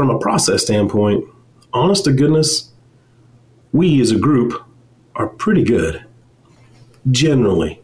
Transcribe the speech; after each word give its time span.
from 0.00 0.08
a 0.08 0.18
process 0.18 0.62
standpoint, 0.62 1.22
honest 1.74 2.04
to 2.06 2.10
goodness, 2.10 2.72
we 3.72 4.00
as 4.00 4.10
a 4.10 4.18
group 4.18 4.54
are 5.14 5.26
pretty 5.26 5.62
good. 5.62 6.02
Generally, 7.10 7.82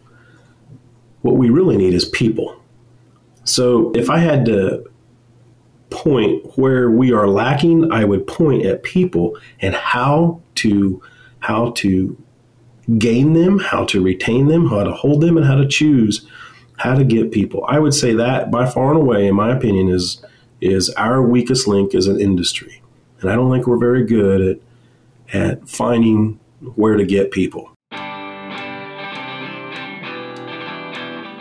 what 1.21 1.37
we 1.37 1.50
really 1.50 1.76
need 1.76 1.92
is 1.92 2.06
people. 2.06 2.58
So 3.44 3.92
if 3.94 4.08
I 4.08 4.16
had 4.16 4.46
to 4.46 4.90
point 5.90 6.56
where 6.56 6.90
we 6.90 7.12
are 7.12 7.29
lacking, 7.29 7.92
I 7.92 8.07
would 8.07 8.27
point 8.27 8.64
at 8.64 8.83
people 8.83 9.37
and 9.61 9.75
how 9.75 10.41
to 10.55 11.03
how 11.41 11.73
to 11.73 12.17
gain 12.96 13.35
them, 13.35 13.59
how 13.59 13.85
to 13.85 14.03
retain 14.03 14.48
them, 14.48 14.71
how 14.71 14.85
to 14.85 14.93
hold 14.93 15.21
them, 15.21 15.37
and 15.37 15.45
how 15.45 15.57
to 15.57 15.69
choose 15.69 16.27
how 16.79 16.95
to 16.95 17.05
get 17.05 17.30
people. 17.30 17.67
I 17.69 17.79
would 17.79 17.93
say 17.93 18.14
that 18.14 18.51
by 18.51 18.64
far 18.64 18.89
and 18.89 19.03
away, 19.03 19.27
in 19.27 19.35
my 19.35 19.55
opinion, 19.55 19.91
is 19.91 20.25
is 20.61 20.91
our 20.91 21.23
weakest 21.23 21.66
link 21.66 21.95
as 21.95 22.07
an 22.07 22.20
industry. 22.20 22.82
And 23.20 23.30
I 23.30 23.34
don't 23.34 23.50
think 23.50 23.66
we're 23.66 23.79
very 23.79 24.05
good 24.05 24.41
at 24.41 24.59
at 25.32 25.69
finding 25.69 26.38
where 26.74 26.96
to 26.96 27.05
get 27.05 27.30
people. 27.30 27.70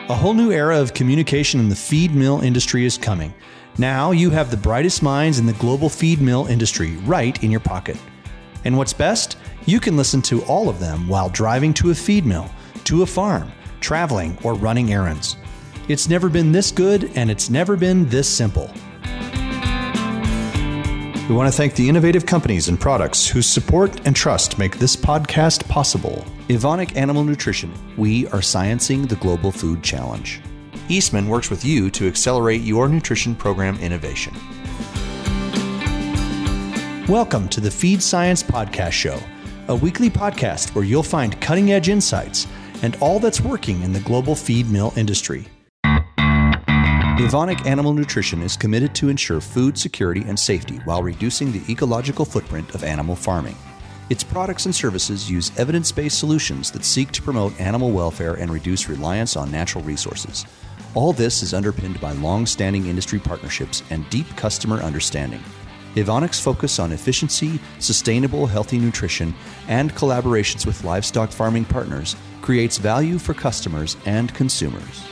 A 0.08 0.14
whole 0.14 0.34
new 0.34 0.52
era 0.52 0.80
of 0.80 0.94
communication 0.94 1.60
in 1.60 1.70
the 1.70 1.76
feed 1.76 2.14
mill 2.14 2.42
industry 2.42 2.86
is 2.86 2.98
coming. 2.98 3.34
Now 3.78 4.12
you 4.12 4.30
have 4.30 4.52
the 4.52 4.58
brightest 4.58 5.02
minds 5.04 5.40
in 5.40 5.46
the 5.46 5.54
global 5.54 5.90
feed 5.90 6.22
mill 6.22 6.46
industry 6.46 6.92
right 7.06 7.44
in 7.44 7.52
your 7.52 7.60
pocket. 7.60 7.98
And 8.64 8.78
what's 8.78 8.94
best? 8.94 9.38
You 9.66 9.80
can 9.80 9.98
listen 9.98 10.22
to 10.24 10.44
all 10.44 10.70
of 10.70 10.80
them 10.80 11.08
while 11.08 11.30
driving 11.30 11.74
to 11.76 11.92
a 11.92 11.96
feed 11.96 12.26
mill, 12.26 12.50
to 12.86 13.02
a 13.02 13.06
farm, 13.06 13.52
traveling, 13.82 14.38
or 14.44 14.54
running 14.54 14.94
errands. 14.94 15.38
It's 15.88 16.08
never 16.08 16.30
been 16.30 16.52
this 16.52 16.72
good, 16.72 17.12
and 17.16 17.30
it's 17.30 17.50
never 17.50 17.76
been 17.76 18.08
this 18.10 18.30
simple. 18.30 18.72
We 21.28 21.34
want 21.34 21.52
to 21.52 21.58
thank 21.58 21.74
the 21.74 21.90
innovative 21.90 22.28
companies 22.28 22.68
and 22.68 22.80
products 22.80 23.28
whose 23.28 23.48
support 23.48 24.06
and 24.06 24.16
trust 24.16 24.60
make 24.60 24.78
this 24.78 24.96
podcast 24.96 25.68
possible. 25.68 26.24
Evonik 26.50 26.96
Animal 26.96 27.24
Nutrition, 27.24 27.74
we 27.98 28.28
are 28.28 28.42
sciencing 28.42 29.10
the 29.10 29.16
global 29.16 29.52
food 29.52 29.82
challenge. 29.82 30.40
Eastman 30.88 31.28
works 31.28 31.50
with 31.50 31.66
you 31.66 31.90
to 31.90 32.08
accelerate 32.08 32.62
your 32.62 32.88
nutrition 32.88 33.34
program 33.34 33.76
innovation. 33.80 34.36
Welcome 37.08 37.50
to 37.50 37.60
the 37.60 37.72
Feed 37.72 38.04
Science 38.04 38.44
Podcast 38.44 38.92
Show, 38.92 39.20
a 39.68 39.76
weekly 39.76 40.12
podcast 40.12 40.76
where 40.76 40.86
you'll 40.86 41.02
find 41.02 41.42
cutting 41.42 41.72
edge 41.72 41.90
insights 41.90 42.46
and 42.84 42.96
all 42.98 43.20
that's 43.20 43.42
working 43.42 43.82
in 43.82 43.94
the 43.94 44.00
global 44.02 44.36
feed 44.36 44.70
mill 44.70 44.94
industry. 44.96 45.48
Evonik 47.18 47.66
Animal 47.66 47.94
Nutrition 47.94 48.42
is 48.42 48.58
committed 48.58 48.94
to 48.96 49.08
ensure 49.08 49.40
food 49.40 49.78
security 49.78 50.26
and 50.28 50.38
safety 50.38 50.82
while 50.84 51.02
reducing 51.02 51.50
the 51.50 51.64
ecological 51.72 52.26
footprint 52.26 52.76
of 52.76 52.84
animal 52.84 53.16
farming. 53.16 53.56
Its 54.10 54.22
products 54.22 54.66
and 54.66 54.76
services 54.76 55.32
use 55.32 55.58
evidence 55.58 55.94
based 55.94 56.20
solutions 56.20 56.72
that 56.72 56.84
seek 56.84 57.14
to 57.14 57.22
promote 57.22 57.58
animal 57.58 57.92
welfare 57.92 58.34
and 58.34 58.52
reduce 58.52 58.90
reliance 58.90 59.38
on 59.38 59.50
natural 59.50 59.82
resources. 59.86 60.46
All 60.94 61.14
this 61.14 61.42
is 61.42 61.54
underpinned 61.54 62.02
by 62.02 62.12
long 62.12 62.46
standing 62.46 62.88
industry 62.88 63.20
partnerships 63.20 63.82
and 63.92 64.08
deep 64.10 64.28
customer 64.36 64.82
understanding. 64.82 65.42
Evonik's 65.96 66.42
focus 66.42 66.80
on 66.80 66.92
efficiency, 66.92 67.62
sustainable, 67.80 68.46
healthy 68.46 68.78
nutrition, 68.78 69.34
and 69.70 69.96
collaborations 69.96 70.66
with 70.66 70.84
livestock 70.84 71.32
farming 71.32 71.64
partners 71.64 72.18
creates 72.42 72.78
value 72.78 73.18
for 73.18 73.34
customers 73.34 73.96
and 74.06 74.34
consumers. 74.34 75.06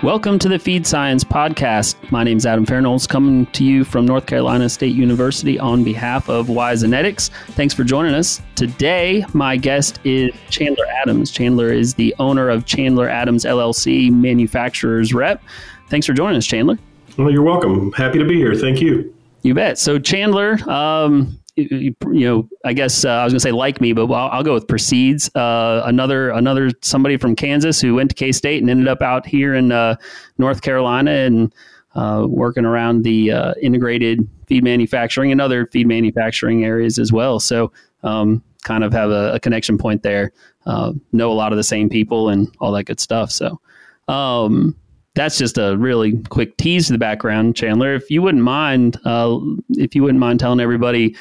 Welcome 0.00 0.38
to 0.38 0.48
the 0.48 0.60
Feed 0.60 0.86
Science 0.86 1.24
Podcast. 1.24 1.96
My 2.12 2.22
name 2.22 2.36
is 2.36 2.46
Adam 2.46 2.64
Fahrenholz, 2.64 3.08
coming 3.08 3.46
to 3.46 3.64
you 3.64 3.82
from 3.82 4.06
North 4.06 4.26
Carolina 4.26 4.68
State 4.68 4.94
University 4.94 5.58
on 5.58 5.82
behalf 5.82 6.28
of 6.28 6.46
Wyzonetics. 6.46 7.30
Thanks 7.54 7.74
for 7.74 7.82
joining 7.82 8.14
us. 8.14 8.40
Today, 8.54 9.24
my 9.32 9.56
guest 9.56 9.98
is 10.04 10.32
Chandler 10.50 10.86
Adams. 10.86 11.32
Chandler 11.32 11.72
is 11.72 11.94
the 11.94 12.14
owner 12.20 12.48
of 12.48 12.64
Chandler 12.64 13.08
Adams 13.08 13.44
LLC, 13.44 14.12
manufacturer's 14.12 15.12
rep. 15.12 15.42
Thanks 15.88 16.06
for 16.06 16.12
joining 16.12 16.36
us, 16.36 16.46
Chandler. 16.46 16.78
Well, 17.16 17.32
you're 17.32 17.42
welcome. 17.42 17.90
Happy 17.90 18.20
to 18.20 18.24
be 18.24 18.36
here. 18.36 18.54
Thank 18.54 18.80
you. 18.80 19.12
You 19.42 19.54
bet. 19.54 19.78
So, 19.78 19.98
Chandler, 19.98 20.58
um, 20.70 21.37
you, 21.58 21.94
know, 22.02 22.48
I 22.64 22.72
guess 22.72 23.04
uh, 23.04 23.10
I 23.10 23.24
was 23.24 23.32
going 23.32 23.38
to 23.38 23.40
say 23.40 23.52
like 23.52 23.80
me, 23.80 23.92
but 23.92 24.10
I'll, 24.10 24.30
I'll 24.30 24.42
go 24.42 24.54
with 24.54 24.68
proceeds. 24.68 25.34
Uh, 25.34 25.82
another 25.84 26.30
another 26.30 26.70
somebody 26.82 27.16
from 27.16 27.34
Kansas 27.34 27.80
who 27.80 27.96
went 27.96 28.10
to 28.10 28.14
K 28.14 28.32
State 28.32 28.60
and 28.62 28.70
ended 28.70 28.88
up 28.88 29.02
out 29.02 29.26
here 29.26 29.54
in 29.54 29.72
uh, 29.72 29.96
North 30.38 30.62
Carolina 30.62 31.10
and 31.10 31.54
uh, 31.94 32.26
working 32.28 32.64
around 32.64 33.02
the 33.02 33.32
uh, 33.32 33.54
integrated 33.60 34.28
feed 34.46 34.62
manufacturing 34.64 35.32
and 35.32 35.40
other 35.40 35.66
feed 35.66 35.86
manufacturing 35.86 36.64
areas 36.64 36.98
as 36.98 37.12
well. 37.12 37.40
So, 37.40 37.72
um, 38.02 38.42
kind 38.62 38.84
of 38.84 38.92
have 38.92 39.10
a, 39.10 39.34
a 39.34 39.40
connection 39.40 39.78
point 39.78 40.02
there. 40.02 40.32
Uh, 40.66 40.92
know 41.12 41.32
a 41.32 41.34
lot 41.34 41.52
of 41.52 41.56
the 41.56 41.64
same 41.64 41.88
people 41.88 42.28
and 42.28 42.54
all 42.60 42.72
that 42.72 42.84
good 42.84 43.00
stuff. 43.00 43.30
So. 43.30 43.60
Um, 44.06 44.74
that's 45.18 45.36
just 45.36 45.58
a 45.58 45.76
really 45.76 46.16
quick 46.28 46.56
tease 46.58 46.86
to 46.86 46.92
the 46.92 46.98
background, 46.98 47.56
Chandler. 47.56 47.92
If 47.94 48.08
you 48.08 48.22
wouldn't 48.22 48.44
mind, 48.44 49.00
if 49.04 49.96
you 49.96 50.02
wouldn't 50.04 50.20
mind 50.20 50.38
telling 50.38 50.60
everybody 50.60 51.16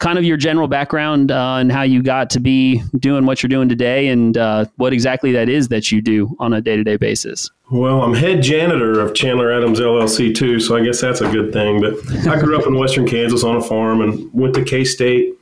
kind 0.00 0.18
of 0.18 0.24
your 0.24 0.36
general 0.36 0.66
background 0.66 1.30
uh, 1.30 1.54
and 1.54 1.70
how 1.70 1.82
you 1.82 2.02
got 2.02 2.28
to 2.30 2.40
be 2.40 2.82
doing 2.98 3.24
what 3.24 3.42
you're 3.42 3.48
doing 3.48 3.68
today 3.68 4.08
and 4.08 4.36
uh, 4.36 4.64
what 4.76 4.92
exactly 4.92 5.30
that 5.32 5.48
is 5.48 5.68
that 5.68 5.92
you 5.92 6.02
do 6.02 6.34
on 6.40 6.52
a 6.52 6.60
day 6.60 6.76
to 6.76 6.82
day 6.82 6.96
basis. 6.96 7.48
Well, 7.70 8.02
I'm 8.02 8.14
head 8.14 8.42
janitor 8.42 8.98
of 8.98 9.14
Chandler 9.14 9.52
Adams 9.52 9.78
LLC 9.78 10.34
too, 10.34 10.58
so 10.58 10.76
I 10.76 10.84
guess 10.84 11.00
that's 11.00 11.20
a 11.20 11.30
good 11.30 11.52
thing. 11.52 11.80
But 11.80 11.94
I 12.26 12.40
grew 12.40 12.58
up 12.58 12.66
in 12.66 12.76
western 12.76 13.06
Kansas 13.06 13.44
on 13.44 13.56
a 13.56 13.62
farm 13.62 14.00
and 14.00 14.28
went 14.32 14.54
to 14.54 14.64
K 14.64 14.84
State. 14.84 15.34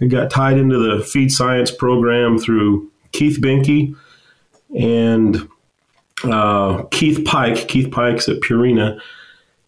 I 0.00 0.06
got 0.06 0.28
tied 0.28 0.58
into 0.58 0.76
the 0.76 1.04
feed 1.04 1.30
science 1.30 1.70
program 1.70 2.38
through 2.38 2.90
Keith 3.12 3.40
Behnke 3.40 3.96
and 4.76 5.48
uh, 6.24 6.84
Keith 6.90 7.24
Pike. 7.24 7.68
Keith 7.68 7.90
Pike's 7.90 8.28
at 8.28 8.40
Purina. 8.40 9.00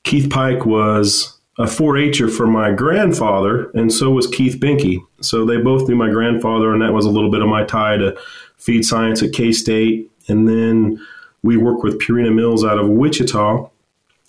Keith 0.04 0.31
Pike 0.31 0.66
was 0.66 1.38
a 1.59 1.65
4-H'er 1.65 2.28
for 2.28 2.47
my 2.47 2.72
grandfather, 2.72 3.70
and 3.70 3.92
so 3.92 4.10
was 4.10 4.26
Keith 4.26 4.56
Behnke. 4.56 4.98
So 5.20 5.44
they 5.44 5.56
both 5.56 5.88
knew 5.88 5.94
my 5.94 6.10
grandfather, 6.10 6.72
and 6.72 6.82
that 6.82 6.93
was 6.93 7.06
a 7.06 7.10
little 7.10 7.31
bit 7.31 7.43
of 7.43 7.48
my 7.48 7.64
tie 7.64 7.97
to 7.97 8.16
feed 8.56 8.84
science 8.84 9.22
at 9.22 9.32
K 9.32 9.53
State. 9.53 10.10
And 10.28 10.48
then 10.48 11.04
we 11.43 11.56
work 11.56 11.82
with 11.82 12.00
Purina 12.00 12.34
Mills 12.34 12.64
out 12.64 12.78
of 12.78 12.88
Wichita, 12.88 13.70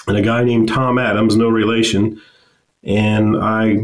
and 0.08 0.18
a 0.18 0.22
guy 0.22 0.44
named 0.44 0.70
Tom 0.70 1.00
Adams, 1.00 1.36
no 1.36 1.50
relation, 1.50 2.22
and 2.84 3.36
I 3.38 3.78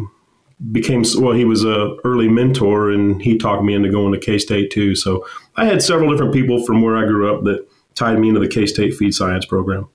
became 0.72 1.03
well. 1.18 1.34
He 1.34 1.46
was 1.46 1.66
a 1.66 1.96
early 2.03 2.28
mentor, 2.28 2.91
and 2.91 3.22
he 3.22 3.38
talked 3.38 3.63
me 3.63 3.74
into 3.74 3.90
going 3.90 4.13
to 4.13 4.19
K 4.19 4.38
State 4.38 4.69
too. 4.69 4.96
So 4.96 5.25
I 5.56 5.66
had 5.66 5.81
several 5.81 6.12
different 6.12 6.34
people 6.34 6.63
from 6.63 6.84
where 6.84 6.97
I 6.97 7.06
grew 7.06 7.34
up 7.34 7.44
that 7.46 7.68
tied 7.96 8.19
me 8.19 8.29
into 8.29 8.40
the 8.40 8.47
K 8.47 8.66
State 8.66 8.96
feed 8.96 9.13
science 9.13 9.46
program. 9.46 9.90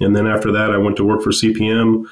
And 0.00 0.16
then 0.16 0.26
after 0.26 0.50
that, 0.52 0.70
I 0.70 0.78
went 0.78 0.96
to 0.96 1.04
work 1.04 1.22
for 1.22 1.30
CPM 1.30 2.06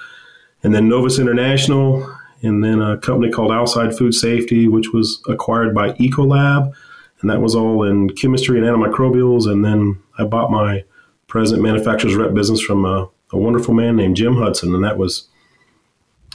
and 0.63 0.75
then 0.75 0.89
Novus 0.89 1.19
International, 1.19 2.07
and 2.43 2.63
then 2.63 2.81
a 2.81 2.99
company 2.99 3.31
called 3.31 3.53
Outside 3.53 3.97
Food 3.97 4.15
Safety, 4.15 4.69
which 4.69 4.93
was 4.93 5.23
acquired 5.29 5.75
by 5.75 5.93
Ecolab, 5.93 6.73
and 7.21 7.31
that 7.31 7.41
was 7.41 7.55
all 7.55 7.83
in 7.83 8.11
chemistry 8.11 8.59
and 8.59 8.67
antimicrobials. 8.67 9.51
And 9.51 9.65
then 9.65 9.99
I 10.19 10.25
bought 10.25 10.51
my 10.51 10.85
present 11.27 11.63
manufacturer's 11.63 12.15
rep 12.15 12.35
business 12.35 12.61
from 12.61 12.85
a, 12.85 13.09
a 13.33 13.39
wonderful 13.39 13.75
man 13.75 13.97
named 13.97 14.17
Jim 14.17 14.37
Hudson, 14.37 14.75
and 14.75 14.85
that 14.85 14.99
was 14.99 15.29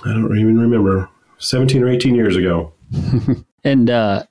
I 0.03 0.09
don't 0.09 0.38
even 0.38 0.59
remember 0.59 1.09
17 1.38 1.83
or 1.83 1.89
18 1.89 2.15
years 2.15 2.35
ago. 2.35 2.73
and 3.63 3.89
uh, 3.89 4.23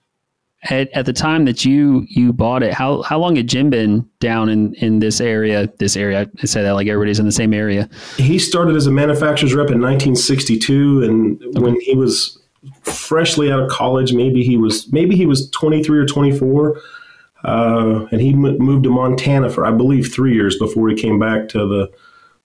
at, 0.70 0.90
at 0.92 1.06
the 1.06 1.12
time 1.12 1.44
that 1.44 1.64
you 1.64 2.06
you 2.08 2.32
bought 2.32 2.62
it, 2.62 2.72
how 2.72 3.02
how 3.02 3.18
long 3.18 3.36
had 3.36 3.48
Jim 3.48 3.70
been 3.70 4.08
down 4.20 4.48
in 4.48 4.74
in 4.74 4.98
this 4.98 5.20
area? 5.20 5.70
This 5.78 5.96
area, 5.96 6.28
I 6.42 6.46
say 6.46 6.62
that 6.62 6.72
like 6.72 6.86
everybody's 6.86 7.18
in 7.18 7.26
the 7.26 7.32
same 7.32 7.52
area. 7.52 7.88
He 8.16 8.38
started 8.38 8.76
as 8.76 8.86
a 8.86 8.90
manufacturer's 8.90 9.54
rep 9.54 9.70
in 9.70 9.80
1962, 9.80 11.02
and 11.02 11.42
okay. 11.42 11.60
when 11.60 11.80
he 11.80 11.94
was 11.94 12.38
freshly 12.82 13.52
out 13.52 13.60
of 13.60 13.68
college, 13.70 14.12
maybe 14.12 14.42
he 14.42 14.56
was 14.56 14.90
maybe 14.92 15.16
he 15.16 15.26
was 15.26 15.50
23 15.50 15.98
or 15.98 16.06
24. 16.06 16.80
Uh, 17.44 18.06
and 18.10 18.22
he 18.22 18.32
m- 18.32 18.56
moved 18.58 18.84
to 18.84 18.90
Montana 18.90 19.50
for, 19.50 19.66
I 19.66 19.70
believe, 19.70 20.10
three 20.10 20.32
years 20.32 20.58
before 20.58 20.88
he 20.88 20.94
came 20.94 21.18
back 21.18 21.46
to 21.48 21.58
the, 21.58 21.92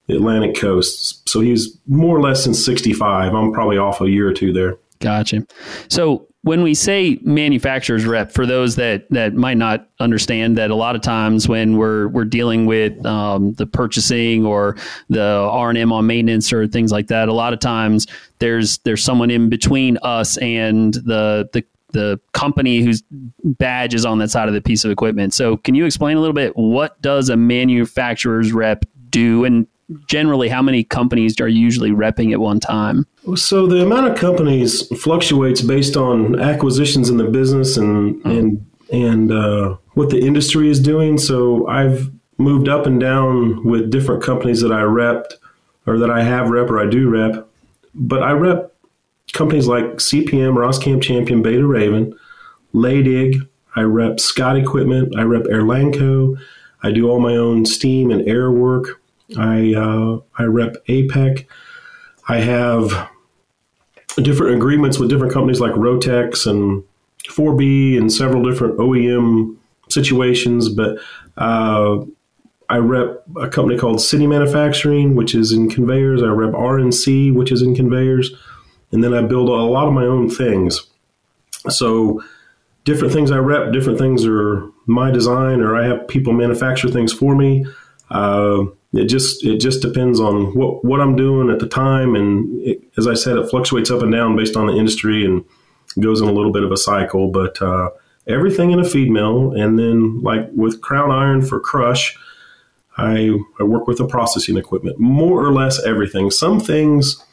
the 0.07 0.15
Atlantic 0.17 0.57
coast. 0.57 1.29
So 1.29 1.39
he's 1.39 1.77
more 1.87 2.17
or 2.17 2.21
less 2.21 2.45
in 2.45 2.53
65. 2.53 3.33
I'm 3.33 3.53
probably 3.53 3.77
off 3.77 4.01
a 4.01 4.09
year 4.09 4.27
or 4.27 4.33
two 4.33 4.51
there. 4.51 4.77
Gotcha. 4.99 5.47
So 5.87 6.27
when 6.41 6.63
we 6.63 6.73
say 6.73 7.19
manufacturer's 7.21 8.05
rep, 8.05 8.31
for 8.31 8.45
those 8.45 8.77
that 8.77 9.09
that 9.09 9.33
might 9.33 9.57
not 9.57 9.87
understand, 9.99 10.57
that 10.57 10.71
a 10.71 10.75
lot 10.75 10.95
of 10.95 11.01
times 11.01 11.49
when 11.49 11.75
we're 11.75 12.07
we're 12.07 12.25
dealing 12.25 12.65
with 12.65 13.05
um, 13.05 13.53
the 13.53 13.65
purchasing 13.65 14.45
or 14.45 14.77
the 15.09 15.21
R 15.21 15.69
and 15.69 15.77
M 15.77 15.91
on 15.91 16.07
maintenance 16.07 16.53
or 16.53 16.67
things 16.67 16.91
like 16.91 17.07
that, 17.07 17.27
a 17.27 17.33
lot 17.33 17.51
of 17.51 17.59
times 17.59 18.07
there's 18.39 18.77
there's 18.79 19.03
someone 19.03 19.29
in 19.29 19.49
between 19.49 19.97
us 20.01 20.37
and 20.37 20.93
the 20.93 21.49
the 21.51 21.63
the 21.91 22.19
company 22.33 22.81
whose 22.81 23.03
badge 23.43 23.93
is 23.93 24.05
on 24.05 24.19
that 24.19 24.29
side 24.29 24.47
of 24.47 24.53
the 24.53 24.61
piece 24.61 24.85
of 24.85 24.91
equipment. 24.91 25.33
So, 25.33 25.57
can 25.57 25.75
you 25.75 25.85
explain 25.85 26.15
a 26.15 26.19
little 26.21 26.33
bit 26.33 26.55
what 26.55 27.01
does 27.01 27.29
a 27.29 27.35
manufacturer's 27.35 28.53
rep 28.53 28.85
do, 29.09 29.43
and 29.43 29.67
generally 30.05 30.49
how 30.49 30.61
many 30.61 30.83
companies 30.83 31.39
are 31.39 31.47
you 31.47 31.59
usually 31.59 31.91
repping 31.91 32.31
at 32.31 32.39
one 32.39 32.59
time? 32.59 33.05
So 33.35 33.67
the 33.67 33.83
amount 33.83 34.07
of 34.07 34.17
companies 34.17 34.87
fluctuates 35.01 35.61
based 35.61 35.97
on 35.97 36.39
acquisitions 36.39 37.09
in 37.09 37.17
the 37.17 37.25
business 37.25 37.77
and 37.77 38.15
mm-hmm. 38.15 38.29
and 38.29 38.65
and 38.91 39.31
uh, 39.31 39.77
what 39.93 40.09
the 40.09 40.19
industry 40.19 40.69
is 40.69 40.79
doing. 40.79 41.17
So 41.17 41.67
I've 41.67 42.09
moved 42.37 42.67
up 42.67 42.85
and 42.85 42.99
down 42.99 43.63
with 43.63 43.91
different 43.91 44.23
companies 44.23 44.61
that 44.61 44.71
I 44.71 44.81
repped 44.81 45.33
or 45.85 45.97
that 45.99 46.09
I 46.09 46.23
have 46.23 46.49
rep 46.49 46.69
or 46.69 46.79
I 46.79 46.89
do 46.89 47.09
rep. 47.09 47.47
But 47.93 48.23
I 48.23 48.31
rep 48.31 48.73
companies 49.33 49.67
like 49.67 49.83
CPM, 49.97 50.55
Roskamp 50.55 51.03
Champion, 51.03 51.41
Beta 51.41 51.65
Raven, 51.65 52.17
Laidig. 52.73 53.47
I 53.75 53.81
rep 53.81 54.19
Scott 54.19 54.57
Equipment. 54.57 55.15
I 55.17 55.23
rep 55.23 55.43
Erlanco. 55.43 56.35
I 56.81 56.91
do 56.91 57.09
all 57.09 57.19
my 57.19 57.35
own 57.35 57.65
steam 57.65 58.09
and 58.09 58.27
air 58.27 58.51
work. 58.51 58.98
I 59.37 59.73
uh, 59.73 60.19
I 60.37 60.43
rep 60.43 60.75
APEC. 60.87 61.45
I 62.27 62.37
have 62.39 63.09
different 64.17 64.55
agreements 64.55 64.99
with 64.99 65.09
different 65.09 65.33
companies 65.33 65.59
like 65.59 65.71
Rotex 65.73 66.45
and 66.45 66.83
4B 67.27 67.97
and 67.97 68.11
several 68.11 68.43
different 68.43 68.77
OEM 68.77 69.57
situations. 69.89 70.69
But 70.69 70.97
uh, 71.37 72.05
I 72.69 72.77
rep 72.77 73.23
a 73.39 73.47
company 73.47 73.77
called 73.77 74.01
City 74.01 74.27
Manufacturing, 74.27 75.15
which 75.15 75.33
is 75.33 75.51
in 75.51 75.69
conveyors. 75.69 76.21
I 76.21 76.27
rep 76.27 76.51
RNC, 76.51 77.33
which 77.33 77.51
is 77.51 77.61
in 77.61 77.75
conveyors, 77.75 78.31
and 78.91 79.03
then 79.03 79.13
I 79.13 79.21
build 79.21 79.49
a 79.49 79.53
lot 79.53 79.87
of 79.87 79.93
my 79.93 80.05
own 80.05 80.29
things. 80.29 80.85
So 81.67 82.23
different 82.83 83.13
things 83.13 83.31
I 83.31 83.37
rep, 83.37 83.73
different 83.73 83.99
things 83.99 84.25
are 84.25 84.69
my 84.85 85.11
design, 85.11 85.61
or 85.61 85.75
I 85.75 85.85
have 85.85 86.07
people 86.07 86.33
manufacture 86.33 86.89
things 86.89 87.11
for 87.11 87.35
me. 87.35 87.65
Uh, 88.09 88.65
it 88.93 89.05
just 89.05 89.45
it 89.45 89.59
just 89.59 89.81
depends 89.81 90.19
on 90.19 90.55
what 90.55 90.83
what 90.83 90.99
I'm 90.99 91.15
doing 91.15 91.49
at 91.49 91.59
the 91.59 91.67
time, 91.67 92.15
and 92.15 92.61
it, 92.65 92.81
as 92.97 93.07
I 93.07 93.13
said, 93.13 93.37
it 93.37 93.49
fluctuates 93.49 93.91
up 93.91 94.01
and 94.01 94.11
down 94.11 94.35
based 94.35 94.55
on 94.55 94.67
the 94.67 94.73
industry 94.73 95.23
and 95.25 95.45
goes 95.99 96.21
in 96.21 96.27
a 96.27 96.31
little 96.31 96.51
bit 96.51 96.63
of 96.63 96.71
a 96.71 96.77
cycle. 96.77 97.29
But 97.29 97.61
uh, 97.61 97.91
everything 98.27 98.71
in 98.71 98.79
a 98.79 98.83
feed 98.83 99.11
mill, 99.11 99.53
and 99.53 99.77
then 99.77 100.21
like 100.21 100.49
with 100.55 100.81
Crown 100.81 101.11
Iron 101.11 101.43
for 101.43 101.59
crush, 101.59 102.17
I 102.97 103.37
I 103.59 103.63
work 103.63 103.87
with 103.87 103.99
the 103.99 104.07
processing 104.07 104.57
equipment, 104.57 104.99
more 104.99 105.45
or 105.45 105.53
less 105.53 105.83
everything. 105.85 106.31
Some 106.31 106.59
things. 106.59 107.23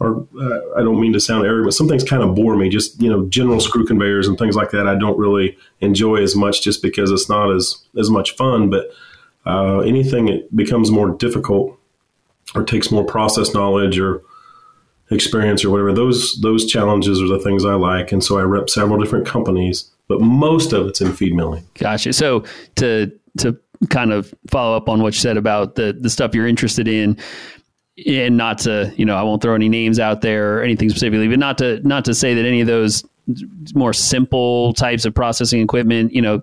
Or 0.00 0.26
uh, 0.36 0.60
I 0.76 0.80
don't 0.80 1.00
mean 1.00 1.12
to 1.12 1.20
sound 1.20 1.46
arrogant, 1.46 1.66
but 1.66 1.74
some 1.74 1.86
things 1.86 2.02
kind 2.02 2.20
of 2.20 2.34
bore 2.34 2.56
me. 2.56 2.68
Just 2.68 3.00
you 3.00 3.08
know, 3.08 3.26
general 3.28 3.60
screw 3.60 3.86
conveyors 3.86 4.26
and 4.26 4.36
things 4.36 4.56
like 4.56 4.72
that. 4.72 4.88
I 4.88 4.96
don't 4.96 5.16
really 5.16 5.56
enjoy 5.80 6.16
as 6.16 6.34
much, 6.34 6.62
just 6.62 6.82
because 6.82 7.12
it's 7.12 7.28
not 7.28 7.54
as 7.54 7.76
as 7.96 8.10
much 8.10 8.34
fun. 8.34 8.70
But 8.70 8.90
uh, 9.46 9.80
anything 9.80 10.26
that 10.26 10.54
becomes 10.54 10.90
more 10.90 11.10
difficult 11.10 11.78
or 12.54 12.64
takes 12.64 12.90
more 12.90 13.04
process 13.04 13.54
knowledge 13.54 13.98
or 13.98 14.22
experience 15.10 15.64
or 15.64 15.70
whatever, 15.70 15.92
those 15.92 16.40
those 16.40 16.66
challenges 16.66 17.20
are 17.20 17.28
the 17.28 17.38
things 17.38 17.64
I 17.64 17.74
like. 17.74 18.12
And 18.12 18.22
so 18.22 18.38
I 18.38 18.42
rep 18.42 18.70
several 18.70 18.98
different 18.98 19.26
companies, 19.26 19.90
but 20.08 20.20
most 20.20 20.72
of 20.72 20.86
it's 20.86 21.00
in 21.00 21.12
feed 21.12 21.34
milling. 21.34 21.66
Gotcha. 21.74 22.12
So 22.12 22.44
to 22.76 23.12
to 23.38 23.58
kind 23.90 24.12
of 24.12 24.32
follow 24.48 24.76
up 24.76 24.88
on 24.88 25.02
what 25.02 25.14
you 25.14 25.20
said 25.20 25.36
about 25.36 25.74
the 25.74 25.96
the 25.98 26.10
stuff 26.10 26.34
you're 26.34 26.46
interested 26.46 26.88
in 26.88 27.16
and 28.06 28.36
not 28.36 28.58
to 28.58 28.92
you 28.96 29.04
know 29.04 29.16
i 29.16 29.22
won't 29.22 29.42
throw 29.42 29.54
any 29.54 29.68
names 29.68 29.98
out 29.98 30.20
there 30.20 30.58
or 30.58 30.62
anything 30.62 30.88
specifically 30.88 31.28
but 31.28 31.38
not 31.38 31.58
to 31.58 31.80
not 31.86 32.04
to 32.04 32.14
say 32.14 32.34
that 32.34 32.44
any 32.44 32.60
of 32.60 32.66
those 32.66 33.04
more 33.74 33.92
simple 33.92 34.72
types 34.74 35.04
of 35.04 35.14
processing 35.14 35.60
equipment 35.60 36.12
you 36.12 36.22
know 36.22 36.40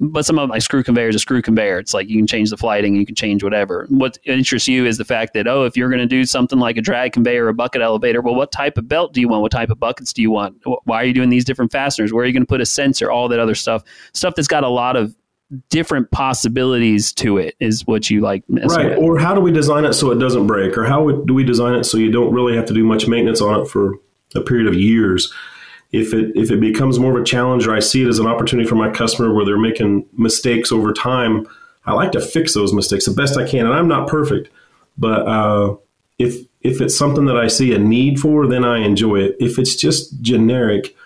but 0.00 0.26
some 0.26 0.38
of 0.38 0.48
my 0.48 0.58
screw 0.58 0.82
conveyor 0.82 1.08
is 1.08 1.16
a 1.16 1.18
screw 1.18 1.40
conveyor. 1.40 1.78
It's 1.78 1.94
like 1.94 2.08
you 2.08 2.16
can 2.16 2.26
change 2.26 2.50
the 2.50 2.56
flighting, 2.56 2.96
you 2.96 3.06
can 3.06 3.14
change 3.14 3.44
whatever. 3.44 3.86
What 3.88 4.18
interests 4.24 4.68
you 4.68 4.86
is 4.86 4.98
the 4.98 5.04
fact 5.04 5.34
that 5.34 5.46
oh, 5.46 5.64
if 5.64 5.76
you're 5.76 5.88
going 5.88 6.00
to 6.00 6.06
do 6.06 6.24
something 6.24 6.58
like 6.58 6.76
a 6.76 6.80
drag 6.80 7.12
conveyor 7.12 7.44
or 7.44 7.48
a 7.48 7.54
bucket 7.54 7.82
elevator, 7.82 8.20
well, 8.20 8.34
what 8.34 8.52
type 8.52 8.76
of 8.76 8.88
belt 8.88 9.12
do 9.12 9.20
you 9.20 9.28
want? 9.28 9.42
What 9.42 9.52
type 9.52 9.70
of 9.70 9.78
buckets 9.78 10.12
do 10.12 10.22
you 10.22 10.30
want? 10.30 10.56
Why 10.84 11.02
are 11.02 11.04
you 11.04 11.14
doing 11.14 11.30
these 11.30 11.44
different 11.44 11.72
fasteners? 11.72 12.12
Where 12.12 12.24
are 12.24 12.26
you 12.26 12.32
going 12.32 12.42
to 12.42 12.46
put 12.46 12.60
a 12.60 12.66
sensor? 12.66 13.10
All 13.10 13.28
that 13.28 13.38
other 13.38 13.54
stuff, 13.54 13.84
stuff 14.12 14.34
that's 14.34 14.48
got 14.48 14.64
a 14.64 14.68
lot 14.68 14.96
of 14.96 15.14
different 15.68 16.10
possibilities 16.10 17.12
to 17.12 17.38
it 17.38 17.54
is 17.60 17.86
what 17.86 18.10
you 18.10 18.20
like 18.20 18.42
right 18.48 18.90
with. 18.90 18.98
or 18.98 19.18
how 19.18 19.34
do 19.34 19.40
we 19.40 19.52
design 19.52 19.84
it 19.84 19.92
so 19.92 20.10
it 20.10 20.18
doesn't 20.18 20.46
break 20.46 20.76
or 20.76 20.84
how 20.84 21.10
do 21.10 21.34
we 21.34 21.44
design 21.44 21.74
it 21.74 21.84
so 21.84 21.98
you 21.98 22.10
don't 22.10 22.32
really 22.32 22.56
have 22.56 22.64
to 22.64 22.74
do 22.74 22.82
much 22.82 23.06
maintenance 23.06 23.40
on 23.40 23.60
it 23.60 23.68
for 23.68 23.94
a 24.34 24.40
period 24.40 24.66
of 24.66 24.74
years 24.74 25.32
if 25.94 26.12
it 26.12 26.32
if 26.34 26.50
it 26.50 26.60
becomes 26.60 26.98
more 26.98 27.16
of 27.16 27.22
a 27.22 27.24
challenge 27.24 27.66
or 27.66 27.74
I 27.74 27.78
see 27.78 28.02
it 28.02 28.08
as 28.08 28.18
an 28.18 28.26
opportunity 28.26 28.68
for 28.68 28.74
my 28.74 28.90
customer 28.90 29.32
where 29.32 29.44
they're 29.44 29.58
making 29.58 30.06
mistakes 30.12 30.72
over 30.72 30.92
time, 30.92 31.46
I 31.86 31.92
like 31.92 32.12
to 32.12 32.20
fix 32.20 32.52
those 32.52 32.72
mistakes 32.72 33.06
the 33.06 33.12
best 33.12 33.38
I 33.38 33.48
can. 33.48 33.66
And 33.66 33.74
I'm 33.74 33.86
not 33.86 34.08
perfect, 34.08 34.50
but 34.98 35.26
uh, 35.26 35.76
if 36.18 36.46
if 36.62 36.80
it's 36.80 36.96
something 36.96 37.26
that 37.26 37.36
I 37.36 37.46
see 37.46 37.72
a 37.74 37.78
need 37.78 38.18
for, 38.18 38.46
then 38.48 38.64
I 38.64 38.78
enjoy 38.78 39.20
it. 39.20 39.36
If 39.38 39.58
it's 39.58 39.76
just 39.76 40.20
generic, 40.20 40.96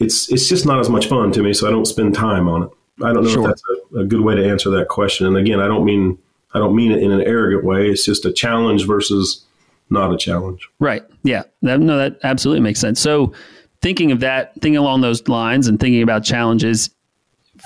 it's 0.00 0.30
it's 0.32 0.48
just 0.48 0.66
not 0.66 0.80
as 0.80 0.88
much 0.88 1.06
fun 1.06 1.30
to 1.32 1.42
me, 1.42 1.52
so 1.52 1.68
I 1.68 1.70
don't 1.70 1.86
spend 1.86 2.14
time 2.14 2.48
on 2.48 2.64
it. 2.64 2.70
I 3.04 3.12
don't 3.12 3.22
know 3.22 3.30
sure. 3.30 3.42
if 3.42 3.48
that's 3.48 3.62
a, 3.94 4.00
a 4.00 4.04
good 4.04 4.22
way 4.22 4.34
to 4.34 4.48
answer 4.48 4.68
that 4.70 4.88
question. 4.88 5.28
And 5.28 5.36
again, 5.36 5.60
I 5.60 5.68
don't 5.68 5.84
mean 5.84 6.18
I 6.54 6.58
don't 6.58 6.74
mean 6.74 6.90
it 6.90 7.02
in 7.02 7.12
an 7.12 7.22
arrogant 7.22 7.64
way. 7.64 7.88
It's 7.88 8.04
just 8.04 8.24
a 8.24 8.32
challenge 8.32 8.84
versus 8.84 9.44
not 9.90 10.12
a 10.12 10.16
challenge. 10.16 10.68
Right. 10.80 11.04
Yeah. 11.22 11.44
That, 11.62 11.80
no, 11.80 11.98
that 11.98 12.18
absolutely 12.24 12.60
makes 12.60 12.80
sense. 12.80 12.98
So 12.98 13.32
thinking 13.82 14.12
of 14.12 14.20
that, 14.20 14.54
thinking 14.54 14.78
along 14.78 15.02
those 15.02 15.26
lines, 15.28 15.68
and 15.68 15.78
thinking 15.78 16.02
about 16.02 16.24
challenges 16.24 16.90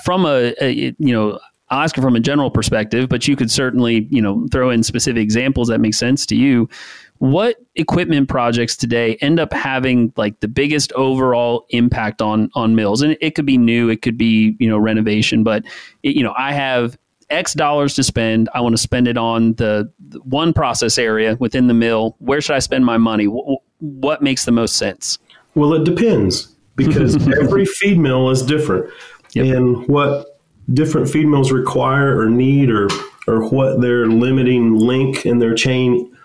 from 0.03 0.25
a, 0.25 0.53
a 0.61 0.71
you 0.71 1.13
know 1.13 1.39
ask 1.69 1.95
from 1.95 2.15
a 2.15 2.19
general 2.19 2.49
perspective, 2.49 3.09
but 3.09 3.27
you 3.27 3.35
could 3.35 3.51
certainly, 3.51 4.07
you 4.09 4.21
know, 4.21 4.47
throw 4.51 4.69
in 4.69 4.83
specific 4.83 5.21
examples 5.21 5.67
that 5.67 5.79
make 5.79 5.93
sense 5.93 6.25
to 6.25 6.35
you. 6.35 6.69
What 7.17 7.57
equipment 7.75 8.29
projects 8.29 8.77
today 8.77 9.17
end 9.21 9.39
up 9.39 9.51
having 9.51 10.13
like 10.15 10.39
the 10.39 10.47
biggest 10.47 10.93
overall 10.93 11.65
impact 11.69 12.21
on 12.21 12.49
on 12.53 12.75
mills? 12.75 13.01
And 13.01 13.17
it 13.21 13.35
could 13.35 13.45
be 13.45 13.57
new, 13.57 13.89
it 13.89 14.01
could 14.01 14.17
be 14.17 14.55
you 14.59 14.69
know 14.69 14.77
renovation, 14.77 15.43
but 15.43 15.63
it, 16.03 16.15
you 16.15 16.23
know 16.23 16.33
I 16.37 16.53
have 16.53 16.97
X 17.29 17.53
dollars 17.53 17.95
to 17.95 18.03
spend. 18.03 18.49
I 18.53 18.61
want 18.61 18.73
to 18.73 18.81
spend 18.81 19.07
it 19.07 19.17
on 19.17 19.53
the, 19.53 19.91
the 19.99 20.19
one 20.19 20.53
process 20.53 20.97
area 20.97 21.35
within 21.39 21.67
the 21.67 21.73
mill. 21.73 22.15
Where 22.19 22.39
should 22.39 22.55
I 22.55 22.59
spend 22.59 22.85
my 22.85 22.97
money? 22.97 23.25
W- 23.25 23.57
what 23.79 24.21
makes 24.21 24.45
the 24.45 24.51
most 24.51 24.77
sense? 24.77 25.17
Well, 25.57 25.73
it 25.73 25.85
depends 25.85 26.55
because 26.75 27.15
every 27.39 27.65
feed 27.65 27.97
mill 27.97 28.29
is 28.29 28.43
different. 28.43 28.91
Yep. 29.33 29.57
And 29.57 29.87
what 29.87 30.39
different 30.71 31.09
feed 31.09 31.25
mills 31.25 31.51
require 31.51 32.19
or 32.19 32.29
need 32.29 32.69
or 32.69 32.87
or 33.27 33.49
what 33.49 33.81
their 33.81 34.05
limiting 34.05 34.75
link 34.75 35.25
in 35.25 35.39
their 35.39 35.53
chain 35.53 36.15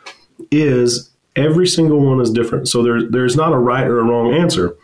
is, 0.50 1.10
every 1.34 1.66
single 1.66 1.98
one 1.98 2.20
is 2.20 2.30
different. 2.30 2.68
So 2.68 2.82
there, 2.82 3.02
there's 3.10 3.34
not 3.34 3.52
a 3.52 3.58
right 3.58 3.86
or 3.86 3.98
a 3.98 4.04
wrong 4.04 4.34
answer 4.34 4.76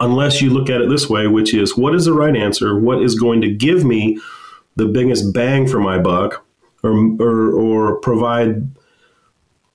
unless 0.00 0.42
you 0.42 0.50
look 0.50 0.68
at 0.68 0.82
it 0.82 0.90
this 0.90 1.08
way, 1.08 1.28
which 1.28 1.54
is 1.54 1.76
what 1.76 1.94
is 1.94 2.04
the 2.04 2.12
right 2.12 2.36
answer? 2.36 2.76
What 2.76 3.00
is 3.00 3.14
going 3.14 3.40
to 3.42 3.54
give 3.54 3.84
me 3.84 4.18
the 4.74 4.86
biggest 4.86 5.32
bang 5.32 5.68
for 5.68 5.78
my 5.78 5.98
buck 5.98 6.44
or, 6.82 6.92
or, 7.20 7.52
or 7.52 7.96
provide 8.00 8.68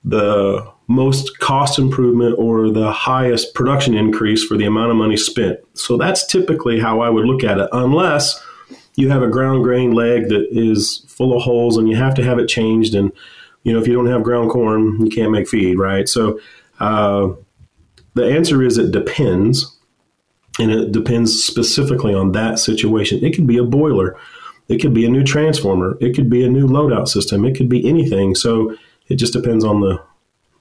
the 0.04 0.70
most 0.88 1.40
cost 1.40 1.78
improvement 1.78 2.36
or 2.38 2.70
the 2.72 2.92
highest 2.92 3.54
production 3.54 3.94
increase 3.94 4.44
for 4.44 4.56
the 4.58 4.66
amount 4.66 4.90
of 4.90 4.96
money 4.96 5.18
spent. 5.18 5.60
So 5.74 5.98
that's 5.98 6.26
typically 6.26 6.80
how 6.80 7.02
I 7.02 7.10
would 7.10 7.26
look 7.26 7.44
at 7.44 7.60
it, 7.60 7.70
unless 7.74 8.42
you 8.96 9.10
have 9.10 9.22
a 9.22 9.28
ground 9.28 9.64
grain 9.64 9.92
leg 9.92 10.30
that 10.30 10.48
is 10.50 11.06
full 11.08 11.36
of 11.36 11.44
holes 11.44 11.78
and 11.78 11.90
you 11.90 11.96
have 11.96 12.16
to 12.16 12.24
have 12.24 12.40
it 12.40 12.48
changed. 12.48 12.96
And, 12.96 13.12
you 13.64 13.74
know, 13.74 13.80
if 13.80 13.88
you 13.88 13.94
don't 13.94 14.08
have 14.08 14.24
ground 14.24 14.50
corn, 14.50 15.06
you 15.06 15.12
can't 15.12 15.32
make 15.32 15.48
feed, 15.48 15.78
right? 15.78 16.08
So 16.08 16.40
uh, 16.80 17.30
the 18.14 18.26
answer 18.26 18.64
is 18.64 18.78
it 18.78 18.92
depends. 18.92 19.74
And 20.60 20.72
it 20.72 20.92
depends 20.92 21.44
specifically 21.44 22.16
on 22.16 22.32
that 22.32 22.58
situation. 22.58 23.24
It 23.24 23.36
could 23.36 23.46
be 23.46 23.60
a 23.60 23.64
boiler. 23.64 24.18
It 24.70 24.80
could 24.80 24.94
be 24.94 25.06
a 25.06 25.10
new 25.10 25.24
transformer. 25.24 25.96
It 26.02 26.16
could 26.16 26.32
be 26.32 26.44
a 26.44 26.50
new 26.50 26.66
loadout 26.66 27.08
system. 27.10 27.46
It 27.46 27.56
could 27.56 27.70
be 27.70 27.88
anything. 27.88 28.34
So 28.34 28.76
it 29.08 29.16
just 29.16 29.34
depends 29.34 29.64
on 29.64 29.82
the 29.82 30.02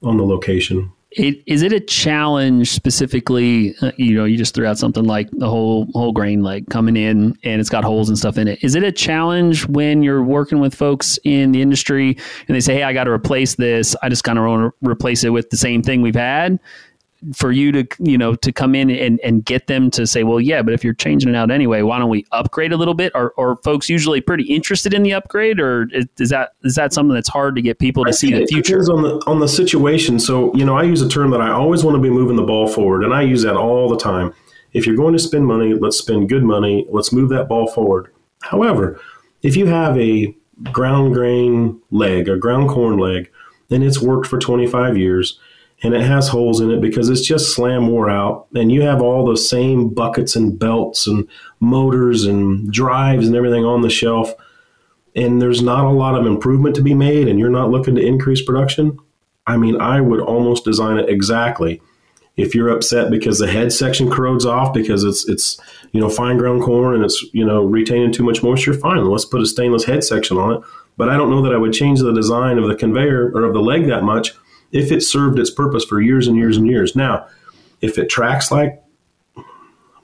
on 0.02 0.16
the 0.16 0.24
location. 0.24 0.92
It, 1.12 1.42
is 1.46 1.62
it 1.62 1.72
a 1.72 1.80
challenge 1.80 2.72
specifically? 2.72 3.74
Uh, 3.80 3.92
you 3.96 4.16
know, 4.16 4.24
you 4.24 4.36
just 4.36 4.54
threw 4.54 4.66
out 4.66 4.76
something 4.76 5.04
like 5.04 5.30
the 5.30 5.48
whole 5.48 5.86
whole 5.94 6.12
grain 6.12 6.42
like 6.42 6.68
coming 6.68 6.96
in 6.96 7.38
and 7.42 7.60
it's 7.60 7.70
got 7.70 7.84
holes 7.84 8.08
and 8.08 8.18
stuff 8.18 8.36
in 8.36 8.48
it. 8.48 8.58
Is 8.62 8.74
it 8.74 8.82
a 8.82 8.92
challenge 8.92 9.66
when 9.66 10.02
you're 10.02 10.22
working 10.22 10.58
with 10.60 10.74
folks 10.74 11.18
in 11.24 11.52
the 11.52 11.62
industry 11.62 12.18
and 12.48 12.54
they 12.54 12.60
say, 12.60 12.74
"Hey, 12.74 12.82
I 12.82 12.92
got 12.92 13.04
to 13.04 13.12
replace 13.12 13.54
this. 13.54 13.96
I 14.02 14.10
just 14.10 14.24
kind 14.24 14.38
of 14.38 14.44
want 14.44 14.74
to 14.74 14.90
replace 14.90 15.24
it 15.24 15.30
with 15.30 15.48
the 15.48 15.56
same 15.56 15.82
thing 15.82 16.02
we've 16.02 16.14
had." 16.14 16.58
For 17.34 17.50
you 17.50 17.72
to 17.72 17.86
you 17.98 18.18
know 18.18 18.34
to 18.34 18.52
come 18.52 18.74
in 18.74 18.90
and, 18.90 19.18
and 19.24 19.44
get 19.44 19.66
them 19.66 19.90
to 19.90 20.06
say 20.06 20.22
well 20.22 20.40
yeah 20.40 20.62
but 20.62 20.74
if 20.74 20.84
you're 20.84 20.94
changing 20.94 21.30
it 21.30 21.36
out 21.36 21.50
anyway 21.50 21.82
why 21.82 21.98
don't 21.98 22.10
we 22.10 22.24
upgrade 22.32 22.72
a 22.72 22.76
little 22.76 22.94
bit 22.94 23.10
or 23.14 23.32
are 23.38 23.56
folks 23.64 23.88
usually 23.88 24.20
pretty 24.20 24.44
interested 24.44 24.92
in 24.92 25.02
the 25.02 25.12
upgrade 25.12 25.58
or 25.58 25.88
is 26.18 26.28
that 26.28 26.52
is 26.62 26.74
that 26.74 26.92
something 26.92 27.14
that's 27.14 27.28
hard 27.28 27.54
to 27.56 27.62
get 27.62 27.78
people 27.78 28.04
to 28.04 28.12
see 28.12 28.32
the 28.32 28.46
future 28.46 28.78
on 28.92 29.02
the 29.02 29.22
on 29.26 29.40
the 29.40 29.48
situation 29.48 30.18
so 30.18 30.54
you 30.54 30.64
know 30.64 30.76
i 30.76 30.82
use 30.82 31.00
a 31.00 31.08
term 31.08 31.30
that 31.30 31.40
i 31.40 31.50
always 31.50 31.82
want 31.82 31.94
to 31.94 32.00
be 32.00 32.10
moving 32.10 32.36
the 32.36 32.42
ball 32.42 32.68
forward 32.68 33.02
and 33.02 33.14
i 33.14 33.22
use 33.22 33.42
that 33.42 33.56
all 33.56 33.88
the 33.88 33.96
time 33.96 34.32
if 34.76 34.86
you're 34.86 34.94
going 34.94 35.14
to 35.14 35.18
spend 35.18 35.46
money, 35.46 35.72
let's 35.72 35.96
spend 35.96 36.28
good 36.28 36.44
money. 36.44 36.86
Let's 36.90 37.10
move 37.10 37.30
that 37.30 37.48
ball 37.48 37.66
forward. 37.66 38.12
However, 38.42 39.00
if 39.42 39.56
you 39.56 39.64
have 39.66 39.98
a 39.98 40.36
ground 40.64 41.14
grain 41.14 41.80
leg, 41.90 42.28
a 42.28 42.36
ground 42.36 42.68
corn 42.68 42.98
leg, 42.98 43.30
and 43.70 43.82
it's 43.82 44.02
worked 44.02 44.26
for 44.26 44.38
25 44.38 44.98
years 44.98 45.40
and 45.82 45.94
it 45.94 46.02
has 46.02 46.28
holes 46.28 46.60
in 46.60 46.70
it 46.70 46.80
because 46.80 47.08
it's 47.08 47.26
just 47.26 47.54
slam 47.54 47.88
wore 47.88 48.08
out. 48.08 48.46
And 48.54 48.72
you 48.72 48.82
have 48.82 49.02
all 49.02 49.26
the 49.26 49.36
same 49.36 49.90
buckets 49.90 50.34
and 50.34 50.58
belts 50.58 51.06
and 51.06 51.28
motors 51.60 52.24
and 52.24 52.72
drives 52.72 53.26
and 53.26 53.36
everything 53.36 53.64
on 53.64 53.82
the 53.82 53.90
shelf. 53.90 54.32
And 55.14 55.40
there's 55.40 55.62
not 55.62 55.84
a 55.84 55.90
lot 55.90 56.14
of 56.14 56.26
improvement 56.26 56.76
to 56.76 56.82
be 56.82 56.94
made 56.94 57.28
and 57.28 57.38
you're 57.38 57.50
not 57.50 57.70
looking 57.70 57.94
to 57.96 58.04
increase 58.04 58.42
production. 58.42 58.98
I 59.46 59.56
mean 59.56 59.80
i 59.80 60.00
would 60.00 60.20
almost 60.20 60.64
design 60.64 60.98
it 60.98 61.08
exactly. 61.08 61.80
If 62.36 62.54
you're 62.54 62.68
upset 62.68 63.10
because 63.10 63.38
the 63.38 63.46
head 63.46 63.72
section 63.72 64.10
corrodes 64.10 64.44
off 64.44 64.74
because 64.74 65.04
it's 65.04 65.28
it's 65.28 65.58
you 65.92 66.00
know 66.00 66.10
fine 66.10 66.36
ground 66.36 66.62
corn 66.62 66.94
and 66.94 67.04
it's 67.04 67.24
you 67.32 67.44
know 67.44 67.64
retaining 67.64 68.12
too 68.12 68.24
much 68.24 68.42
moisture 68.42 68.74
fine. 68.74 69.04
Let's 69.04 69.24
put 69.24 69.40
a 69.40 69.46
stainless 69.46 69.84
head 69.84 70.04
section 70.04 70.36
on 70.36 70.54
it. 70.54 70.60
But 70.96 71.10
i 71.10 71.16
don't 71.16 71.30
know 71.30 71.42
that 71.42 71.54
i 71.54 71.58
would 71.58 71.72
change 71.72 72.00
the 72.00 72.12
design 72.12 72.58
of 72.58 72.68
the 72.68 72.74
conveyor 72.74 73.30
or 73.34 73.44
of 73.44 73.54
the 73.54 73.60
leg 73.60 73.86
that 73.86 74.02
much 74.02 74.34
if 74.72 74.92
it 74.92 75.02
served 75.02 75.38
its 75.38 75.50
purpose 75.50 75.84
for 75.84 76.00
years 76.00 76.26
and 76.26 76.36
years 76.36 76.56
and 76.56 76.66
years. 76.66 76.96
Now 76.96 77.26
if 77.80 77.98
it 77.98 78.08
tracks 78.08 78.50
like 78.50 78.82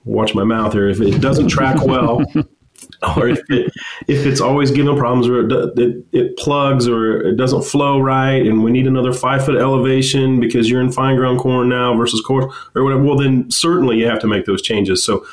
watch 0.05 0.35
my 0.35 0.45
mouth 0.45 0.73
here 0.73 0.89
if 0.89 1.01
it 1.01 1.21
doesn't 1.21 1.49
track 1.49 1.81
well 1.85 2.21
or 3.17 3.29
if, 3.29 3.41
it, 3.49 3.73
if 4.09 4.27
it's 4.27 4.41
always 4.41 4.71
giving 4.71 4.97
problems 4.97 5.29
or 5.29 5.47
it, 5.47 5.79
it, 5.79 6.05
it, 6.13 6.37
plugs 6.37 6.89
or 6.89 7.23
it 7.23 7.37
doesn't 7.37 7.63
flow 7.63 8.01
right 8.01 8.45
and 8.45 8.65
we 8.65 8.71
need 8.71 8.87
another 8.87 9.13
five 9.13 9.45
foot 9.45 9.57
elevation 9.57 10.41
because 10.41 10.69
you're 10.69 10.81
in 10.81 10.91
fine 10.91 11.17
ground 11.17 11.39
corn 11.39 11.69
now 11.69 11.97
versus 11.97 12.21
coarse 12.21 12.53
or 12.75 12.83
whatever 12.83 13.03
well 13.03 13.17
then 13.17 13.49
certainly 13.51 13.99
you 13.99 14.07
have 14.07 14.19
to 14.19 14.27
make 14.27 14.45
those 14.45 14.63
changes. 14.63 15.03
So 15.03 15.25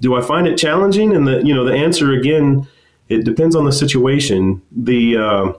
do 0.00 0.14
i 0.14 0.20
find 0.20 0.46
it 0.46 0.58
challenging? 0.58 1.14
And 1.14 1.26
the 1.26 1.42
you 1.44 1.54
know 1.54 1.64
the 1.64 1.72
answer 1.72 2.12
again 2.12 2.66
it 3.08 3.24
depends 3.24 3.54
on 3.54 3.64
the 3.64 3.72
situation. 3.72 4.60
The 4.72 5.16
uh, 5.16 5.52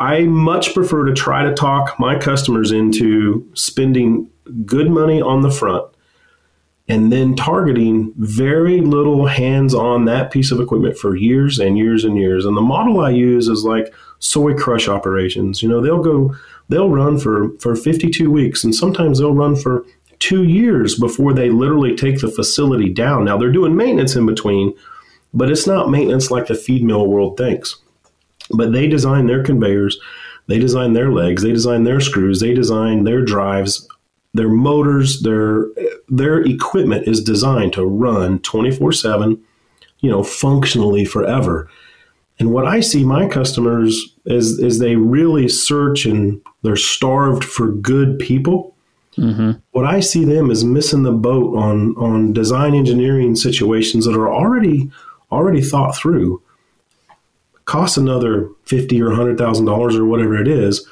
i 0.00 0.22
much 0.22 0.74
prefer 0.74 1.04
to 1.04 1.14
try 1.14 1.44
to 1.44 1.54
talk 1.54 1.98
my 2.00 2.18
customers 2.18 2.72
into 2.72 3.48
spending 3.54 4.28
good 4.64 4.90
money 4.90 5.20
on 5.20 5.42
the 5.42 5.50
front 5.50 5.84
and 6.90 7.12
then 7.12 7.36
targeting 7.36 8.12
very 8.16 8.80
little 8.80 9.26
hands 9.26 9.74
on 9.74 10.06
that 10.06 10.32
piece 10.32 10.50
of 10.50 10.60
equipment 10.60 10.98
for 10.98 11.14
years 11.14 11.60
and 11.60 11.78
years 11.78 12.02
and 12.02 12.16
years. 12.16 12.44
And 12.44 12.56
the 12.56 12.62
model 12.62 12.98
I 12.98 13.10
use 13.10 13.46
is 13.46 13.62
like 13.62 13.94
soy 14.18 14.54
crush 14.54 14.88
operations. 14.88 15.62
You 15.62 15.68
know, 15.68 15.80
they'll 15.80 16.02
go, 16.02 16.34
they'll 16.68 16.90
run 16.90 17.16
for, 17.16 17.56
for 17.60 17.76
52 17.76 18.28
weeks, 18.28 18.64
and 18.64 18.74
sometimes 18.74 19.20
they'll 19.20 19.34
run 19.34 19.54
for 19.54 19.84
two 20.18 20.42
years 20.42 20.98
before 20.98 21.32
they 21.32 21.48
literally 21.48 21.94
take 21.94 22.18
the 22.18 22.28
facility 22.28 22.88
down. 22.88 23.24
Now, 23.24 23.38
they're 23.38 23.52
doing 23.52 23.76
maintenance 23.76 24.16
in 24.16 24.26
between, 24.26 24.74
but 25.32 25.48
it's 25.48 25.68
not 25.68 25.90
maintenance 25.90 26.32
like 26.32 26.48
the 26.48 26.56
feed 26.56 26.82
mill 26.82 27.06
world 27.06 27.36
thinks. 27.36 27.76
But 28.56 28.72
they 28.72 28.88
design 28.88 29.26
their 29.26 29.42
conveyors, 29.42 29.98
they 30.46 30.58
design 30.58 30.92
their 30.92 31.12
legs, 31.12 31.42
they 31.42 31.52
design 31.52 31.84
their 31.84 32.00
screws, 32.00 32.40
they 32.40 32.54
design 32.54 33.04
their 33.04 33.22
drives 33.22 33.86
their 34.34 34.48
motors, 34.48 35.22
their 35.22 35.66
their 36.08 36.40
equipment 36.42 37.08
is 37.08 37.22
designed 37.22 37.72
to 37.74 37.84
run 37.84 38.38
24/7, 38.40 39.38
you 40.00 40.10
know, 40.10 40.22
functionally 40.22 41.04
forever. 41.04 41.68
And 42.38 42.52
what 42.52 42.66
I 42.66 42.80
see 42.80 43.04
my 43.04 43.26
customers 43.28 44.14
is 44.26 44.58
is 44.58 44.78
they 44.78 44.96
really 44.96 45.48
search 45.48 46.06
and 46.06 46.40
they're 46.62 46.76
starved 46.76 47.44
for 47.44 47.72
good 47.72 48.18
people. 48.18 48.74
Mm-hmm. 49.18 49.52
What 49.72 49.84
I 49.84 50.00
see 50.00 50.24
them 50.24 50.50
is 50.50 50.64
missing 50.64 51.02
the 51.02 51.12
boat 51.12 51.56
on 51.56 51.96
on 51.96 52.32
design 52.32 52.74
engineering 52.74 53.34
situations 53.34 54.04
that 54.04 54.16
are 54.16 54.32
already 54.32 54.90
already 55.32 55.60
thought 55.60 55.96
through. 55.96 56.40
Cost 57.70 57.96
another 57.96 58.50
fifty 58.64 59.00
or 59.00 59.12
hundred 59.12 59.38
thousand 59.38 59.66
dollars 59.66 59.96
or 59.96 60.04
whatever 60.04 60.34
it 60.36 60.48
is 60.48 60.86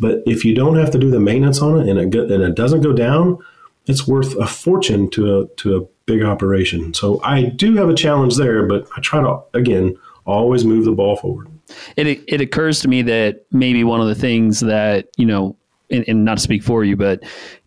but 0.00 0.22
if 0.26 0.44
you 0.44 0.54
don't 0.54 0.76
have 0.76 0.90
to 0.92 0.98
do 0.98 1.10
the 1.10 1.20
maintenance 1.20 1.60
on 1.60 1.78
it 1.78 1.88
and 1.88 2.00
it, 2.00 2.10
go, 2.10 2.22
and 2.22 2.42
it 2.42 2.54
doesn't 2.54 2.80
go 2.80 2.92
down, 2.92 3.38
it's 3.86 4.08
worth 4.08 4.34
a 4.36 4.46
fortune 4.46 5.10
to 5.10 5.40
a, 5.40 5.46
to 5.56 5.76
a 5.76 5.86
big 6.06 6.22
operation. 6.22 6.94
So 6.94 7.20
I 7.22 7.44
do 7.44 7.76
have 7.76 7.90
a 7.90 7.94
challenge 7.94 8.36
there, 8.36 8.66
but 8.66 8.88
I 8.96 9.00
try 9.00 9.20
to, 9.20 9.40
again, 9.52 9.98
always 10.24 10.64
move 10.64 10.86
the 10.86 10.92
ball 10.92 11.16
forward. 11.16 11.48
It, 11.96 12.24
it 12.26 12.40
occurs 12.40 12.80
to 12.80 12.88
me 12.88 13.02
that 13.02 13.44
maybe 13.52 13.84
one 13.84 14.00
of 14.00 14.08
the 14.08 14.14
things 14.14 14.60
that, 14.60 15.08
you 15.18 15.26
know, 15.26 15.54
and, 15.90 16.04
and 16.08 16.24
not 16.24 16.38
to 16.38 16.42
speak 16.42 16.62
for 16.62 16.82
you, 16.82 16.96
but 16.96 17.22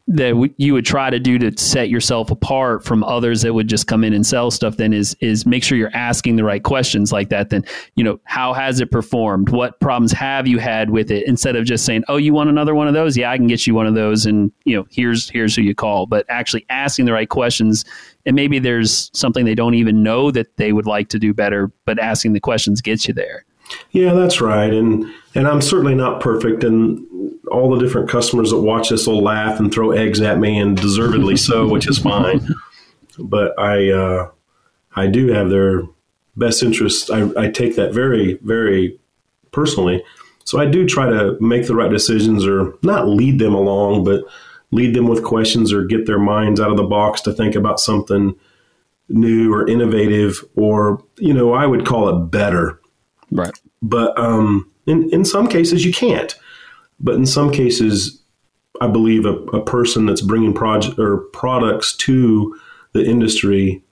that 0.07 0.31
w- 0.31 0.53
you 0.57 0.73
would 0.73 0.85
try 0.85 1.09
to 1.09 1.19
do 1.19 1.39
to 1.39 1.57
set 1.57 1.89
yourself 1.89 2.29
apart 2.29 2.83
from 2.83 3.03
others 3.05 3.41
that 3.41 3.53
would 3.53 3.69
just 3.69 3.87
come 3.87 4.03
in 4.03 4.13
and 4.13 4.25
sell 4.25 4.51
stuff 4.51 4.75
then 4.75 4.91
is 4.91 5.15
is 5.21 5.45
make 5.45 5.63
sure 5.63 5.77
you're 5.77 5.95
asking 5.95 6.35
the 6.35 6.43
right 6.43 6.63
questions 6.63 7.13
like 7.13 7.29
that. 7.29 7.49
Then 7.49 7.63
you 7.95 8.03
know 8.03 8.19
how 8.25 8.53
has 8.53 8.81
it 8.81 8.91
performed? 8.91 9.49
What 9.49 9.79
problems 9.79 10.11
have 10.11 10.45
you 10.45 10.59
had 10.59 10.89
with 10.89 11.09
it? 11.09 11.25
Instead 11.25 11.55
of 11.55 11.65
just 11.65 11.85
saying 11.85 12.03
oh 12.09 12.17
you 12.17 12.33
want 12.33 12.49
another 12.49 12.75
one 12.75 12.87
of 12.87 12.93
those? 12.93 13.15
Yeah 13.15 13.31
I 13.31 13.37
can 13.37 13.47
get 13.47 13.65
you 13.65 13.73
one 13.73 13.87
of 13.87 13.95
those. 13.95 14.25
And 14.25 14.51
you 14.65 14.75
know 14.75 14.85
here's 14.89 15.29
here's 15.29 15.55
who 15.55 15.61
you 15.61 15.73
call. 15.73 16.05
But 16.05 16.25
actually 16.27 16.65
asking 16.69 17.05
the 17.05 17.13
right 17.13 17.29
questions 17.29 17.85
and 18.25 18.35
maybe 18.35 18.59
there's 18.59 19.09
something 19.13 19.45
they 19.45 19.55
don't 19.55 19.75
even 19.75 20.03
know 20.03 20.31
that 20.31 20.57
they 20.57 20.73
would 20.73 20.85
like 20.85 21.09
to 21.09 21.19
do 21.19 21.33
better 21.33 21.71
but 21.85 21.99
asking 21.99 22.33
the 22.33 22.39
questions 22.39 22.81
gets 22.81 23.07
you 23.07 23.13
there 23.13 23.45
yeah, 23.91 24.13
that's 24.13 24.41
right. 24.41 24.73
And 24.73 25.05
and 25.35 25.47
I'm 25.47 25.61
certainly 25.61 25.95
not 25.95 26.19
perfect 26.19 26.63
and 26.63 27.05
all 27.51 27.69
the 27.69 27.79
different 27.79 28.09
customers 28.09 28.49
that 28.51 28.61
watch 28.61 28.89
this 28.89 29.07
will 29.07 29.21
laugh 29.21 29.59
and 29.59 29.71
throw 29.71 29.91
eggs 29.91 30.21
at 30.21 30.39
me 30.39 30.57
and 30.57 30.75
deservedly 30.75 31.37
so, 31.37 31.67
which 31.71 31.87
is 31.87 31.99
fine. 31.99 32.47
But 33.19 33.57
I 33.59 33.91
uh, 33.91 34.31
I 34.95 35.07
do 35.07 35.27
have 35.27 35.49
their 35.49 35.83
best 36.35 36.63
interest. 36.63 37.11
I, 37.11 37.29
I 37.37 37.49
take 37.49 37.75
that 37.75 37.93
very, 37.93 38.39
very 38.41 38.99
personally. 39.51 40.03
So 40.45 40.59
I 40.59 40.65
do 40.65 40.85
try 40.85 41.09
to 41.09 41.37
make 41.39 41.67
the 41.67 41.75
right 41.75 41.91
decisions 41.91 42.45
or 42.45 42.73
not 42.81 43.07
lead 43.07 43.39
them 43.39 43.53
along, 43.53 44.03
but 44.03 44.23
lead 44.71 44.95
them 44.95 45.07
with 45.07 45.23
questions 45.23 45.71
or 45.71 45.85
get 45.85 46.05
their 46.05 46.19
minds 46.19 46.59
out 46.59 46.71
of 46.71 46.77
the 46.77 46.83
box 46.83 47.21
to 47.21 47.31
think 47.31 47.55
about 47.55 47.79
something 47.79 48.35
new 49.07 49.53
or 49.53 49.67
innovative 49.67 50.43
or, 50.55 51.03
you 51.17 51.33
know, 51.33 51.53
I 51.53 51.67
would 51.67 51.85
call 51.85 52.09
it 52.09 52.31
better 52.31 52.79
Right. 53.33 53.59
But 53.83 54.17
um, 54.17 54.71
in, 54.87 55.09
in 55.11 55.25
some 55.25 55.47
cases, 55.47 55.85
you 55.85 55.93
can't. 55.93 56.33
But 56.99 57.15
in 57.15 57.25
some 57.25 57.51
cases, 57.51 58.21
I 58.81 58.87
believe 58.87 59.25
a, 59.25 59.33
a 59.33 59.63
person 59.63 60.05
that's 60.05 60.21
bringing 60.21 60.53
project 60.53 60.97
or 60.97 61.17
products 61.17 61.95
to 61.97 62.57
the 62.93 63.05
industry, 63.05 63.83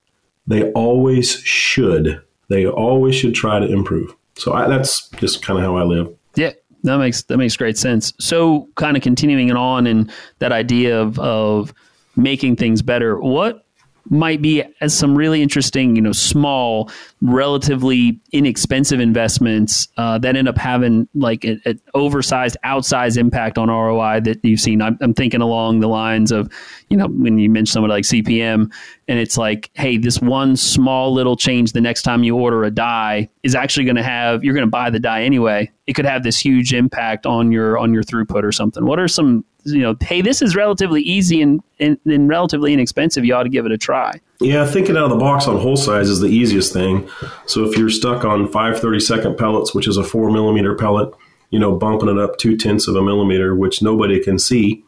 they 0.46 0.72
always 0.72 1.36
should. 1.40 2.20
They 2.48 2.66
always 2.66 3.14
should 3.14 3.34
try 3.34 3.60
to 3.60 3.66
improve. 3.66 4.14
So 4.34 4.54
I, 4.54 4.66
that's 4.66 5.08
just 5.10 5.44
kind 5.44 5.58
of 5.58 5.64
how 5.64 5.76
I 5.76 5.84
live. 5.84 6.12
Yeah, 6.34 6.52
that 6.84 6.98
makes 6.98 7.22
that 7.24 7.36
makes 7.36 7.56
great 7.56 7.76
sense. 7.76 8.14
So, 8.18 8.68
kind 8.76 8.96
of 8.96 9.02
continuing 9.02 9.50
on 9.52 9.86
and 9.86 10.10
that 10.38 10.52
idea 10.52 11.00
of 11.00 11.18
of 11.18 11.74
making 12.16 12.56
things 12.56 12.82
better. 12.82 13.20
What 13.20 13.66
might 14.10 14.42
be 14.42 14.62
as 14.80 14.96
some 14.96 15.16
really 15.16 15.42
interesting, 15.42 15.96
you 15.96 16.02
know, 16.02 16.12
small, 16.12 16.90
relatively 17.20 18.20
inexpensive 18.32 19.00
investments 19.00 19.88
uh, 19.96 20.18
that 20.18 20.36
end 20.36 20.48
up 20.48 20.58
having 20.58 21.08
like 21.14 21.44
an 21.44 21.80
oversized, 21.94 22.56
outsized 22.64 23.16
impact 23.16 23.58
on 23.58 23.68
ROI 23.68 24.20
that 24.20 24.44
you've 24.44 24.60
seen. 24.60 24.82
I'm, 24.82 24.98
I'm, 25.00 25.14
thinking 25.14 25.40
along 25.40 25.80
the 25.80 25.88
lines 25.88 26.32
of, 26.32 26.52
you 26.88 26.96
know, 26.96 27.06
when 27.06 27.38
you 27.38 27.50
mention 27.50 27.72
somebody 27.72 27.92
like 27.92 28.04
CPM, 28.04 28.72
and 29.08 29.18
it's 29.18 29.36
like, 29.36 29.70
hey, 29.74 29.98
this 29.98 30.20
one 30.20 30.56
small 30.56 31.12
little 31.12 31.36
change 31.36 31.72
the 31.72 31.80
next 31.80 32.02
time 32.02 32.22
you 32.22 32.36
order 32.36 32.64
a 32.64 32.70
die 32.70 33.28
is 33.42 33.54
actually 33.54 33.84
going 33.84 33.96
to 33.96 34.02
have 34.02 34.42
you're 34.42 34.54
going 34.54 34.66
to 34.66 34.70
buy 34.70 34.90
the 34.90 35.00
die 35.00 35.22
anyway. 35.22 35.70
It 35.86 35.94
could 35.94 36.06
have 36.06 36.22
this 36.22 36.38
huge 36.38 36.72
impact 36.72 37.26
on 37.26 37.52
your 37.52 37.78
on 37.78 37.92
your 37.92 38.02
throughput 38.02 38.42
or 38.42 38.52
something. 38.52 38.86
What 38.86 38.98
are 38.98 39.08
some 39.08 39.44
you 39.64 39.80
know, 39.80 39.96
hey, 40.00 40.20
this 40.22 40.42
is 40.42 40.56
relatively 40.56 41.02
easy 41.02 41.40
and, 41.42 41.62
and, 41.78 41.98
and, 42.04 42.28
relatively 42.28 42.72
inexpensive. 42.72 43.24
You 43.24 43.34
ought 43.34 43.44
to 43.44 43.48
give 43.48 43.66
it 43.66 43.72
a 43.72 43.78
try. 43.78 44.20
Yeah, 44.40 44.66
thinking 44.66 44.96
out 44.96 45.04
of 45.04 45.10
the 45.10 45.16
box 45.16 45.46
on 45.46 45.58
hole 45.58 45.76
size 45.76 46.08
is 46.08 46.20
the 46.20 46.28
easiest 46.28 46.72
thing. 46.72 47.08
So 47.46 47.64
if 47.64 47.78
you're 47.78 47.90
stuck 47.90 48.24
on 48.24 48.48
five 48.48 48.80
thirty 48.80 49.00
second 49.00 49.36
pellets, 49.36 49.74
which 49.74 49.86
is 49.86 49.96
a 49.96 50.04
four 50.04 50.30
millimeter 50.30 50.74
pellet, 50.74 51.12
you 51.50 51.58
know, 51.58 51.76
bumping 51.76 52.08
it 52.08 52.18
up 52.18 52.38
two 52.38 52.56
tenths 52.56 52.88
of 52.88 52.96
a 52.96 53.02
millimeter, 53.02 53.54
which 53.54 53.82
nobody 53.82 54.20
can 54.20 54.38
see, 54.38 54.84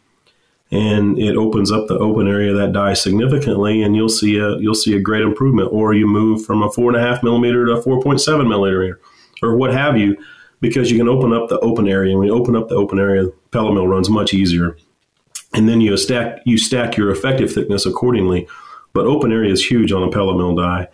and 0.70 1.18
it 1.18 1.36
opens 1.36 1.70
up 1.70 1.86
the 1.86 1.98
open 1.98 2.26
area 2.26 2.50
of 2.50 2.58
that 2.58 2.72
die 2.72 2.94
significantly, 2.94 3.82
and 3.82 3.94
you'll 3.94 4.08
see 4.08 4.38
a 4.38 4.56
you'll 4.58 4.74
see 4.74 4.96
a 4.96 5.00
great 5.00 5.22
improvement. 5.22 5.68
Or 5.72 5.94
you 5.94 6.06
move 6.06 6.44
from 6.44 6.62
a 6.62 6.70
four 6.70 6.88
and 6.88 6.96
a 6.96 7.06
half 7.06 7.22
millimeter 7.22 7.66
to 7.66 7.72
a 7.72 7.82
four 7.82 8.02
point 8.02 8.20
seven 8.20 8.48
millimeter, 8.48 9.00
or 9.40 9.56
what 9.56 9.72
have 9.72 9.96
you 9.96 10.16
because 10.60 10.90
you 10.90 10.98
can 10.98 11.08
open 11.08 11.32
up 11.32 11.48
the 11.48 11.58
open 11.60 11.88
area. 11.88 12.10
And 12.10 12.18
when 12.18 12.28
you 12.28 12.34
open 12.34 12.56
up 12.56 12.68
the 12.68 12.74
open 12.74 12.98
area, 12.98 13.28
pellet 13.50 13.74
mill 13.74 13.88
runs 13.88 14.08
much 14.08 14.34
easier. 14.34 14.76
And 15.54 15.68
then 15.68 15.80
you 15.80 15.96
stack 15.96 16.40
you 16.44 16.58
stack 16.58 16.96
your 16.96 17.10
effective 17.10 17.52
thickness 17.52 17.86
accordingly. 17.86 18.48
But 18.92 19.06
open 19.06 19.32
area 19.32 19.52
is 19.52 19.64
huge 19.64 19.92
on 19.92 20.02
a 20.02 20.10
pellet 20.10 20.36
mill 20.36 20.54
die. 20.54 20.88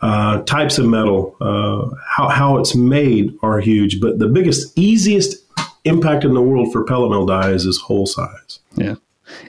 Uh, 0.00 0.40
types 0.42 0.78
of 0.78 0.86
metal, 0.86 1.36
uh, 1.42 1.94
how, 2.06 2.28
how 2.30 2.56
it's 2.56 2.74
made 2.74 3.36
are 3.42 3.60
huge. 3.60 4.00
But 4.00 4.18
the 4.18 4.28
biggest, 4.28 4.78
easiest 4.78 5.44
impact 5.84 6.24
in 6.24 6.32
the 6.32 6.40
world 6.40 6.72
for 6.72 6.84
pellet 6.84 7.10
mill 7.10 7.26
dies 7.26 7.66
is 7.66 7.78
hole 7.78 8.06
size. 8.06 8.60
Yeah. 8.76 8.94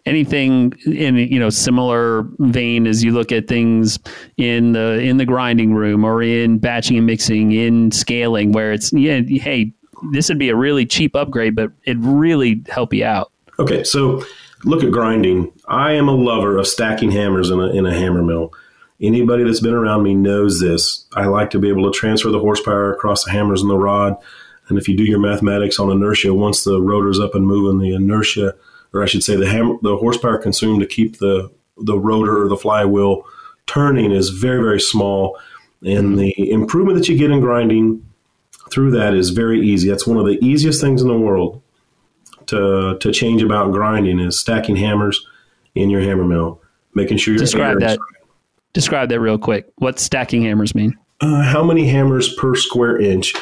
Anything 0.06 0.74
in 0.86 1.16
you 1.16 1.40
know 1.40 1.50
similar 1.50 2.28
vein 2.40 2.88
as 2.88 3.04
you 3.04 3.12
look 3.12 3.32
at 3.32 3.48
things 3.48 4.00
in 4.38 4.74
the 4.74 5.00
in 5.00 5.18
the 5.18 5.26
grinding 5.26 5.74
room 5.74 6.04
or 6.04 6.22
in 6.22 6.58
batching 6.58 6.98
and 6.98 7.06
mixing 7.06 7.52
in 7.52 7.92
scaling 7.92 8.52
where 8.52 8.72
it's 8.72 8.92
yeah 8.94 9.22
hey 9.28 9.72
this 10.12 10.30
would 10.30 10.40
be 10.40 10.50
a 10.50 10.56
really 10.56 10.86
cheap 10.86 11.16
upgrade 11.16 11.56
but 11.56 11.72
it 11.86 11.98
really 12.00 12.62
help 12.70 12.94
you 12.94 13.06
out. 13.06 13.32
Okay 13.60 13.84
so 13.84 14.24
look 14.64 14.84
at 14.84 14.92
grinding. 14.92 15.52
I 15.68 15.94
am 15.94 16.08
a 16.08 16.16
lover 16.16 16.58
of 16.58 16.68
stacking 16.68 17.12
hammers 17.12 17.50
in 17.50 17.60
a, 17.60 17.68
in 17.68 17.86
a 17.86 17.94
hammer 17.94 18.24
mill. 18.24 18.54
Anybody 19.02 19.44
that's 19.44 19.60
been 19.60 19.74
around 19.74 20.04
me 20.04 20.14
knows 20.14 20.60
this. 20.60 21.06
I 21.16 21.26
like 21.26 21.50
to 21.52 21.60
be 21.60 21.70
able 21.70 21.92
to 21.92 21.98
transfer 21.98 22.30
the 22.30 22.40
horsepower 22.40 22.94
across 22.94 23.24
the 23.24 23.32
hammers 23.32 23.62
and 23.62 23.70
the 23.70 23.78
rod. 23.78 24.16
And 24.68 24.78
if 24.78 24.88
you 24.88 24.96
do 24.96 25.04
your 25.04 25.20
mathematics 25.20 25.80
on 25.80 25.92
inertia 25.92 26.34
once 26.34 26.64
the 26.64 26.80
rotor's 26.80 27.20
up 27.20 27.34
and 27.34 27.46
moving 27.46 27.80
the 27.80 27.96
inertia 27.96 28.54
or 28.94 29.04
I 29.04 29.06
should 29.06 29.24
say, 29.24 29.36
the 29.36 29.48
ham- 29.48 29.80
the 29.82 29.98
horsepower 29.98 30.38
consumed 30.38 30.82
to 30.82 30.88
keep 30.88 31.18
the 31.18 31.52
the 31.78 31.98
rotor 31.98 32.44
or 32.44 32.50
the 32.50 32.58
flywheel 32.58 33.24
turning 33.66 34.12
is 34.12 34.30
very 34.30 34.62
very 34.62 34.80
small, 34.80 35.38
and 35.82 36.18
the 36.18 36.52
improvement 36.52 36.98
that 36.98 37.08
you 37.08 37.18
get 37.18 37.32
in 37.32 37.40
grinding 37.40 38.06
through 38.72 38.92
that 38.92 39.14
is 39.14 39.30
very 39.30 39.62
easy. 39.62 39.90
That's 39.90 40.08
one 40.08 40.18
of 40.18 40.26
the 40.26 40.40
easiest 40.44 40.82
things 40.82 41.02
in 41.02 41.08
the 41.08 41.18
world 41.18 41.62
to 42.48 42.98
to 43.00 43.12
change 43.12 43.42
about 43.42 43.72
grinding 43.72 44.20
is 44.20 44.40
stacking 44.40 44.76
hammers 44.76 45.26
in 45.76 45.90
your 45.90 46.02
hammer 46.02 46.26
mill, 46.26 46.62
making 46.94 47.18
sure 47.18 47.34
your 47.34 47.40
describe 47.40 47.80
that. 47.80 48.00
Describe 48.74 49.10
that 49.10 49.20
real 49.20 49.38
quick. 49.38 49.70
What 49.76 50.00
stacking 50.00 50.44
hammers 50.44 50.74
mean? 50.74 50.98
Uh, 51.20 51.44
how 51.44 51.64
many 51.64 51.88
hammers 51.88 52.34
per 52.34 52.56
square 52.56 53.00
inch 53.00 53.34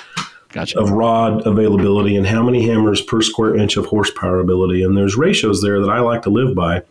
gotcha. 0.51 0.79
of 0.79 0.91
rod 0.91 1.45
availability 1.45 2.15
and 2.15 2.27
how 2.27 2.43
many 2.43 2.67
hammers 2.67 3.01
per 3.01 3.21
square 3.21 3.55
inch 3.55 3.77
of 3.77 3.85
horsepower 3.85 4.39
ability. 4.39 4.83
And 4.83 4.95
there's 4.95 5.15
ratios 5.15 5.61
there 5.61 5.81
that 5.81 5.89
I 5.89 5.99
like 5.99 6.23
to 6.23 6.29
live 6.29 6.55
by, 6.55 6.83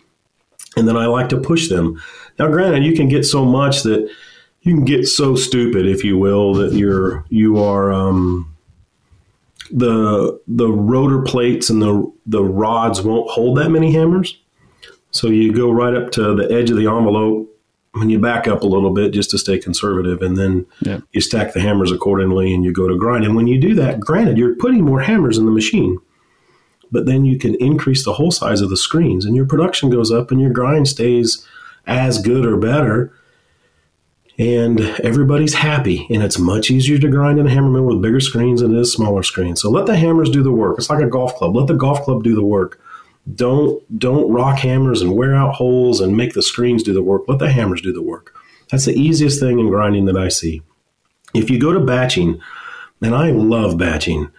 and 0.77 0.89
then 0.89 0.97
I 0.97 1.07
like 1.07 1.29
to 1.31 1.41
push 1.41 1.69
them. 1.69 2.03
Now, 2.39 2.49
granted, 2.49 2.85
you 2.85 2.95
can 2.95 3.09
get 3.09 3.25
so 3.25 3.45
much 3.45 3.83
that 3.83 4.11
you 4.63 4.75
can 4.75 4.85
get 4.85 5.07
so 5.07 5.35
stupid, 5.35 5.87
if 5.87 6.05
you 6.05 6.19
will, 6.19 6.55
that 6.55 6.73
you're 6.73 7.25
you 7.29 7.59
are 7.59 7.93
um, 7.93 8.55
the 9.71 10.41
the 10.47 10.69
rotor 10.69 11.23
plates 11.23 11.71
and 11.71 11.81
the 11.83 12.13
the 12.27 12.43
rods 12.43 13.03
won't 13.03 13.31
hold 13.31 13.59
that 13.59 13.71
many 13.71 13.93
hammers. 13.93 14.39
So 15.11 15.29
you 15.29 15.53
go 15.53 15.71
right 15.71 15.95
up 15.95 16.11
to 16.13 16.35
the 16.35 16.53
edge 16.53 16.71
of 16.71 16.77
the 16.77 16.87
envelope 16.87 17.58
when 17.93 18.11
you 18.11 18.19
back 18.19 18.47
up 18.47 18.63
a 18.63 18.67
little 18.67 18.93
bit 18.93 19.13
just 19.13 19.31
to 19.31 19.39
stay 19.39 19.59
conservative 19.59 20.23
and 20.23 20.37
then 20.37 20.67
yeah. 20.81 21.01
you 21.13 21.21
stack 21.21 21.53
the 21.53 21.61
hammers 21.61 21.91
accordingly 21.91 22.55
and 22.55 22.65
you 22.65 22.73
go 22.73 22.87
to 22.87 22.97
grind. 22.97 23.25
And 23.25 23.35
when 23.35 23.47
you 23.47 23.61
do 23.61 23.75
that, 23.75 24.01
granted, 24.01 24.39
you're 24.39 24.55
putting 24.57 24.85
more 24.85 25.01
hammers 25.01 25.39
in 25.39 25.47
the 25.47 25.51
machine, 25.51 25.99
but 26.91 27.07
then 27.07 27.25
you 27.25 27.39
can 27.39 27.55
increase 27.57 28.05
the 28.05 28.15
hole 28.15 28.31
size 28.31 28.61
of 28.61 28.71
the 28.71 28.77
screens 28.77 29.25
and 29.25 29.35
your 29.35 29.47
production 29.47 29.91
goes 29.91 30.13
up 30.13 30.31
and 30.31 30.41
your 30.41 30.51
grind 30.51 30.89
stays 30.89 31.47
as 31.87 32.21
good 32.21 32.45
or 32.45 32.57
better. 32.57 33.13
And 34.41 34.81
everybody's 35.03 35.55
happy, 35.55 36.07
and 36.11 36.23
it's 36.23 36.39
much 36.39 36.71
easier 36.71 36.97
to 36.99 37.09
grind 37.09 37.41
in 37.41 37.49
a 37.49 37.51
hammer 37.51 37.71
mill 37.71 37.87
with 37.87 38.01
bigger 38.01 38.21
screens 38.21 38.61
than 38.61 38.73
it 38.73 38.79
is 38.79 38.93
smaller 38.93 39.25
screens. 39.25 39.61
So 39.61 39.69
let 39.69 39.87
the 39.87 39.97
hammers 39.97 40.31
do 40.31 40.45
the 40.45 40.53
work. 40.53 40.79
It's 40.79 40.89
like 40.89 41.03
a 41.03 41.09
golf 41.09 41.35
club. 41.35 41.57
Let 41.57 41.67
the 41.67 41.75
golf 41.75 42.03
club 42.03 42.23
do 42.23 42.37
the 42.37 42.45
work 42.45 42.81
don't 43.35 43.99
don't 43.99 44.31
rock 44.31 44.59
hammers 44.59 45.03
and 45.03 45.17
wear 45.17 45.35
out 45.35 45.55
holes 45.55 46.01
and 46.01 46.17
make 46.17 46.35
the 46.35 46.43
screens 46.43 46.83
do 46.83 46.93
the 46.93 47.03
work. 47.03 47.23
Let 47.29 47.39
the 47.39 47.51
hammers 47.51 47.83
do 47.83 47.93
the 47.93 48.03
work. 48.03 48.35
That's 48.71 48.85
the 48.85 48.99
easiest 48.99 49.41
thing 49.41 49.59
in 49.59 49.69
grinding 49.69 50.07
that 50.07 50.17
I 50.17 50.29
see. 50.29 50.63
If 51.35 51.51
you 51.51 51.59
go 51.59 51.73
to 51.73 51.81
batching, 51.81 52.41
and 53.03 53.15
I 53.15 53.31
love 53.31 53.79
batching, 53.79 54.31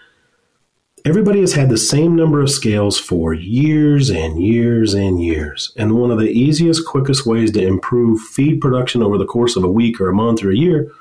everybody 1.06 1.40
has 1.42 1.54
had 1.54 1.70
the 1.70 1.78
same 1.78 2.16
number 2.16 2.42
of 2.42 2.50
scales 2.50 3.00
for 3.00 3.34
years 3.34 4.10
and 4.10 4.42
years 4.42 4.94
and 4.94 5.24
years. 5.24 5.72
And 5.78 5.96
one 5.96 6.12
of 6.12 6.20
the 6.20 6.30
easiest, 6.30 6.86
quickest 6.86 7.26
ways 7.26 7.52
to 7.52 7.66
improve 7.66 8.22
feed 8.22 8.60
production 8.60 9.02
over 9.02 9.18
the 9.18 9.26
course 9.26 9.56
of 9.56 9.64
a 9.64 9.72
week 9.72 10.02
or 10.02 10.10
a 10.10 10.14
month 10.14 10.44
or 10.44 10.52
a 10.52 10.58
year 10.58 10.92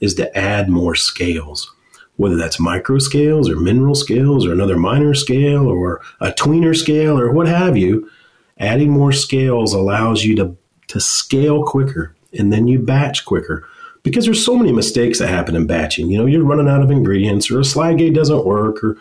is 0.00 0.14
to 0.14 0.36
add 0.36 0.68
more 0.68 0.94
scales 0.94 1.74
whether 2.18 2.36
that's 2.36 2.60
micro 2.60 2.98
scales 2.98 3.48
or 3.48 3.56
mineral 3.56 3.94
scales 3.94 4.44
or 4.44 4.52
another 4.52 4.76
minor 4.76 5.14
scale 5.14 5.68
or 5.68 6.00
a 6.20 6.32
tweener 6.32 6.76
scale 6.76 7.18
or 7.18 7.32
what 7.32 7.46
have 7.46 7.76
you, 7.76 8.10
adding 8.58 8.90
more 8.90 9.12
scales 9.12 9.72
allows 9.72 10.24
you 10.24 10.34
to, 10.34 10.56
to 10.88 11.00
scale 11.00 11.64
quicker 11.64 12.14
and 12.36 12.52
then 12.52 12.66
you 12.66 12.78
batch 12.78 13.24
quicker 13.24 13.66
because 14.02 14.24
there's 14.24 14.44
so 14.44 14.56
many 14.56 14.72
mistakes 14.72 15.20
that 15.20 15.28
happen 15.28 15.54
in 15.54 15.66
batching. 15.66 16.10
You 16.10 16.18
know, 16.18 16.26
you're 16.26 16.44
running 16.44 16.68
out 16.68 16.82
of 16.82 16.90
ingredients 16.90 17.50
or 17.50 17.60
a 17.60 17.64
slide 17.64 17.98
gate 17.98 18.14
doesn't 18.14 18.44
work 18.44 18.82
or 18.82 18.98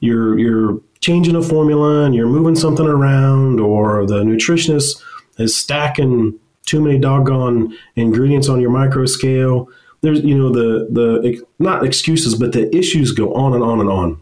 you're 0.00 0.38
you're 0.38 0.80
changing 1.00 1.36
a 1.36 1.42
formula 1.42 2.04
and 2.04 2.14
you're 2.14 2.26
moving 2.26 2.54
something 2.54 2.86
around 2.86 3.58
or 3.58 4.06
the 4.06 4.22
nutritionist 4.22 5.02
is 5.38 5.56
stacking 5.56 6.38
too 6.66 6.82
many 6.82 6.98
doggone 6.98 7.74
ingredients 7.96 8.50
on 8.50 8.60
your 8.60 8.70
micro 8.70 9.06
scale 9.06 9.66
there's 10.02 10.22
you 10.22 10.36
know 10.36 10.50
the 10.50 10.88
the 10.90 11.46
not 11.58 11.84
excuses 11.84 12.34
but 12.34 12.52
the 12.52 12.74
issues 12.74 13.12
go 13.12 13.34
on 13.34 13.54
and 13.54 13.62
on 13.62 13.80
and 13.80 13.88
on. 13.88 14.20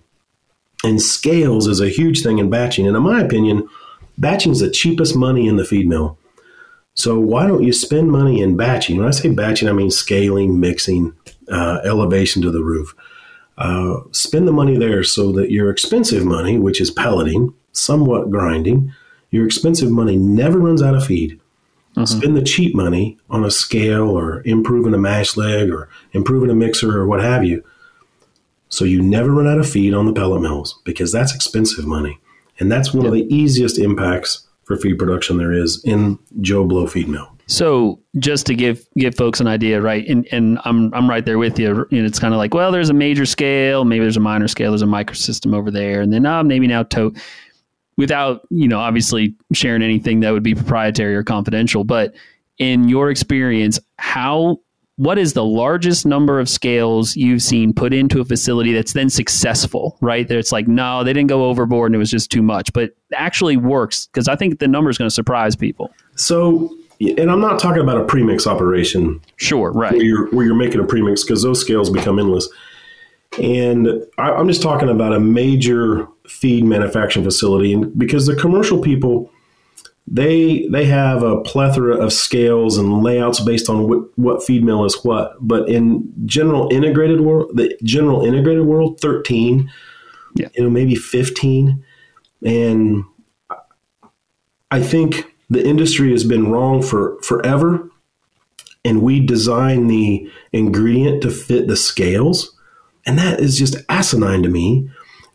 And 0.84 1.02
scales 1.02 1.66
is 1.66 1.80
a 1.80 1.88
huge 1.88 2.22
thing 2.22 2.38
in 2.38 2.50
batching. 2.50 2.86
And 2.86 2.96
in 2.96 3.02
my 3.02 3.20
opinion 3.20 3.68
batching 4.16 4.52
is 4.52 4.60
the 4.60 4.70
cheapest 4.70 5.16
money 5.16 5.46
in 5.46 5.56
the 5.56 5.64
feed 5.64 5.88
mill. 5.88 6.18
So 6.94 7.18
why 7.18 7.46
don't 7.46 7.62
you 7.62 7.72
spend 7.72 8.10
money 8.10 8.40
in 8.40 8.56
batching? 8.56 8.98
When 8.98 9.06
i 9.06 9.10
say 9.10 9.30
batching 9.30 9.68
i 9.68 9.72
mean 9.72 9.90
scaling 9.90 10.60
mixing 10.60 11.14
uh, 11.50 11.80
elevation 11.84 12.42
to 12.42 12.50
the 12.50 12.62
roof. 12.62 12.94
Uh, 13.56 14.00
spend 14.12 14.46
the 14.46 14.52
money 14.52 14.76
there 14.76 15.02
so 15.02 15.32
that 15.32 15.50
your 15.50 15.68
expensive 15.70 16.24
money 16.24 16.58
which 16.58 16.80
is 16.80 16.92
pelleting 16.92 17.52
somewhat 17.72 18.30
grinding 18.30 18.92
your 19.30 19.44
expensive 19.44 19.90
money 19.90 20.16
never 20.16 20.58
runs 20.58 20.80
out 20.80 20.94
of 20.94 21.04
feed 21.04 21.40
Mm-hmm. 22.04 22.18
Spend 22.18 22.36
the 22.36 22.42
cheap 22.42 22.74
money 22.74 23.18
on 23.30 23.44
a 23.44 23.50
scale 23.50 24.10
or 24.10 24.42
improving 24.44 24.94
a 24.94 24.98
mash 24.98 25.36
leg 25.36 25.70
or 25.70 25.88
improving 26.12 26.50
a 26.50 26.54
mixer 26.54 26.96
or 26.96 27.06
what 27.06 27.20
have 27.20 27.44
you. 27.44 27.64
So 28.68 28.84
you 28.84 29.02
never 29.02 29.30
run 29.30 29.48
out 29.48 29.58
of 29.58 29.68
feed 29.68 29.94
on 29.94 30.06
the 30.06 30.12
pellet 30.12 30.42
mills 30.42 30.80
because 30.84 31.10
that's 31.10 31.34
expensive 31.34 31.86
money. 31.86 32.20
And 32.60 32.70
that's 32.70 32.92
one 32.92 33.04
yep. 33.04 33.12
of 33.12 33.14
the 33.14 33.34
easiest 33.34 33.78
impacts 33.78 34.46
for 34.64 34.76
feed 34.76 34.98
production 34.98 35.38
there 35.38 35.52
is 35.52 35.82
in 35.84 36.18
Joe 36.40 36.64
Blow 36.64 36.86
feed 36.86 37.08
mill. 37.08 37.32
So 37.46 37.98
just 38.18 38.44
to 38.46 38.54
give 38.54 38.86
give 38.98 39.14
folks 39.14 39.40
an 39.40 39.46
idea, 39.46 39.80
right? 39.80 40.06
And 40.06 40.28
and 40.30 40.58
I'm 40.64 40.92
I'm 40.92 41.08
right 41.08 41.24
there 41.24 41.38
with 41.38 41.58
you. 41.58 41.86
And 41.90 42.06
it's 42.06 42.18
kind 42.18 42.34
of 42.34 42.38
like, 42.38 42.52
well, 42.52 42.70
there's 42.70 42.90
a 42.90 42.94
major 42.94 43.24
scale, 43.24 43.86
maybe 43.86 44.04
there's 44.04 44.18
a 44.18 44.20
minor 44.20 44.48
scale, 44.48 44.72
there's 44.72 44.82
a 44.82 44.86
microsystem 44.86 45.54
over 45.54 45.70
there, 45.70 46.02
and 46.02 46.12
then 46.12 46.26
uh, 46.26 46.44
maybe 46.44 46.66
now 46.66 46.82
tote 46.82 47.16
without 47.98 48.46
you 48.48 48.66
know 48.66 48.78
obviously 48.78 49.34
sharing 49.52 49.82
anything 49.82 50.20
that 50.20 50.30
would 50.30 50.42
be 50.42 50.54
proprietary 50.54 51.14
or 51.14 51.22
confidential 51.22 51.84
but 51.84 52.14
in 52.56 52.88
your 52.88 53.10
experience 53.10 53.78
how 53.98 54.58
what 54.96 55.16
is 55.16 55.32
the 55.32 55.44
largest 55.44 56.04
number 56.06 56.40
of 56.40 56.48
scales 56.48 57.14
you've 57.14 57.42
seen 57.42 57.72
put 57.72 57.92
into 57.92 58.20
a 58.20 58.24
facility 58.24 58.72
that's 58.72 58.94
then 58.94 59.10
successful 59.10 59.98
right? 60.00 60.26
There 60.26 60.38
it's 60.38 60.52
like 60.52 60.66
no 60.66 61.04
they 61.04 61.12
didn't 61.12 61.28
go 61.28 61.44
overboard 61.44 61.90
and 61.90 61.94
it 61.96 61.98
was 61.98 62.10
just 62.10 62.30
too 62.30 62.42
much 62.42 62.72
but 62.72 62.92
actually 63.12 63.56
works 63.56 64.06
because 64.06 64.28
i 64.28 64.36
think 64.36 64.60
the 64.60 64.68
number 64.68 64.88
is 64.88 64.96
going 64.96 65.08
to 65.08 65.14
surprise 65.14 65.54
people. 65.54 65.92
So 66.14 66.74
and 67.00 67.30
i'm 67.30 67.40
not 67.40 67.58
talking 67.58 67.82
about 67.82 67.98
a 67.98 68.04
premix 68.04 68.46
operation. 68.46 69.20
Sure 69.36 69.72
right. 69.72 69.92
Where 69.92 70.02
you're, 70.02 70.28
where 70.30 70.46
you're 70.46 70.54
making 70.54 70.80
a 70.80 70.84
premix 70.84 71.24
because 71.24 71.42
those 71.42 71.60
scales 71.60 71.90
become 71.90 72.18
endless. 72.18 72.48
And 73.42 73.88
I, 74.18 74.30
i'm 74.30 74.46
just 74.46 74.62
talking 74.62 74.88
about 74.88 75.12
a 75.12 75.20
major 75.20 76.08
feed 76.28 76.64
manufacturing 76.64 77.24
facility, 77.24 77.72
and 77.72 77.96
because 77.98 78.26
the 78.26 78.36
commercial 78.36 78.80
people 78.80 79.30
they 80.10 80.66
they 80.68 80.86
have 80.86 81.22
a 81.22 81.40
plethora 81.42 81.96
of 81.96 82.12
scales 82.12 82.78
and 82.78 83.02
layouts 83.02 83.40
based 83.40 83.68
on 83.68 83.88
what, 83.88 84.18
what 84.18 84.42
feed 84.42 84.64
mill 84.64 84.84
is 84.84 85.04
what. 85.04 85.34
But 85.40 85.68
in 85.68 86.12
general 86.24 86.68
integrated 86.72 87.20
world, 87.20 87.50
the 87.54 87.76
general 87.82 88.24
integrated 88.24 88.64
world, 88.64 89.00
thirteen, 89.00 89.70
yeah. 90.34 90.48
you 90.54 90.64
know, 90.64 90.70
maybe 90.70 90.94
fifteen, 90.94 91.84
and 92.44 93.04
I 94.70 94.82
think 94.82 95.34
the 95.50 95.64
industry 95.64 96.10
has 96.12 96.24
been 96.24 96.50
wrong 96.50 96.82
for 96.82 97.20
forever, 97.22 97.90
and 98.84 99.02
we 99.02 99.20
design 99.20 99.88
the 99.88 100.30
ingredient 100.52 101.22
to 101.22 101.30
fit 101.30 101.68
the 101.68 101.76
scales, 101.76 102.56
and 103.04 103.18
that 103.18 103.40
is 103.40 103.58
just 103.58 103.76
asinine 103.90 104.42
to 104.42 104.48
me 104.48 104.88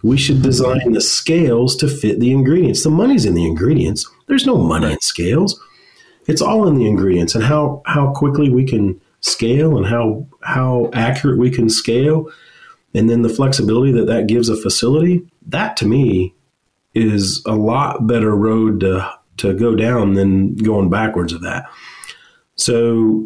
we 0.03 0.17
should 0.17 0.41
design 0.41 0.91
the 0.91 1.01
scales 1.01 1.75
to 1.77 1.87
fit 1.87 2.19
the 2.19 2.31
ingredients. 2.31 2.83
The 2.83 2.89
money's 2.89 3.25
in 3.25 3.33
the 3.33 3.47
ingredients. 3.47 4.07
There's 4.27 4.45
no 4.45 4.57
money 4.57 4.91
in 4.91 4.99
scales. 4.99 5.59
It's 6.27 6.41
all 6.41 6.67
in 6.67 6.75
the 6.75 6.87
ingredients 6.87 7.35
and 7.35 7.43
how 7.43 7.81
how 7.85 8.13
quickly 8.13 8.49
we 8.49 8.65
can 8.65 9.01
scale 9.21 9.77
and 9.77 9.85
how 9.85 10.27
how 10.41 10.89
accurate 10.93 11.39
we 11.39 11.49
can 11.49 11.69
scale 11.69 12.29
and 12.93 13.09
then 13.09 13.21
the 13.21 13.29
flexibility 13.29 13.91
that 13.91 14.07
that 14.07 14.27
gives 14.27 14.49
a 14.49 14.55
facility 14.55 15.25
that 15.47 15.77
to 15.77 15.87
me 15.87 16.33
is 16.93 17.41
a 17.45 17.55
lot 17.55 18.05
better 18.05 18.35
road 18.35 18.81
to 18.81 19.09
to 19.37 19.53
go 19.53 19.75
down 19.75 20.13
than 20.13 20.55
going 20.55 20.89
backwards 20.89 21.31
of 21.31 21.41
that 21.41 21.65
so 22.55 23.25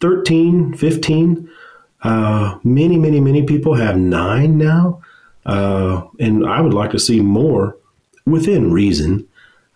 13 0.00 0.74
15 0.74 1.50
uh, 2.02 2.58
many 2.62 2.98
many 2.98 3.20
many 3.20 3.42
people 3.42 3.74
have 3.74 3.96
nine 3.96 4.58
now 4.58 5.00
uh, 5.46 6.02
and 6.20 6.46
I 6.46 6.60
would 6.60 6.74
like 6.74 6.90
to 6.92 6.98
see 6.98 7.20
more 7.20 7.76
within 8.26 8.72
reason. 8.72 9.28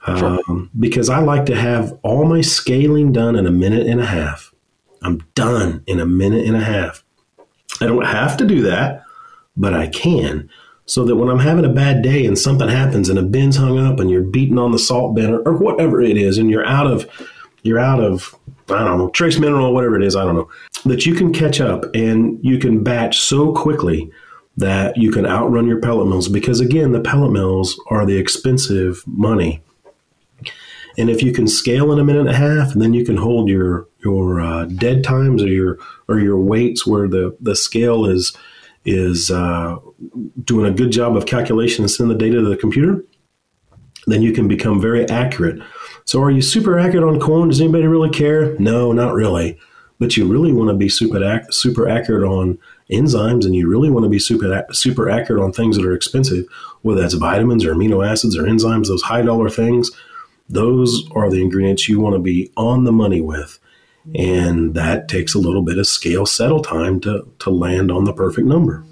Sure. 0.07 0.39
Um, 0.49 0.71
because 0.79 1.09
I 1.09 1.19
like 1.19 1.47
to 1.47 1.57
have 1.57 1.99
all 2.05 2.25
my 2.27 2.41
scaling 2.41 3.13
done 3.13 3.35
in 3.35 3.45
a 3.45 3.51
minute 3.51 3.89
and 3.89 4.01
a 4.01 4.07
half. 4.07 4.55
I'm 5.03 5.19
done 5.35 5.83
in 5.89 5.99
a 5.99 6.07
minute 6.07 6.47
and 6.47 6.57
a 6.57 6.61
half. 6.61 7.03
I 7.81 7.87
don't 7.87 8.07
have 8.07 8.37
to 8.37 8.47
do 8.47 8.63
that, 8.63 9.03
but 9.57 9.75
I 9.75 9.89
can. 9.89 10.49
So 10.87 11.05
that 11.05 11.17
when 11.17 11.29
I'm 11.29 11.41
having 11.41 11.65
a 11.65 11.73
bad 11.73 12.03
day 12.03 12.25
and 12.25 12.39
something 12.39 12.69
happens 12.69 13.09
and 13.09 13.19
a 13.19 13.23
bin's 13.23 13.57
hung 13.57 13.79
up 13.79 13.99
and 13.99 14.09
you're 14.09 14.23
beating 14.23 14.59
on 14.59 14.71
the 14.71 14.79
salt 14.79 15.17
bin 15.17 15.31
or, 15.31 15.41
or 15.41 15.57
whatever 15.57 16.01
it 16.01 16.17
is, 16.17 16.39
and 16.39 16.49
you're 16.49 16.67
out 16.67 16.87
of 16.87 17.09
you're 17.63 17.81
out 17.81 17.99
of 17.99 18.33
I 18.69 18.85
don't 18.85 18.99
know, 18.99 19.11
trace 19.11 19.39
mineral, 19.39 19.75
whatever 19.75 19.97
it 19.97 20.05
is, 20.05 20.15
I 20.15 20.25
don't 20.25 20.37
know, 20.37 20.49
that 20.85 21.07
you 21.07 21.15
can 21.15 21.33
catch 21.33 21.61
up 21.61 21.85
and 21.95 22.39
you 22.45 22.59
can 22.59 22.83
batch 22.85 23.21
so 23.21 23.53
quickly 23.53 24.11
that 24.57 24.97
you 24.97 25.11
can 25.11 25.27
outrun 25.27 25.67
your 25.67 25.81
pellet 25.81 26.09
mills 26.09 26.29
because 26.29 26.61
again, 26.61 26.93
the 26.93 27.01
pellet 27.01 27.33
mills 27.33 27.79
are 27.89 28.07
the 28.07 28.17
expensive 28.17 29.03
money. 29.07 29.63
And 30.99 31.11
if 31.11 31.23
you 31.23 31.31
can 31.33 31.47
scale 31.47 31.93
in 31.93 31.99
a 31.99 32.05
minute 32.05 32.21
and 32.21 32.31
a 32.31 32.37
half, 32.37 32.73
and 32.73 32.81
then 32.81 32.95
you 32.95 33.05
can 33.05 33.19
hold 33.19 33.49
your 33.49 33.87
your 34.03 34.41
uh, 34.41 34.65
dead 34.65 35.05
times 35.05 35.43
or 35.43 35.49
your 35.49 35.79
or 36.09 36.19
your 36.19 36.39
weights 36.39 36.87
where 36.87 37.07
the 37.07 37.37
the 37.41 37.55
scale 37.55 38.07
is 38.07 38.35
is 38.87 39.31
uh, 39.31 39.77
doing 40.45 40.73
a 40.73 40.75
good 40.75 40.93
job 40.93 41.17
of 41.17 41.27
calculation 41.27 41.83
and 41.83 41.91
send 41.91 42.09
the 42.09 42.15
data 42.15 42.37
to 42.37 42.49
the 42.49 42.57
computer, 42.57 43.05
then 44.07 44.23
you 44.23 44.33
can 44.33 44.47
become 44.47 44.81
very 44.81 45.07
accurate. 45.09 45.61
So, 46.05 46.23
are 46.23 46.31
you 46.31 46.41
super 46.41 46.79
accurate 46.79 47.05
on 47.05 47.21
corn? 47.21 47.49
Does 47.49 47.61
anybody 47.61 47.87
really 47.87 48.11
care? 48.11 48.57
No, 48.59 48.93
not 48.93 49.13
really. 49.13 49.59
But 49.99 50.17
you 50.17 50.27
really 50.27 50.53
want 50.53 50.69
to 50.69 50.75
be 50.75 50.89
super 50.89 51.43
super 51.51 51.89
accurate 51.89 52.25
on 52.25 52.59
enzymes, 52.91 53.45
and 53.45 53.55
you 53.55 53.69
really 53.69 53.91
want 53.91 54.05
to 54.05 54.11
be 54.11 54.19
super 54.19 54.65
super 54.73 55.09
accurate 55.09 55.43
on 55.43 55.53
things 55.53 55.77
that 55.77 55.87
are 55.87 55.95
expensive, 55.95 56.47
whether 56.83 57.01
that's 57.01 57.15
vitamins 57.15 57.65
or 57.65 57.75
amino 57.75 58.07
acids 58.07 58.37
or 58.37 58.43
enzymes, 58.43 58.89
those 58.89 59.03
high 59.03 59.23
dollar 59.23 59.49
things. 59.49 59.91
Those 60.49 61.11
are 61.13 61.31
the 61.31 61.43
ingredients 61.43 61.89
you 61.89 61.99
want 61.99 62.15
to 62.15 62.21
be 62.21 62.53
on 62.57 62.85
the 62.85 62.93
money 62.93 63.21
with. 63.21 63.59
And 64.15 64.75
that 64.75 65.09
takes 65.09 65.35
a 65.35 65.41
little 65.41 65.63
bit 65.63 65.79
of 65.79 65.87
scale 65.89 66.27
settle 66.27 66.63
time 66.63 67.01
to, 67.01 67.27
to 67.41 67.51
land 67.51 67.91
on 67.91 68.05
the 68.05 68.13
perfect 68.13 68.47
number 68.47 68.85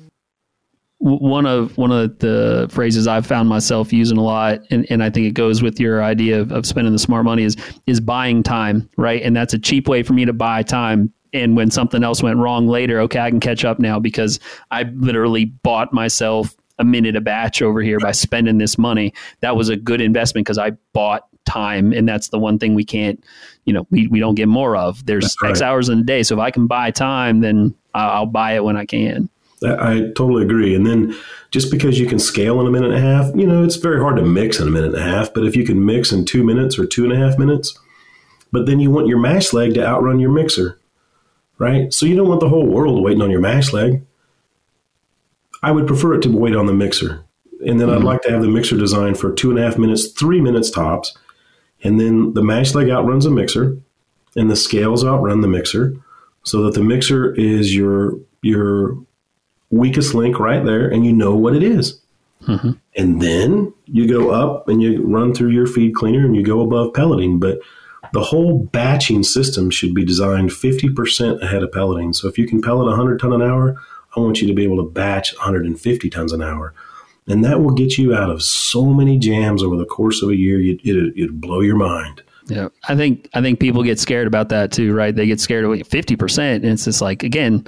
one 1.04 1.44
of 1.44 1.76
one 1.76 1.92
of 1.92 2.18
the 2.20 2.66
phrases 2.70 3.06
I've 3.06 3.26
found 3.26 3.46
myself 3.46 3.92
using 3.92 4.16
a 4.16 4.22
lot, 4.22 4.60
and, 4.70 4.86
and 4.88 5.02
I 5.02 5.10
think 5.10 5.26
it 5.26 5.32
goes 5.32 5.62
with 5.62 5.78
your 5.78 6.02
idea 6.02 6.40
of, 6.40 6.50
of 6.50 6.64
spending 6.64 6.94
the 6.94 6.98
smart 6.98 7.26
money 7.26 7.42
is 7.42 7.56
is 7.86 8.00
buying 8.00 8.42
time, 8.42 8.88
right? 8.96 9.20
And 9.22 9.36
that's 9.36 9.52
a 9.52 9.58
cheap 9.58 9.86
way 9.86 10.02
for 10.02 10.14
me 10.14 10.24
to 10.24 10.32
buy 10.32 10.62
time. 10.62 11.12
And 11.34 11.56
when 11.56 11.70
something 11.70 12.02
else 12.02 12.22
went 12.22 12.38
wrong 12.38 12.68
later, 12.68 13.00
okay, 13.00 13.18
I 13.18 13.28
can 13.28 13.40
catch 13.40 13.66
up 13.66 13.78
now 13.78 13.98
because 13.98 14.40
I 14.70 14.84
literally 14.84 15.44
bought 15.44 15.92
myself 15.92 16.54
a 16.78 16.84
minute 16.84 17.16
a 17.16 17.20
batch 17.20 17.60
over 17.60 17.82
here 17.82 17.98
by 18.00 18.12
spending 18.12 18.56
this 18.56 18.78
money. 18.78 19.12
That 19.40 19.56
was 19.56 19.68
a 19.68 19.76
good 19.76 20.00
investment 20.00 20.46
because 20.46 20.58
I 20.58 20.70
bought 20.94 21.26
time, 21.44 21.92
and 21.92 22.08
that's 22.08 22.28
the 22.28 22.38
one 22.38 22.58
thing 22.58 22.74
we 22.74 22.84
can't, 22.84 23.22
you 23.66 23.74
know, 23.74 23.86
we, 23.90 24.06
we 24.06 24.20
don't 24.20 24.36
get 24.36 24.48
more 24.48 24.74
of. 24.74 25.04
There's 25.04 25.36
right. 25.42 25.50
X 25.50 25.60
hours 25.60 25.90
in 25.90 25.98
a 25.98 26.02
day, 26.02 26.22
so 26.22 26.36
if 26.36 26.40
I 26.40 26.50
can 26.50 26.66
buy 26.66 26.92
time, 26.92 27.40
then 27.40 27.74
I'll 27.94 28.24
buy 28.24 28.52
it 28.52 28.64
when 28.64 28.78
I 28.78 28.86
can. 28.86 29.28
I 29.64 30.12
totally 30.16 30.44
agree. 30.44 30.74
And 30.74 30.87
then 30.87 31.14
just 31.50 31.70
because 31.70 31.98
you 31.98 32.07
can 32.07 32.18
scale 32.18 32.61
in 32.61 32.66
a 32.66 32.70
minute 32.70 32.92
and 32.92 32.98
a 32.98 33.00
half, 33.00 33.35
you 33.35 33.46
know, 33.46 33.64
it's 33.64 33.77
very 33.77 34.00
hard 34.00 34.16
to 34.16 34.22
mix 34.22 34.59
in 34.61 34.68
a 34.68 34.70
minute 34.70 34.94
and 34.94 35.03
a 35.03 35.03
half. 35.03 35.33
But 35.33 35.46
if 35.46 35.57
you 35.57 35.64
can 35.64 35.85
mix 35.85 36.12
in 36.12 36.24
two 36.24 36.44
minutes 36.44 36.79
or 36.79 36.87
two 36.87 37.05
and 37.05 37.12
a 37.12 37.16
half 37.16 37.38
minutes, 37.38 37.79
but 38.53 38.66
then 38.66 38.81
you 38.81 38.90
want 38.90 39.09
your 39.09 39.18
mash 39.18 39.53
leg 39.53 39.74
to 39.74 39.85
outrun 39.85 40.20
your 40.20 40.31
mixer, 40.31 40.79
right? 41.59 41.92
So 41.92 42.07
you 42.07 42.16
don't 42.16 42.29
want 42.29 42.40
the 42.40 42.48
whole 42.48 42.66
world 42.66 43.03
waiting 43.03 43.22
on 43.22 43.31
your 43.31 43.40
mash 43.40 43.72
leg. 43.72 44.03
I 45.62 45.70
would 45.70 45.87
prefer 45.87 46.14
it 46.14 46.22
to 46.22 46.37
wait 46.37 46.55
on 46.55 46.66
the 46.66 46.72
mixer. 46.72 47.24
And 47.66 47.81
then 47.81 47.88
mm-hmm. 47.88 47.98
I'd 47.98 48.05
like 48.05 48.22
to 48.22 48.31
have 48.31 48.42
the 48.42 48.48
mixer 48.48 48.77
designed 48.77 49.18
for 49.18 49.33
two 49.33 49.50
and 49.50 49.59
a 49.59 49.62
half 49.62 49.79
minutes, 49.79 50.12
three 50.12 50.40
minutes 50.40 50.70
tops. 50.70 51.16
And 51.83 51.98
then 51.98 52.35
the 52.35 52.42
mash 52.42 52.74
leg 52.74 52.90
outruns 52.90 53.24
the 53.24 53.31
mixer 53.31 53.79
and 54.37 54.50
the 54.50 54.57
scales 54.57 55.05
outrun 55.05 55.40
the 55.40 55.48
mixer 55.48 55.96
so 56.44 56.62
that 56.62 56.74
the 56.74 56.83
mixer 56.83 57.35
is 57.35 57.74
your 57.74 58.18
your 58.42 58.98
weakest 59.74 60.14
link 60.14 60.38
right 60.38 60.64
there, 60.64 60.88
and 60.88 61.04
you 61.04 61.12
know 61.12 61.34
what 61.34 61.54
it 61.54 61.62
is. 61.62 62.00
Mm-hmm. 62.46 62.72
And 62.96 63.22
then 63.22 63.72
you 63.87 64.08
go 64.08 64.30
up 64.30 64.68
and 64.68 64.82
you 64.82 65.02
run 65.02 65.34
through 65.34 65.50
your 65.50 65.66
feed 65.66 65.94
cleaner 65.94 66.24
and 66.24 66.37
you 66.37 66.42
go 66.42 66.60
above 66.60 66.92
pelleting. 66.92 67.40
But 67.40 67.60
the 68.12 68.22
whole 68.22 68.58
batching 68.58 69.22
system 69.22 69.70
should 69.70 69.94
be 69.94 70.04
designed 70.04 70.50
50% 70.50 71.42
ahead 71.42 71.62
of 71.62 71.72
pelleting. 71.72 72.12
So 72.12 72.28
if 72.28 72.38
you 72.38 72.46
can 72.46 72.60
pellet 72.60 72.87
100 72.87 73.18
ton 73.18 73.32
an 73.32 73.42
hour, 73.42 73.80
I 74.16 74.20
want 74.20 74.40
you 74.40 74.46
to 74.46 74.54
be 74.54 74.64
able 74.64 74.76
to 74.76 74.90
batch 74.90 75.34
150 75.34 76.10
tons 76.10 76.32
an 76.32 76.42
hour. 76.42 76.74
And 77.26 77.44
that 77.44 77.60
will 77.60 77.72
get 77.72 77.96
you 77.96 78.14
out 78.14 78.30
of 78.30 78.42
so 78.42 78.84
many 78.84 79.18
jams 79.18 79.62
over 79.62 79.76
the 79.76 79.87
course 79.87 80.22
of 80.22 80.28
a 80.28 80.37
year. 80.37 80.60
It, 80.60 80.80
it, 80.84 81.14
it'd 81.16 81.40
blow 81.40 81.60
your 81.60 81.76
mind. 81.76 82.22
Yeah, 82.46 82.68
I 82.88 82.94
think 82.94 83.26
I 83.32 83.40
think 83.40 83.58
people 83.58 83.82
get 83.82 83.98
scared 83.98 84.26
about 84.26 84.50
that 84.50 84.70
too, 84.70 84.92
right? 84.92 85.16
They 85.16 85.26
get 85.26 85.40
scared 85.40 85.64
of 85.64 85.88
fifty 85.88 86.14
percent, 86.14 86.62
and 86.62 86.74
it's 86.74 86.84
just 86.84 87.00
like 87.00 87.22
again, 87.22 87.66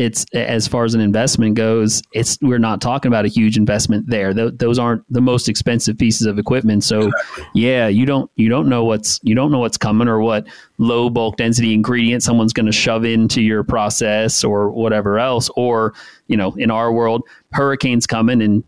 it's 0.00 0.24
as 0.32 0.66
far 0.66 0.84
as 0.84 0.94
an 0.94 1.02
investment 1.02 1.56
goes, 1.56 2.02
it's 2.12 2.38
we're 2.40 2.58
not 2.58 2.80
talking 2.80 3.10
about 3.10 3.26
a 3.26 3.28
huge 3.28 3.58
investment 3.58 4.08
there. 4.08 4.32
Th- 4.32 4.54
those 4.56 4.78
aren't 4.78 5.04
the 5.12 5.20
most 5.20 5.46
expensive 5.46 5.98
pieces 5.98 6.26
of 6.26 6.38
equipment. 6.38 6.84
So, 6.84 7.08
exactly. 7.08 7.44
yeah, 7.54 7.86
you 7.86 8.06
don't 8.06 8.30
you 8.36 8.48
don't 8.48 8.70
know 8.70 8.82
what's 8.82 9.20
you 9.22 9.34
don't 9.34 9.52
know 9.52 9.58
what's 9.58 9.76
coming 9.76 10.08
or 10.08 10.18
what 10.20 10.46
low 10.78 11.10
bulk 11.10 11.36
density 11.36 11.74
ingredient 11.74 12.22
someone's 12.22 12.54
going 12.54 12.64
to 12.64 12.72
shove 12.72 13.04
into 13.04 13.42
your 13.42 13.62
process 13.62 14.42
or 14.42 14.70
whatever 14.70 15.18
else. 15.18 15.50
Or 15.54 15.92
you 16.28 16.36
know, 16.36 16.54
in 16.56 16.70
our 16.70 16.90
world, 16.90 17.22
hurricanes 17.52 18.06
coming 18.06 18.40
and 18.40 18.64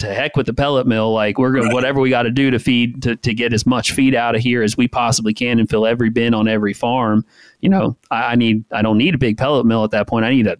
to 0.00 0.12
heck 0.12 0.36
with 0.36 0.46
the 0.46 0.52
pellet 0.52 0.86
mill. 0.86 1.12
Like 1.12 1.38
we're 1.38 1.52
going 1.52 1.66
right. 1.66 1.74
whatever 1.74 2.00
we 2.00 2.10
got 2.10 2.22
to 2.22 2.30
do 2.30 2.50
to 2.50 2.58
feed 2.58 3.02
to, 3.02 3.16
to 3.16 3.34
get 3.34 3.52
as 3.52 3.66
much 3.66 3.92
feed 3.92 4.14
out 4.14 4.34
of 4.34 4.42
here 4.42 4.62
as 4.62 4.76
we 4.76 4.88
possibly 4.88 5.32
can 5.32 5.58
and 5.58 5.68
fill 5.68 5.86
every 5.86 6.10
bin 6.10 6.34
on 6.34 6.48
every 6.48 6.74
farm. 6.74 7.24
You 7.60 7.68
know, 7.68 7.96
I, 8.10 8.32
I 8.32 8.34
need 8.34 8.64
I 8.72 8.82
don't 8.82 8.98
need 8.98 9.14
a 9.14 9.18
big 9.18 9.38
pellet 9.38 9.66
mill 9.66 9.84
at 9.84 9.90
that 9.92 10.08
point. 10.08 10.24
I 10.24 10.30
need 10.30 10.46
a 10.46 10.58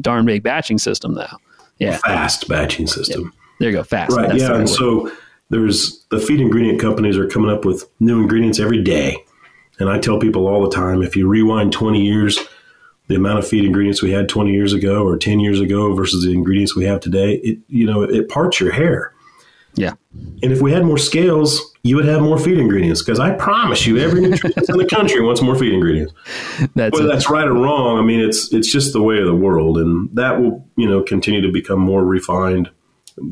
darn 0.00 0.26
big 0.26 0.42
batching 0.42 0.78
system 0.78 1.14
now. 1.14 1.38
Yeah, 1.78 1.98
fast 1.98 2.48
batching 2.48 2.86
system. 2.86 3.22
Yeah. 3.22 3.30
There 3.60 3.70
you 3.70 3.76
go, 3.76 3.84
fast. 3.84 4.16
Right. 4.16 4.28
That's 4.28 4.42
yeah, 4.42 4.56
and 4.56 4.68
so 4.68 5.10
there's 5.50 6.04
the 6.10 6.18
feed 6.18 6.40
ingredient 6.40 6.80
companies 6.80 7.16
are 7.16 7.26
coming 7.26 7.50
up 7.50 7.64
with 7.64 7.84
new 8.00 8.20
ingredients 8.20 8.58
every 8.58 8.82
day. 8.82 9.16
And 9.78 9.88
I 9.88 9.98
tell 9.98 10.18
people 10.18 10.46
all 10.46 10.62
the 10.62 10.74
time, 10.74 11.02
if 11.02 11.16
you 11.16 11.26
rewind 11.26 11.72
20 11.72 12.04
years, 12.04 12.38
the 13.10 13.16
amount 13.16 13.40
of 13.40 13.46
feed 13.46 13.64
ingredients 13.64 14.02
we 14.02 14.12
had 14.12 14.28
20 14.28 14.52
years 14.52 14.72
ago 14.72 15.04
or 15.04 15.18
10 15.18 15.40
years 15.40 15.60
ago 15.60 15.92
versus 15.94 16.24
the 16.24 16.32
ingredients 16.32 16.76
we 16.76 16.84
have 16.84 17.00
today, 17.00 17.34
it 17.42 17.58
you 17.66 17.84
know 17.84 18.02
it 18.02 18.28
parts 18.28 18.60
your 18.60 18.70
hair. 18.70 19.12
Yeah. 19.74 19.94
And 20.42 20.52
if 20.52 20.60
we 20.60 20.72
had 20.72 20.84
more 20.84 20.98
scales, 20.98 21.60
you 21.82 21.96
would 21.96 22.04
have 22.04 22.22
more 22.22 22.38
feed 22.38 22.58
ingredients 22.58 23.02
because 23.02 23.18
I 23.18 23.32
promise 23.32 23.84
you, 23.84 23.98
every 23.98 24.20
nutrient 24.20 24.68
in 24.68 24.76
the 24.76 24.86
country 24.86 25.20
wants 25.22 25.42
more 25.42 25.56
feed 25.56 25.72
ingredients. 25.72 26.12
That's 26.76 26.92
Whether 26.92 27.08
that's 27.08 27.28
right 27.28 27.46
or 27.46 27.52
wrong, 27.52 27.98
I 27.98 28.02
mean, 28.02 28.20
it's 28.20 28.52
it's 28.52 28.70
just 28.70 28.92
the 28.92 29.02
way 29.02 29.18
of 29.18 29.26
the 29.26 29.34
world, 29.34 29.76
and 29.76 30.08
that 30.14 30.40
will 30.40 30.64
you 30.76 30.88
know 30.88 31.02
continue 31.02 31.40
to 31.40 31.50
become 31.50 31.80
more 31.80 32.04
refined 32.04 32.70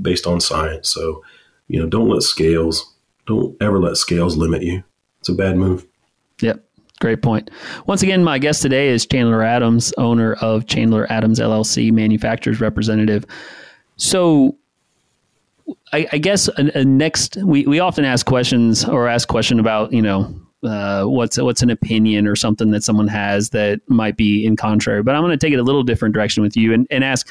based 0.02 0.26
on 0.26 0.40
science. 0.40 0.88
So, 0.88 1.22
you 1.68 1.80
know, 1.80 1.88
don't 1.88 2.08
let 2.08 2.22
scales, 2.22 2.94
don't 3.26 3.56
ever 3.62 3.78
let 3.78 3.96
scales 3.96 4.36
limit 4.36 4.62
you. 4.62 4.82
It's 5.20 5.28
a 5.28 5.34
bad 5.34 5.56
move. 5.56 5.86
Yep. 6.40 6.67
Great 7.00 7.22
point. 7.22 7.50
Once 7.87 8.02
again, 8.02 8.24
my 8.24 8.38
guest 8.38 8.61
today 8.61 8.88
is 8.88 9.06
Chandler 9.06 9.42
Adams, 9.42 9.92
owner 9.98 10.34
of 10.34 10.66
Chandler 10.66 11.11
Adams 11.11 11.38
LLC, 11.38 11.92
manufacturers 11.92 12.61
representative. 12.61 13.24
So, 13.96 14.56
I, 15.92 16.08
I 16.12 16.18
guess 16.18 16.48
a, 16.48 16.80
a 16.80 16.84
next 16.84 17.37
we, 17.37 17.66
we 17.66 17.78
often 17.78 18.04
ask 18.04 18.26
questions 18.26 18.84
or 18.84 19.06
ask 19.06 19.28
question 19.28 19.61
about 19.61 19.92
you 19.92 20.02
know 20.02 20.34
uh, 20.64 21.04
what's 21.04 21.38
what's 21.38 21.62
an 21.62 21.70
opinion 21.70 22.26
or 22.26 22.34
something 22.34 22.70
that 22.70 22.82
someone 22.82 23.08
has 23.08 23.50
that 23.50 23.80
might 23.88 24.16
be 24.16 24.44
in 24.44 24.56
contrary. 24.56 25.02
But 25.02 25.14
I'm 25.14 25.22
going 25.22 25.38
to 25.38 25.46
take 25.46 25.52
it 25.52 25.61
a 25.61 25.62
little 25.62 25.82
different 25.82 26.14
direction 26.14 26.42
with 26.42 26.56
you 26.56 26.72
and, 26.72 26.87
and 26.90 27.04
ask 27.04 27.30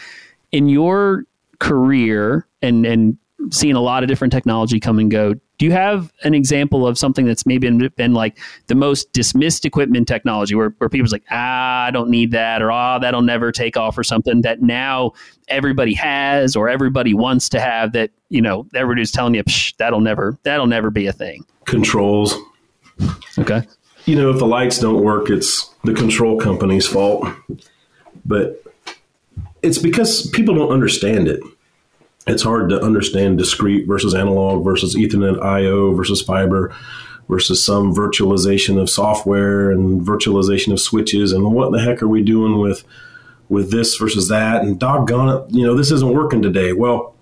in 0.51 0.69
your 0.69 1.25
career 1.59 2.47
and 2.61 2.85
and 2.85 3.17
seeing 3.49 3.75
a 3.75 3.81
lot 3.81 4.03
of 4.03 4.09
different 4.09 4.31
technology 4.31 4.79
come 4.79 4.99
and 4.99 5.11
go. 5.11 5.33
Do 5.57 5.65
you 5.65 5.71
have 5.71 6.13
an 6.23 6.33
example 6.35 6.85
of 6.85 6.97
something 6.97 7.25
that's 7.25 7.45
maybe 7.45 7.67
been, 7.67 7.89
been 7.95 8.13
like 8.13 8.37
the 8.67 8.75
most 8.75 9.11
dismissed 9.11 9.65
equipment 9.65 10.07
technology 10.07 10.53
where, 10.53 10.69
where 10.77 10.89
people's 10.89 11.11
like, 11.11 11.23
ah, 11.31 11.85
I 11.85 11.91
don't 11.91 12.09
need 12.09 12.31
that, 12.31 12.61
or 12.61 12.71
ah, 12.71 12.99
that'll 12.99 13.23
never 13.23 13.51
take 13.51 13.75
off, 13.75 13.97
or 13.97 14.03
something 14.03 14.41
that 14.41 14.61
now 14.61 15.13
everybody 15.47 15.93
has 15.95 16.55
or 16.55 16.69
everybody 16.69 17.13
wants 17.13 17.49
to 17.49 17.59
have 17.59 17.93
that, 17.93 18.11
you 18.29 18.41
know, 18.41 18.67
everybody's 18.75 19.11
telling 19.11 19.33
you, 19.33 19.43
that'll 19.77 20.01
never, 20.01 20.37
that'll 20.43 20.67
never 20.67 20.91
be 20.91 21.07
a 21.07 21.13
thing? 21.13 21.43
Controls. 21.65 22.35
Okay. 23.39 23.63
You 24.05 24.15
know, 24.15 24.29
if 24.29 24.37
the 24.37 24.47
lights 24.47 24.79
don't 24.79 25.03
work, 25.03 25.29
it's 25.29 25.73
the 25.83 25.93
control 25.93 26.37
company's 26.37 26.87
fault. 26.87 27.27
But 28.25 28.63
it's 29.61 29.77
because 29.77 30.29
people 30.29 30.53
don't 30.53 30.71
understand 30.71 31.27
it 31.27 31.41
it's 32.27 32.43
hard 32.43 32.69
to 32.69 32.81
understand 32.81 33.37
discrete 33.37 33.87
versus 33.87 34.13
analog 34.13 34.63
versus 34.63 34.95
Ethernet 34.95 35.41
IO 35.41 35.93
versus 35.93 36.21
fiber 36.21 36.75
versus 37.29 37.63
some 37.63 37.93
virtualization 37.93 38.79
of 38.79 38.89
software 38.89 39.71
and 39.71 40.05
virtualization 40.05 40.71
of 40.71 40.79
switches 40.79 41.31
and 41.31 41.53
what 41.53 41.71
the 41.71 41.81
heck 41.81 42.01
are 42.01 42.07
we 42.07 42.23
doing 42.23 42.59
with 42.59 42.83
with 43.49 43.71
this 43.71 43.95
versus 43.95 44.27
that 44.27 44.61
and 44.61 44.79
doggone 44.79 45.29
it, 45.29 45.55
you 45.55 45.65
know, 45.65 45.75
this 45.75 45.91
isn't 45.91 46.13
working 46.13 46.41
today. 46.41 46.73
Well, 46.73 47.15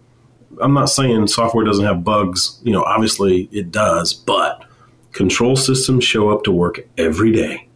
I'm 0.59 0.73
not 0.73 0.89
saying 0.89 1.27
software 1.27 1.65
doesn't 1.65 1.85
have 1.85 2.03
bugs. 2.03 2.59
You 2.63 2.71
know, 2.71 2.83
obviously 2.83 3.47
it 3.51 3.71
does, 3.71 4.13
but 4.13 4.65
control 5.11 5.55
systems 5.55 6.03
show 6.03 6.29
up 6.29 6.43
to 6.43 6.51
work 6.51 6.87
every 6.97 7.31
day. 7.31 7.67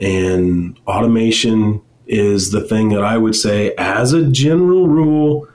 And 0.00 0.78
automation 0.86 1.82
is 2.06 2.50
the 2.50 2.62
thing 2.62 2.88
that 2.90 3.04
I 3.04 3.18
would 3.18 3.36
say, 3.36 3.74
as 3.76 4.12
a 4.12 4.26
general 4.26 4.88
rule, 4.88 5.46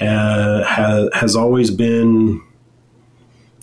uh, 0.00 0.64
ha, 0.64 1.08
has 1.12 1.36
always 1.36 1.70
been, 1.70 2.42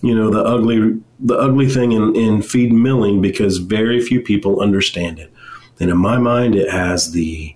you 0.02 0.16
know, 0.16 0.30
the 0.30 0.44
ugly 0.44 1.02
the 1.20 1.36
ugly 1.36 1.68
thing 1.68 1.92
in, 1.94 2.16
in 2.16 2.42
feed 2.42 2.72
milling 2.72 3.22
because 3.22 3.58
very 3.58 4.00
few 4.00 4.22
people 4.22 4.60
understand 4.62 5.20
it. 5.20 5.32
And 5.80 5.90
in 5.90 5.98
my 5.98 6.18
mind, 6.18 6.56
it 6.56 6.70
has 6.70 7.12
the 7.12 7.56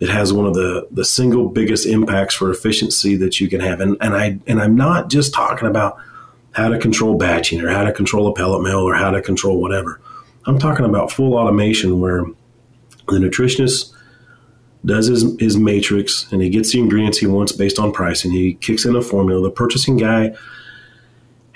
it 0.00 0.08
has 0.08 0.32
one 0.32 0.46
of 0.46 0.54
the 0.54 0.86
the 0.90 1.04
single 1.04 1.48
biggest 1.48 1.86
impacts 1.86 2.34
for 2.34 2.50
efficiency 2.50 3.16
that 3.16 3.40
you 3.40 3.48
can 3.48 3.60
have. 3.60 3.80
And 3.80 3.96
and 4.00 4.14
I 4.14 4.38
and 4.46 4.60
I'm 4.60 4.76
not 4.76 5.10
just 5.10 5.34
talking 5.34 5.68
about 5.68 5.98
how 6.52 6.68
to 6.68 6.78
control 6.78 7.16
batching 7.16 7.60
or 7.60 7.68
how 7.68 7.84
to 7.84 7.92
control 7.92 8.28
a 8.28 8.34
pellet 8.34 8.62
mill 8.62 8.80
or 8.80 8.94
how 8.94 9.10
to 9.10 9.22
control 9.22 9.60
whatever. 9.60 10.00
I'm 10.46 10.58
talking 10.58 10.86
about 10.86 11.12
full 11.12 11.36
automation 11.36 12.00
where 12.00 12.24
the 13.06 13.18
nutritionist 13.18 13.92
does 14.84 15.06
his, 15.06 15.36
his 15.38 15.56
matrix 15.56 16.30
and 16.32 16.40
he 16.40 16.48
gets 16.48 16.72
the 16.72 16.78
ingredients 16.78 17.18
he 17.18 17.26
wants 17.26 17.52
based 17.52 17.78
on 17.78 17.92
pricing. 17.92 18.30
He 18.30 18.54
kicks 18.54 18.84
in 18.84 18.96
a 18.96 19.02
formula. 19.02 19.42
The 19.42 19.50
purchasing 19.50 19.96
guy 19.96 20.34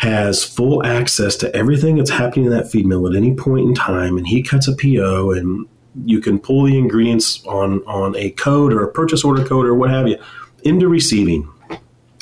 has 0.03 0.43
full 0.43 0.85
access 0.85 1.37
to 1.37 1.55
everything 1.55 1.97
that's 1.97 2.11
happening 2.11 2.47
in 2.47 2.51
that 2.51 2.69
feed 2.69 2.85
mill 2.85 3.07
at 3.07 3.15
any 3.15 3.35
point 3.35 3.69
in 3.69 3.75
time, 3.75 4.17
and 4.17 4.27
he 4.27 4.43
cuts 4.43 4.67
a 4.67 4.75
PO, 4.75 5.31
and 5.31 5.67
you 6.05 6.21
can 6.21 6.41
pull 6.41 6.65
the 6.65 6.77
ingredients 6.77 7.45
on 7.47 7.79
on 7.85 8.17
a 8.17 8.31
code 8.31 8.73
or 8.73 8.83
a 8.83 8.91
purchase 8.91 9.23
order 9.23 9.45
code 9.45 9.65
or 9.65 9.75
what 9.75 9.91
have 9.91 10.09
you 10.09 10.19
into 10.65 10.89
receiving. 10.89 11.49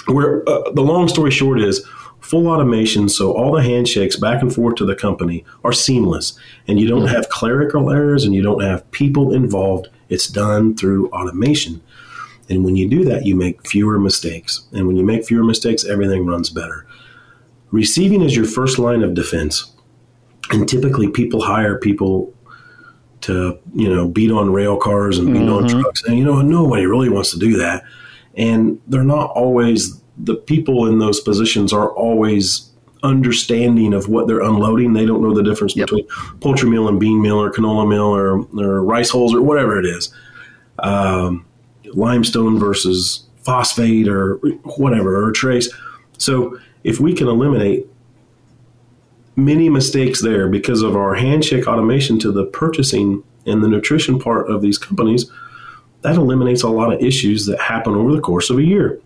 Where 0.06 0.46
uh, 0.48 0.70
the 0.72 0.82
long 0.82 1.08
story 1.08 1.30
short 1.30 1.60
is 1.60 1.86
full 2.20 2.48
automation, 2.48 3.08
so 3.08 3.32
all 3.32 3.52
the 3.52 3.62
handshakes 3.62 4.16
back 4.16 4.42
and 4.42 4.54
forth 4.54 4.74
to 4.76 4.84
the 4.84 4.94
company 4.94 5.44
are 5.64 5.72
seamless, 5.72 6.38
and 6.68 6.78
you 6.78 6.86
don't 6.86 7.06
mm-hmm. 7.06 7.14
have 7.14 7.30
clerical 7.30 7.90
errors 7.90 8.24
and 8.24 8.34
you 8.34 8.42
don't 8.42 8.62
have 8.62 8.88
people 8.90 9.32
involved. 9.32 9.88
It's 10.10 10.26
done 10.26 10.76
through 10.76 11.08
automation. 11.08 11.80
And 12.50 12.64
when 12.64 12.76
you 12.76 12.88
do 12.88 13.04
that, 13.04 13.24
you 13.24 13.36
make 13.36 13.66
fewer 13.66 13.98
mistakes. 13.98 14.66
And 14.72 14.86
when 14.86 14.96
you 14.96 15.04
make 15.04 15.24
fewer 15.24 15.44
mistakes, 15.44 15.84
everything 15.84 16.26
runs 16.26 16.50
better. 16.50 16.84
Receiving 17.70 18.22
is 18.22 18.34
your 18.34 18.44
first 18.44 18.78
line 18.78 19.02
of 19.02 19.14
defense. 19.14 19.72
And 20.50 20.68
typically 20.68 21.08
people 21.08 21.42
hire 21.42 21.78
people 21.78 22.34
to, 23.20 23.58
you 23.72 23.88
know, 23.88 24.08
beat 24.08 24.32
on 24.32 24.52
rail 24.52 24.76
cars 24.76 25.18
and 25.18 25.32
beat 25.32 25.42
mm-hmm. 25.42 25.64
on 25.64 25.68
trucks. 25.68 26.02
And, 26.04 26.18
you 26.18 26.24
know, 26.24 26.42
nobody 26.42 26.86
really 26.86 27.08
wants 27.08 27.30
to 27.30 27.38
do 27.38 27.56
that. 27.58 27.84
And 28.34 28.80
they're 28.88 29.04
not 29.04 29.30
always, 29.30 30.00
the 30.16 30.34
people 30.34 30.86
in 30.86 30.98
those 30.98 31.20
positions 31.20 31.72
are 31.72 31.90
always 31.90 32.69
understanding 33.02 33.94
of 33.94 34.08
what 34.08 34.26
they're 34.26 34.42
unloading. 34.42 34.92
They 34.92 35.06
don't 35.06 35.22
know 35.22 35.34
the 35.34 35.42
difference 35.42 35.76
yep. 35.76 35.86
between 35.86 36.06
poultry 36.40 36.68
meal 36.68 36.88
and 36.88 37.00
bean 37.00 37.20
meal 37.20 37.40
or 37.40 37.50
canola 37.50 37.88
meal 37.88 38.04
or, 38.04 38.46
or 38.58 38.82
rice 38.82 39.10
hulls 39.10 39.34
or 39.34 39.42
whatever 39.42 39.78
it 39.78 39.86
is. 39.86 40.12
Um, 40.78 41.46
limestone 41.92 42.58
versus 42.58 43.24
phosphate 43.42 44.08
or 44.08 44.36
whatever, 44.76 45.24
or 45.24 45.32
trace. 45.32 45.68
So 46.18 46.58
if 46.84 47.00
we 47.00 47.14
can 47.14 47.26
eliminate 47.26 47.86
many 49.36 49.68
mistakes 49.68 50.22
there 50.22 50.48
because 50.48 50.82
of 50.82 50.96
our 50.96 51.14
handshake 51.14 51.66
automation 51.66 52.18
to 52.20 52.32
the 52.32 52.44
purchasing 52.44 53.22
and 53.46 53.62
the 53.62 53.68
nutrition 53.68 54.18
part 54.18 54.50
of 54.50 54.60
these 54.60 54.78
companies, 54.78 55.30
that 56.02 56.16
eliminates 56.16 56.62
a 56.62 56.68
lot 56.68 56.92
of 56.92 57.00
issues 57.00 57.46
that 57.46 57.60
happen 57.60 57.94
over 57.94 58.12
the 58.12 58.20
course 58.20 58.50
of 58.50 58.58
a 58.58 58.62
year. 58.62 59.00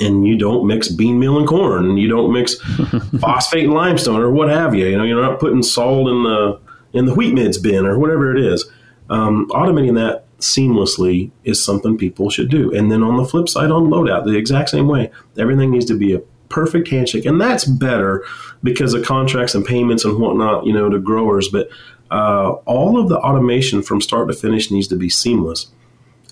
And 0.00 0.26
you 0.26 0.38
don't 0.38 0.66
mix 0.66 0.88
bean 0.88 1.18
meal 1.18 1.38
and 1.38 1.46
corn, 1.46 1.84
and 1.84 1.98
you 1.98 2.08
don't 2.08 2.32
mix 2.32 2.54
phosphate 3.20 3.64
and 3.64 3.74
limestone 3.74 4.20
or 4.20 4.30
what 4.30 4.48
have 4.48 4.74
you. 4.74 4.86
You 4.86 4.96
know, 4.96 5.04
you're 5.04 5.22
not 5.22 5.38
putting 5.38 5.62
salt 5.62 6.08
in 6.08 6.22
the 6.22 6.60
in 6.92 7.06
the 7.06 7.14
wheat 7.14 7.34
mids 7.34 7.58
bin 7.58 7.86
or 7.86 7.98
whatever 7.98 8.34
it 8.34 8.42
is. 8.42 8.70
Um, 9.10 9.48
automating 9.50 9.94
that 9.96 10.24
seamlessly 10.38 11.30
is 11.44 11.62
something 11.62 11.98
people 11.98 12.30
should 12.30 12.50
do. 12.50 12.74
And 12.74 12.90
then 12.90 13.02
on 13.02 13.16
the 13.16 13.24
flip 13.24 13.48
side, 13.48 13.70
on 13.70 13.88
loadout, 13.88 14.24
the 14.24 14.36
exact 14.36 14.70
same 14.70 14.88
way, 14.88 15.10
everything 15.38 15.70
needs 15.70 15.84
to 15.86 15.98
be 15.98 16.14
a 16.14 16.20
perfect 16.48 16.88
handshake, 16.88 17.24
and 17.24 17.40
that's 17.40 17.64
better 17.64 18.24
because 18.62 18.92
of 18.92 19.04
contracts 19.04 19.54
and 19.54 19.64
payments 19.64 20.04
and 20.04 20.18
whatnot, 20.18 20.66
you 20.66 20.72
know, 20.72 20.88
to 20.90 20.98
growers. 20.98 21.48
But 21.48 21.70
uh, 22.10 22.50
all 22.66 22.98
of 23.00 23.08
the 23.08 23.18
automation 23.18 23.82
from 23.82 24.00
start 24.00 24.28
to 24.28 24.34
finish 24.34 24.70
needs 24.70 24.88
to 24.88 24.96
be 24.96 25.08
seamless, 25.08 25.70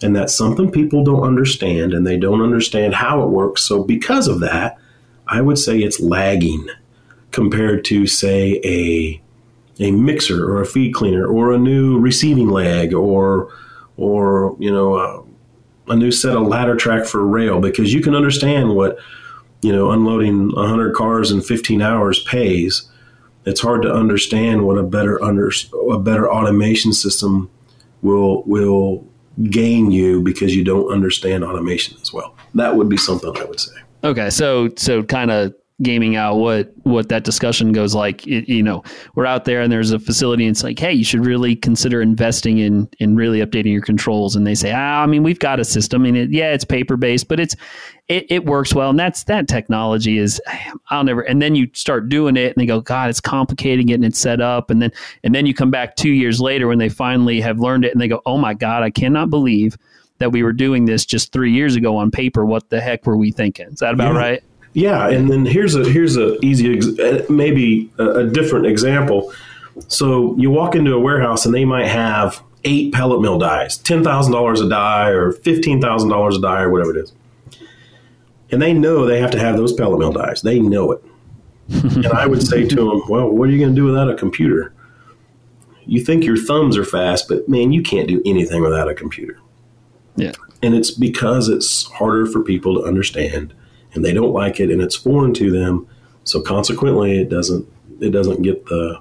and 0.02 0.14
that's 0.14 0.36
something 0.36 0.70
people 0.70 1.04
don't 1.04 1.22
understand, 1.22 1.92
and 1.92 2.06
they 2.06 2.16
don't 2.16 2.42
understand 2.42 2.94
how 2.94 3.22
it 3.22 3.28
works. 3.28 3.62
So 3.62 3.82
because 3.82 4.28
of 4.28 4.40
that, 4.40 4.78
I 5.26 5.40
would 5.40 5.58
say 5.58 5.78
it's 5.78 6.00
lagging 6.00 6.68
compared 7.30 7.84
to 7.86 8.06
say 8.06 8.60
a 8.64 9.20
a 9.80 9.90
mixer 9.92 10.50
or 10.50 10.60
a 10.60 10.66
feed 10.66 10.92
cleaner 10.92 11.26
or 11.26 11.52
a 11.52 11.58
new 11.58 11.98
receiving 11.98 12.48
leg 12.48 12.92
or 12.92 13.52
or 13.96 14.56
you 14.58 14.70
know 14.70 14.96
a, 14.96 15.92
a 15.92 15.96
new 15.96 16.10
set 16.10 16.36
of 16.36 16.46
ladder 16.46 16.76
track 16.76 17.06
for 17.06 17.24
rail 17.26 17.60
because 17.60 17.92
you 17.92 18.00
can 18.00 18.14
understand 18.14 18.74
what 18.74 18.98
you 19.60 19.72
know, 19.72 19.90
unloading 19.90 20.52
100 20.52 20.94
cars 20.94 21.30
in 21.30 21.40
15 21.40 21.82
hours 21.82 22.22
pays, 22.24 22.88
it's 23.44 23.60
hard 23.60 23.82
to 23.82 23.92
understand 23.92 24.66
what 24.66 24.78
a 24.78 24.82
better 24.82 25.22
under 25.22 25.50
a 25.90 25.98
better 25.98 26.30
automation 26.30 26.92
system 26.92 27.50
will 28.02 28.42
will 28.44 29.06
gain 29.44 29.90
you 29.90 30.20
because 30.22 30.54
you 30.54 30.64
don't 30.64 30.90
understand 30.92 31.44
automation 31.44 31.96
as 32.00 32.12
well. 32.12 32.34
That 32.54 32.76
would 32.76 32.88
be 32.88 32.96
something 32.96 33.36
I 33.36 33.44
would 33.44 33.60
say. 33.60 33.72
Okay, 34.04 34.30
so 34.30 34.68
so 34.76 35.02
kind 35.02 35.30
of 35.30 35.54
gaming 35.80 36.16
out 36.16 36.36
what 36.36 36.72
what 36.82 37.08
that 37.08 37.24
discussion 37.24 37.72
goes 37.72 37.94
like. 37.94 38.26
It, 38.26 38.48
you 38.48 38.62
know 38.62 38.82
we're 39.14 39.26
out 39.26 39.44
there 39.44 39.60
and 39.60 39.70
there's 39.70 39.92
a 39.92 39.98
facility 39.98 40.44
and 40.44 40.50
it's 40.50 40.64
like 40.64 40.78
hey 40.78 40.92
you 40.92 41.04
should 41.04 41.24
really 41.24 41.54
consider 41.54 42.02
investing 42.02 42.58
in 42.58 42.88
in 42.98 43.14
really 43.14 43.38
updating 43.40 43.72
your 43.72 43.82
controls. 43.82 44.34
And 44.34 44.46
they 44.46 44.54
say 44.54 44.72
ah, 44.72 45.02
i 45.02 45.06
mean 45.06 45.22
we've 45.22 45.38
got 45.38 45.60
a 45.60 45.64
system 45.64 46.04
and 46.04 46.16
it, 46.16 46.30
yeah 46.30 46.52
it's 46.52 46.64
paper 46.64 46.96
based 46.96 47.28
but 47.28 47.38
it's 47.38 47.54
it, 48.08 48.26
it 48.30 48.46
works 48.46 48.74
well. 48.74 48.90
And 48.90 48.98
that's 48.98 49.24
that 49.24 49.46
technology 49.46 50.18
is 50.18 50.40
i'll 50.90 51.04
never 51.04 51.20
and 51.20 51.40
then 51.40 51.54
you 51.54 51.68
start 51.74 52.08
doing 52.08 52.36
it 52.36 52.48
and 52.48 52.56
they 52.56 52.66
go 52.66 52.80
god 52.80 53.10
it's 53.10 53.20
complicated 53.20 53.86
getting 53.86 54.04
it 54.04 54.16
set 54.16 54.40
up. 54.40 54.70
And 54.70 54.82
then 54.82 54.90
and 55.22 55.34
then 55.34 55.46
you 55.46 55.54
come 55.54 55.70
back 55.70 55.94
two 55.94 56.10
years 56.12 56.40
later 56.40 56.66
when 56.66 56.78
they 56.78 56.88
finally 56.88 57.40
have 57.40 57.60
learned 57.60 57.84
it 57.84 57.92
and 57.92 58.00
they 58.00 58.08
go 58.08 58.20
oh 58.26 58.38
my 58.38 58.54
god 58.54 58.82
i 58.82 58.90
cannot 58.90 59.30
believe 59.30 59.76
that 60.18 60.32
we 60.32 60.42
were 60.42 60.52
doing 60.52 60.86
this 60.86 61.06
just 61.06 61.32
three 61.32 61.52
years 61.52 61.76
ago 61.76 61.96
on 61.96 62.10
paper. 62.10 62.44
What 62.44 62.70
the 62.70 62.80
heck 62.80 63.06
were 63.06 63.16
we 63.16 63.30
thinking? 63.30 63.68
Is 63.68 63.78
that 63.78 63.94
about 63.94 64.14
yeah. 64.14 64.18
right 64.18 64.42
yeah, 64.78 65.08
and 65.08 65.28
then 65.28 65.44
here's 65.44 65.74
a 65.74 65.82
here's 65.82 66.16
a 66.16 66.38
easy 66.44 66.80
maybe 67.28 67.90
a, 67.98 68.08
a 68.20 68.24
different 68.24 68.66
example. 68.66 69.32
So 69.88 70.36
you 70.36 70.50
walk 70.50 70.76
into 70.76 70.94
a 70.94 71.00
warehouse 71.00 71.44
and 71.44 71.52
they 71.52 71.64
might 71.64 71.88
have 71.88 72.40
eight 72.62 72.92
pellet 72.92 73.20
mill 73.20 73.40
dies, 73.40 73.76
ten 73.78 74.04
thousand 74.04 74.32
dollars 74.32 74.60
a 74.60 74.68
die 74.68 75.08
or 75.08 75.32
fifteen 75.32 75.80
thousand 75.80 76.10
dollars 76.10 76.36
a 76.36 76.40
die 76.40 76.62
or 76.62 76.70
whatever 76.70 76.96
it 76.96 77.02
is, 77.02 77.12
and 78.52 78.62
they 78.62 78.72
know 78.72 79.04
they 79.04 79.20
have 79.20 79.32
to 79.32 79.38
have 79.40 79.56
those 79.56 79.72
pellet 79.72 79.98
mill 79.98 80.12
dies. 80.12 80.42
They 80.42 80.60
know 80.60 80.92
it, 80.92 81.02
and 81.68 82.06
I 82.06 82.26
would 82.26 82.46
say 82.46 82.64
to 82.64 82.76
them, 82.76 83.02
"Well, 83.08 83.28
what 83.30 83.48
are 83.48 83.52
you 83.52 83.58
going 83.58 83.74
to 83.74 83.80
do 83.80 83.84
without 83.84 84.08
a 84.08 84.14
computer? 84.14 84.72
You 85.86 86.04
think 86.04 86.22
your 86.22 86.36
thumbs 86.36 86.76
are 86.76 86.84
fast, 86.84 87.26
but 87.26 87.48
man, 87.48 87.72
you 87.72 87.82
can't 87.82 88.06
do 88.06 88.22
anything 88.24 88.62
without 88.62 88.88
a 88.88 88.94
computer." 88.94 89.40
Yeah, 90.14 90.34
and 90.62 90.76
it's 90.76 90.92
because 90.92 91.48
it's 91.48 91.90
harder 91.90 92.26
for 92.26 92.44
people 92.44 92.76
to 92.76 92.86
understand 92.86 93.54
and 93.94 94.04
they 94.04 94.12
don't 94.12 94.32
like 94.32 94.60
it 94.60 94.70
and 94.70 94.80
it's 94.80 94.96
foreign 94.96 95.34
to 95.34 95.50
them. 95.50 95.86
So 96.24 96.40
consequently, 96.40 97.20
it 97.20 97.28
doesn't 97.28 97.66
it 98.00 98.10
doesn't 98.10 98.42
get 98.42 98.66
the 98.66 99.00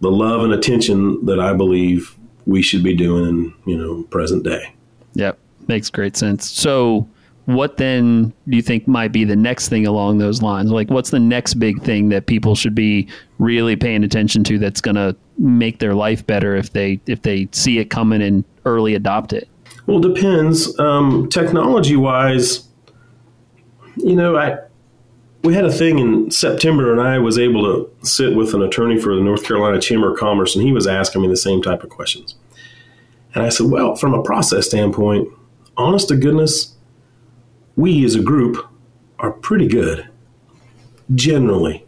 the 0.00 0.10
love 0.10 0.42
and 0.42 0.52
attention 0.52 1.24
that 1.26 1.40
I 1.40 1.52
believe 1.52 2.16
we 2.46 2.62
should 2.62 2.82
be 2.82 2.94
doing 2.94 3.26
in 3.26 3.54
you 3.66 3.76
know 3.76 4.02
present 4.04 4.44
day. 4.44 4.74
Yep, 5.14 5.38
makes 5.68 5.90
great 5.90 6.16
sense. 6.16 6.50
So, 6.50 7.08
what 7.46 7.76
then 7.76 8.32
do 8.48 8.56
you 8.56 8.62
think 8.62 8.88
might 8.88 9.12
be 9.12 9.24
the 9.24 9.36
next 9.36 9.68
thing 9.68 9.86
along 9.86 10.18
those 10.18 10.42
lines? 10.42 10.70
Like, 10.70 10.90
what's 10.90 11.10
the 11.10 11.20
next 11.20 11.54
big 11.54 11.82
thing 11.82 12.08
that 12.08 12.26
people 12.26 12.54
should 12.54 12.74
be 12.74 13.08
really 13.38 13.76
paying 13.76 14.04
attention 14.04 14.44
to 14.44 14.58
that's 14.58 14.80
going 14.80 14.96
to 14.96 15.16
make 15.38 15.78
their 15.78 15.94
life 15.94 16.26
better 16.26 16.56
if 16.56 16.72
they 16.72 17.00
if 17.06 17.22
they 17.22 17.48
see 17.52 17.78
it 17.78 17.90
coming 17.90 18.22
and 18.22 18.44
early 18.64 18.94
adopt 18.94 19.32
it? 19.32 19.48
Well, 19.86 20.04
it 20.04 20.14
depends. 20.14 20.78
Um, 20.78 21.28
technology 21.28 21.96
wise, 21.96 22.66
you 23.96 24.16
know, 24.16 24.36
I 24.36 24.58
we 25.44 25.54
had 25.54 25.66
a 25.66 25.72
thing 25.72 25.98
in 25.98 26.30
September, 26.30 26.90
and 26.90 27.00
I 27.00 27.18
was 27.18 27.38
able 27.38 27.62
to 27.64 28.06
sit 28.06 28.34
with 28.34 28.54
an 28.54 28.62
attorney 28.62 28.98
for 28.98 29.14
the 29.14 29.20
North 29.20 29.44
Carolina 29.44 29.78
Chamber 29.78 30.10
of 30.10 30.18
Commerce, 30.18 30.56
and 30.56 30.64
he 30.64 30.72
was 30.72 30.86
asking 30.86 31.20
me 31.20 31.28
the 31.28 31.36
same 31.36 31.60
type 31.60 31.84
of 31.84 31.90
questions. 31.90 32.34
And 33.34 33.44
I 33.44 33.50
said, 33.50 33.66
well, 33.66 33.94
from 33.94 34.14
a 34.14 34.22
process 34.22 34.66
standpoint, 34.66 35.28
honest 35.76 36.08
to 36.08 36.16
goodness, 36.16 36.74
we 37.76 38.04
as 38.06 38.14
a 38.14 38.22
group 38.22 38.66
are 39.18 39.32
pretty 39.32 39.66
good. 39.66 40.08
Generally, 41.14 41.84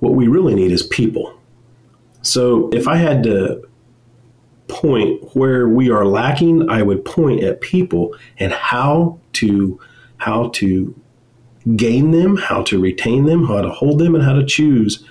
what 0.00 0.14
we 0.14 0.26
really 0.26 0.54
need 0.54 0.72
is 0.72 0.82
people. 0.82 1.38
So 2.22 2.68
if 2.70 2.88
I 2.88 2.96
had 2.96 3.22
to 3.24 3.62
point 4.66 5.36
where 5.36 5.68
we 5.68 5.88
are 5.90 6.04
lacking, 6.04 6.68
I 6.68 6.82
would 6.82 7.04
point 7.04 7.44
at 7.44 7.60
people 7.60 8.16
and 8.38 8.52
how 8.52 9.20
to 9.34 9.78
how 10.18 10.48
to 10.50 10.98
gain 11.76 12.10
them, 12.10 12.36
how 12.36 12.62
to 12.62 12.80
retain 12.80 13.24
them, 13.24 13.46
how 13.46 13.60
to 13.60 13.70
hold 13.70 13.98
them, 13.98 14.14
and 14.14 14.24
how 14.24 14.34
to 14.34 14.44
choose 14.44 15.04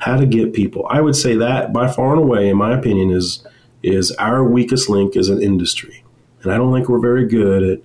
how 0.00 0.16
to 0.16 0.26
get 0.26 0.52
people. 0.52 0.86
I 0.88 1.00
would 1.00 1.16
say 1.16 1.34
that 1.36 1.72
by 1.72 1.88
far 1.88 2.12
and 2.12 2.22
away, 2.22 2.48
in 2.48 2.56
my 2.56 2.76
opinion, 2.76 3.10
is 3.10 3.44
is 3.82 4.10
our 4.12 4.44
weakest 4.44 4.88
link 4.88 5.16
as 5.16 5.28
an 5.28 5.40
industry, 5.42 6.04
and 6.42 6.52
I 6.52 6.56
don't 6.56 6.72
think 6.72 6.88
we're 6.88 7.00
very 7.00 7.26
good 7.26 7.62
at 7.62 7.80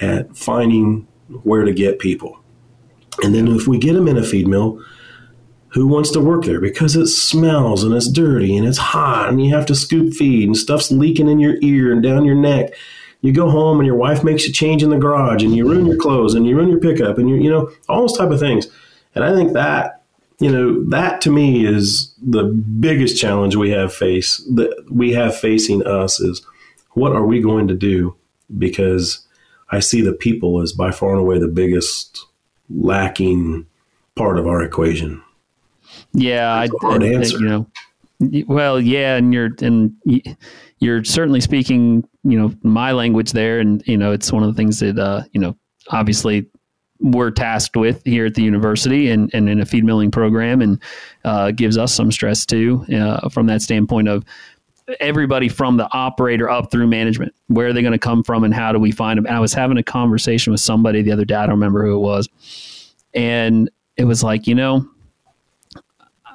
at 0.00 0.36
finding 0.36 1.06
where 1.42 1.64
to 1.64 1.72
get 1.72 1.98
people. 1.98 2.38
And 3.22 3.34
then 3.34 3.48
if 3.48 3.66
we 3.66 3.78
get 3.78 3.94
them 3.94 4.08
in 4.08 4.18
a 4.18 4.24
feed 4.24 4.48
mill, 4.48 4.82
who 5.74 5.86
wants 5.86 6.10
to 6.12 6.20
work 6.20 6.44
there 6.44 6.60
because 6.60 6.94
it 6.96 7.06
smells 7.08 7.82
and 7.82 7.94
it's 7.94 8.08
dirty 8.08 8.56
and 8.56 8.66
it's 8.66 8.78
hot 8.78 9.28
and 9.28 9.44
you 9.44 9.52
have 9.54 9.66
to 9.66 9.74
scoop 9.74 10.14
feed 10.14 10.46
and 10.46 10.56
stuff's 10.56 10.92
leaking 10.92 11.28
in 11.28 11.40
your 11.40 11.56
ear 11.62 11.92
and 11.92 12.02
down 12.02 12.24
your 12.24 12.36
neck. 12.36 12.74
You 13.24 13.32
go 13.32 13.48
home 13.48 13.80
and 13.80 13.86
your 13.86 13.96
wife 13.96 14.22
makes 14.22 14.46
you 14.46 14.52
change 14.52 14.82
in 14.82 14.90
the 14.90 14.98
garage 14.98 15.42
and 15.42 15.56
you 15.56 15.66
ruin 15.66 15.86
your 15.86 15.96
clothes 15.96 16.34
and 16.34 16.46
you 16.46 16.56
ruin 16.56 16.68
your 16.68 16.78
pickup 16.78 17.16
and 17.16 17.26
you 17.26 17.36
you 17.36 17.48
know 17.48 17.70
all 17.88 18.00
those 18.00 18.18
type 18.18 18.30
of 18.30 18.38
things. 18.38 18.66
And 19.14 19.24
I 19.24 19.34
think 19.34 19.54
that 19.54 20.02
you 20.40 20.52
know 20.52 20.84
that 20.90 21.22
to 21.22 21.30
me 21.30 21.64
is 21.64 22.14
the 22.20 22.44
biggest 22.44 23.18
challenge 23.18 23.56
we 23.56 23.70
have 23.70 23.94
face 23.94 24.46
that 24.56 24.86
we 24.90 25.14
have 25.14 25.34
facing 25.34 25.86
us 25.86 26.20
is 26.20 26.44
what 26.90 27.12
are 27.12 27.24
we 27.24 27.40
going 27.40 27.66
to 27.68 27.74
do 27.74 28.14
because 28.58 29.26
I 29.70 29.80
see 29.80 30.02
the 30.02 30.12
people 30.12 30.60
as 30.60 30.74
by 30.74 30.90
far 30.90 31.12
and 31.12 31.20
away 31.20 31.38
the 31.38 31.48
biggest 31.48 32.26
lacking 32.68 33.64
part 34.16 34.38
of 34.38 34.46
our 34.46 34.62
equation. 34.62 35.22
Yeah, 36.12 36.52
I, 36.52 36.68
hard 36.82 37.02
I, 37.02 37.06
answer. 37.06 37.38
you 37.38 37.46
know, 37.46 37.66
well, 38.46 38.78
yeah, 38.78 39.16
and 39.16 39.32
you're 39.32 39.50
and 39.62 39.94
you're 40.78 41.04
certainly 41.04 41.40
speaking, 41.40 42.06
you 42.24 42.38
know, 42.38 42.52
my 42.62 42.92
language 42.92 43.32
there, 43.32 43.60
and 43.60 43.86
you 43.86 43.96
know, 43.96 44.12
it's 44.12 44.32
one 44.32 44.42
of 44.42 44.48
the 44.48 44.56
things 44.56 44.80
that 44.80 44.98
uh, 44.98 45.22
you 45.32 45.40
know, 45.40 45.56
obviously 45.90 46.46
we're 47.00 47.30
tasked 47.30 47.76
with 47.76 48.02
here 48.04 48.26
at 48.26 48.34
the 48.34 48.42
university 48.42 49.10
and, 49.10 49.30
and 49.34 49.48
in 49.48 49.60
a 49.60 49.66
feed 49.66 49.84
milling 49.84 50.10
program 50.10 50.62
and 50.62 50.80
uh, 51.24 51.50
gives 51.50 51.76
us 51.76 51.92
some 51.92 52.10
stress 52.10 52.46
too 52.46 52.84
uh, 52.94 53.28
from 53.28 53.46
that 53.46 53.60
standpoint 53.60 54.08
of 54.08 54.24
everybody 55.00 55.48
from 55.48 55.76
the 55.76 55.88
operator 55.92 56.48
up 56.48 56.70
through 56.70 56.86
management 56.86 57.34
where 57.48 57.68
are 57.68 57.72
they 57.72 57.82
going 57.82 57.92
to 57.92 57.98
come 57.98 58.22
from 58.22 58.44
and 58.44 58.54
how 58.54 58.70
do 58.70 58.78
we 58.78 58.90
find 58.90 59.16
them? 59.18 59.26
And 59.26 59.34
i 59.34 59.40
was 59.40 59.54
having 59.54 59.78
a 59.78 59.82
conversation 59.82 60.50
with 60.50 60.60
somebody 60.60 61.02
the 61.02 61.10
other 61.10 61.24
day 61.24 61.34
i 61.34 61.46
don't 61.46 61.54
remember 61.54 61.84
who 61.84 61.96
it 61.96 62.00
was. 62.00 62.28
And 63.14 63.70
it 63.96 64.04
was 64.04 64.22
like 64.22 64.46
you 64.46 64.54
know 64.54 64.86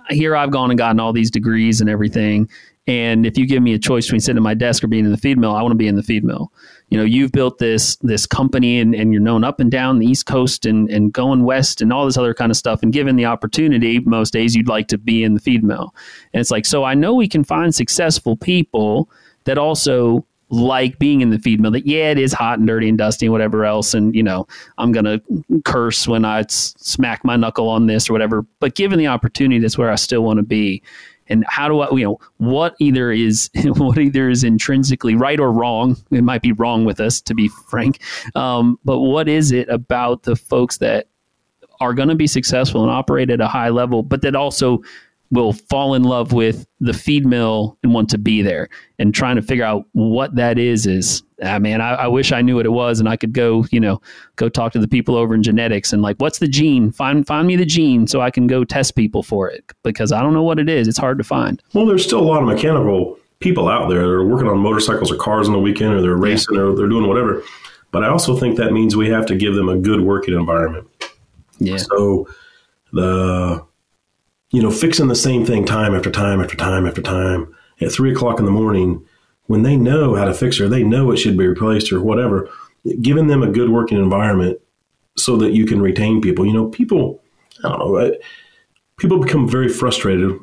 here 0.10 0.36
i've 0.36 0.50
gone 0.50 0.72
and 0.72 0.78
gotten 0.78 1.00
all 1.00 1.14
these 1.14 1.30
degrees 1.30 1.80
and 1.80 1.90
everything 1.90 2.50
and 2.90 3.24
if 3.24 3.38
you 3.38 3.46
give 3.46 3.62
me 3.62 3.76
a 3.76 3.78
choice 3.78 4.08
between 4.08 4.20
sitting 4.20 4.38
at 4.38 4.42
my 4.42 4.56
desk 4.56 4.84
or 4.84 4.88
being 4.88 5.06
in 5.06 5.12
the 5.12 5.18
feed 5.18 5.38
mill, 5.38 5.56
I 5.56 5.62
want 5.62 5.74
to 5.74 5.78
be 5.78 5.88
in 5.88 5.96
the 5.96 6.02
feed 6.02 6.24
mill. 6.24 6.52
You 6.90 6.98
know, 6.98 7.04
you've 7.04 7.32
built 7.32 7.60
this 7.60 7.98
this 7.98 8.26
company 8.26 8.80
and, 8.80 8.96
and 8.96 9.14
you're 9.14 9.22
known 9.22 9.44
up 9.44 9.60
and 9.60 9.70
down 9.70 10.00
the 10.00 10.08
East 10.08 10.26
Coast 10.26 10.66
and, 10.66 10.90
and 10.90 11.14
going 11.14 11.44
west 11.44 11.82
and 11.82 11.94
all 11.94 12.08
this 12.08 12.18
other 12.18 12.34
kind 12.34 12.50
of 12.50 12.58
stuff. 12.58 12.82
And 12.82 12.92
given 12.92 13.16
the 13.16 13.26
opportunity, 13.26 14.00
most 14.00 14.34
days 14.34 14.56
you'd 14.56 14.68
like 14.68 14.88
to 14.88 14.98
be 14.98 15.24
in 15.24 15.36
the 15.36 15.40
feed 15.40 15.64
mill. 15.64 15.94
And 16.34 16.42
it's 16.42 16.50
like, 16.50 16.66
so 16.66 16.84
I 16.84 16.96
know 16.96 17.14
we 17.14 17.28
can 17.28 17.44
find 17.44 17.76
successful 17.76 18.36
people 18.36 19.08
that 19.44 19.60
also 19.60 20.26
like 20.52 20.98
being 20.98 21.22
in 21.22 21.30
the 21.30 21.38
feed 21.38 21.62
mill 21.62 21.70
that 21.70 21.86
yeah 21.86 22.10
it 22.10 22.18
is 22.18 22.34
hot 22.34 22.58
and 22.58 22.68
dirty 22.68 22.90
and 22.90 22.98
dusty 22.98 23.28
and 23.28 23.32
whatever 23.32 23.66
else 23.66 23.94
and 23.94 24.16
you 24.16 24.24
know 24.24 24.48
i'm 24.80 24.92
gonna 24.92 25.22
curse 25.64 26.08
when 26.08 26.26
i 26.26 26.44
smack 26.50 27.24
my 27.24 27.36
knuckle 27.36 27.70
on 27.70 27.86
this 27.86 28.10
or 28.10 28.14
whatever 28.14 28.44
but 28.60 28.74
given 28.74 28.98
the 28.98 29.06
opportunity 29.06 29.60
that's 29.60 29.78
where 29.78 29.92
i 29.92 29.96
still 29.96 30.24
want 30.24 30.38
to 30.38 30.44
be 30.44 30.82
and 31.30 31.46
how 31.48 31.68
do 31.68 31.80
I, 31.82 31.96
you 31.96 32.04
know, 32.04 32.20
what 32.38 32.76
either 32.80 33.12
is 33.12 33.50
what 33.64 33.98
either 33.98 34.30
is 34.30 34.44
intrinsically 34.44 35.16
right 35.16 35.40
or 35.40 35.52
wrong. 35.52 35.96
It 36.12 36.24
might 36.24 36.42
be 36.42 36.52
wrong 36.52 36.86
with 36.86 37.00
us, 37.00 37.22
to 37.22 37.34
be 37.34 37.48
frank. 37.70 38.00
Um, 38.36 38.80
but 38.84 39.00
what 39.00 39.28
is 39.28 39.52
it 39.52 39.70
about 39.70 40.24
the 40.24 40.36
folks 40.36 40.78
that 40.78 41.08
are 41.80 41.94
going 41.94 42.10
to 42.10 42.16
be 42.16 42.28
successful 42.28 42.84
and 42.84 42.92
operate 42.92 43.30
at 43.30 43.40
a 43.40 43.48
high 43.48 43.70
level, 43.70 44.04
but 44.04 44.22
that 44.22 44.36
also 44.36 44.82
will 45.32 45.54
fall 45.54 45.94
in 45.94 46.04
love 46.04 46.34
with 46.34 46.66
the 46.80 46.94
feed 46.94 47.26
mill 47.26 47.78
and 47.84 47.94
want 47.94 48.10
to 48.10 48.18
be 48.18 48.42
there. 48.42 48.70
And 48.98 49.14
trying 49.14 49.36
to 49.36 49.42
figure 49.42 49.64
out 49.64 49.86
what 49.94 50.36
that 50.36 50.58
is 50.58 50.88
is 50.88 51.24
ah, 51.44 51.60
man 51.60 51.82
I, 51.82 51.94
I, 51.94 52.08
wish 52.08 52.32
i 52.32 52.42
knew 52.42 52.56
what 52.56 52.66
it 52.66 52.72
was 52.72 53.00
and 53.00 53.08
i 53.08 53.16
could 53.16 53.34
go 53.34 53.66
you 53.72 53.80
know 53.80 54.02
go 54.36 54.50
talk 54.50 54.74
to 54.74 54.80
the 54.80 54.88
people 54.88 55.16
over 55.16 55.34
in 55.34 55.44
genetics 55.44 55.94
and 55.94 56.02
like 56.02 56.18
what's 56.18 56.40
the 56.40 56.48
gene? 56.48 56.92
Find 56.92 57.26
find 57.26 57.48
me 57.48 57.56
the 57.56 57.66
gene 57.66 58.08
so 58.08 58.22
i 58.22 58.32
can 58.32 58.48
go 58.48 58.64
test 58.64 58.96
people 58.96 59.24
for 59.24 59.50
it 59.50 59.64
because 59.84 60.12
i 60.12 60.22
don't 60.22 60.34
know 60.34 60.44
what 60.44 60.60
it 60.60 60.70
is. 60.70 60.88
It's 60.88 60.98
hard 60.98 61.18
to 61.18 61.24
find. 61.24 61.62
Well 61.74 61.86
there's 61.86 62.04
still 62.04 62.20
a 62.20 62.28
lot 62.28 62.42
of 62.42 62.48
mechanical 62.48 63.18
people 63.40 63.70
out 63.70 63.90
there 63.90 64.02
that 64.02 64.10
are 64.10 64.26
working 64.26 64.48
on 64.48 64.58
motorcycles 64.60 65.12
or 65.12 65.16
cars 65.16 65.48
on 65.48 65.54
the 65.54 65.60
weekend 65.60 65.94
or 65.94 66.02
they're 66.02 66.18
racing 66.18 66.56
yeah. 66.56 66.62
or 66.62 66.76
they're 66.76 66.90
doing 66.90 67.08
whatever. 67.08 67.44
But 67.92 68.04
i 68.04 68.10
also 68.10 68.38
think 68.38 68.58
that 68.58 68.74
means 68.74 68.96
we 68.96 69.10
have 69.10 69.26
to 69.28 69.36
give 69.36 69.56
them 69.56 69.70
a 69.70 69.78
good 69.78 70.02
working 70.02 70.34
environment. 70.34 70.88
Yeah. 71.60 71.78
So 71.78 72.28
the 72.92 73.66
you 74.52 74.62
know, 74.62 74.72
fixing 74.72 75.08
the 75.08 75.16
same 75.16 75.46
thing 75.46 75.66
time 75.66 75.94
after 75.94 76.10
time 76.10 76.42
after 76.42 76.56
time 76.56 76.88
after 76.88 77.02
time 77.02 77.56
at 77.82 77.92
three 77.92 78.12
o'clock 78.12 78.40
in 78.40 78.46
the 78.46 78.52
morning 78.52 79.06
when 79.48 79.64
they 79.64 79.76
know 79.76 80.16
how 80.16 80.26
to 80.26 80.34
fix 80.34 80.60
it, 80.60 80.70
they 80.70 80.84
know 80.84 81.12
it 81.12 81.18
should 81.18 81.38
be 81.38 81.48
replaced 81.48 81.92
or 81.92 82.02
whatever, 82.02 82.48
giving 83.02 83.28
them 83.28 83.42
a 83.42 83.50
good 83.50 83.70
working 83.70 83.98
environment 83.98 84.60
so 85.18 85.38
that 85.38 85.54
you 85.54 85.66
can 85.66 85.82
retain 85.82 86.22
people. 86.22 86.46
You 86.46 86.54
know, 86.54 86.68
people, 86.68 87.20
I 87.64 87.70
don't 87.70 87.80
know, 87.80 88.16
people 88.98 89.20
become 89.20 89.50
very 89.50 89.68
frustrated 89.68 90.40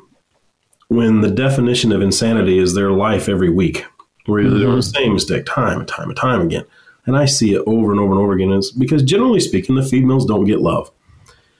when 0.89 1.21
the 1.21 1.31
definition 1.31 1.93
of 1.93 2.01
insanity 2.01 2.59
is 2.59 2.73
their 2.73 2.91
life 2.91 3.29
every 3.29 3.49
week, 3.49 3.85
where 4.25 4.41
mm-hmm. 4.41 4.51
they're 4.51 4.63
doing 4.65 4.75
the 4.75 4.83
same 4.83 5.13
mistake 5.13 5.45
time 5.45 5.79
and 5.79 5.87
time 5.87 6.09
and 6.09 6.17
time 6.17 6.41
again. 6.41 6.65
And 7.05 7.15
I 7.15 7.25
see 7.25 7.53
it 7.53 7.63
over 7.65 7.91
and 7.91 8.01
over 8.01 8.11
and 8.11 8.19
over 8.19 8.33
again. 8.33 8.51
It's 8.51 8.71
because 8.71 9.03
generally 9.03 9.39
speaking, 9.39 9.75
the 9.75 9.83
feed 9.83 10.05
mills 10.05 10.25
don't 10.25 10.43
get 10.43 10.59
love 10.59 10.91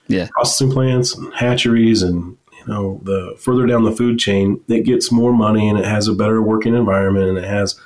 yeah. 0.08 0.28
processing 0.32 0.72
plants 0.72 1.15
and 1.15 1.34
hatcheries 1.34 2.02
and 2.02 2.38
you 2.52 2.65
know 2.67 3.00
the 3.04 3.36
further 3.39 3.65
down 3.65 3.84
the 3.84 3.91
food 3.91 4.20
chain 4.20 4.60
it 4.67 4.84
gets 4.84 5.12
more 5.12 5.34
money 5.34 5.67
and 5.70 5.78
it 5.80 5.86
has 5.86 6.08
a 6.08 6.13
better 6.13 6.41
working 6.41 6.76
environment 6.76 7.30
and 7.30 7.38
it 7.38 7.43
has 7.43 7.80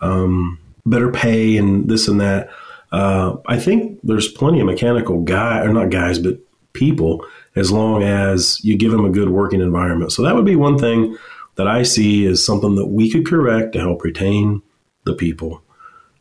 um, 0.00 0.58
better 0.84 1.10
pay 1.10 1.56
and 1.56 1.88
this 1.88 2.08
and 2.08 2.20
that. 2.20 2.50
Uh, 2.90 3.36
i 3.46 3.58
think 3.58 3.98
there's 4.02 4.28
plenty 4.28 4.60
of 4.60 4.66
mechanical 4.66 5.22
guy 5.22 5.60
or 5.60 5.72
not 5.72 5.88
guys 5.88 6.18
but 6.18 6.38
people 6.72 7.24
as 7.54 7.70
long 7.70 8.02
as 8.02 8.62
you 8.64 8.76
give 8.76 8.92
them 8.92 9.04
a 9.04 9.10
good 9.10 9.28
working 9.28 9.60
environment. 9.60 10.12
So 10.12 10.22
that 10.22 10.34
would 10.34 10.44
be 10.44 10.56
one 10.56 10.78
thing 10.78 11.16
that 11.56 11.68
i 11.68 11.82
see 11.82 12.24
as 12.26 12.44
something 12.44 12.76
that 12.76 12.86
we 12.86 13.10
could 13.10 13.26
correct 13.26 13.72
to 13.74 13.80
help 13.80 14.02
retain 14.02 14.62
the 15.04 15.14
people. 15.14 15.62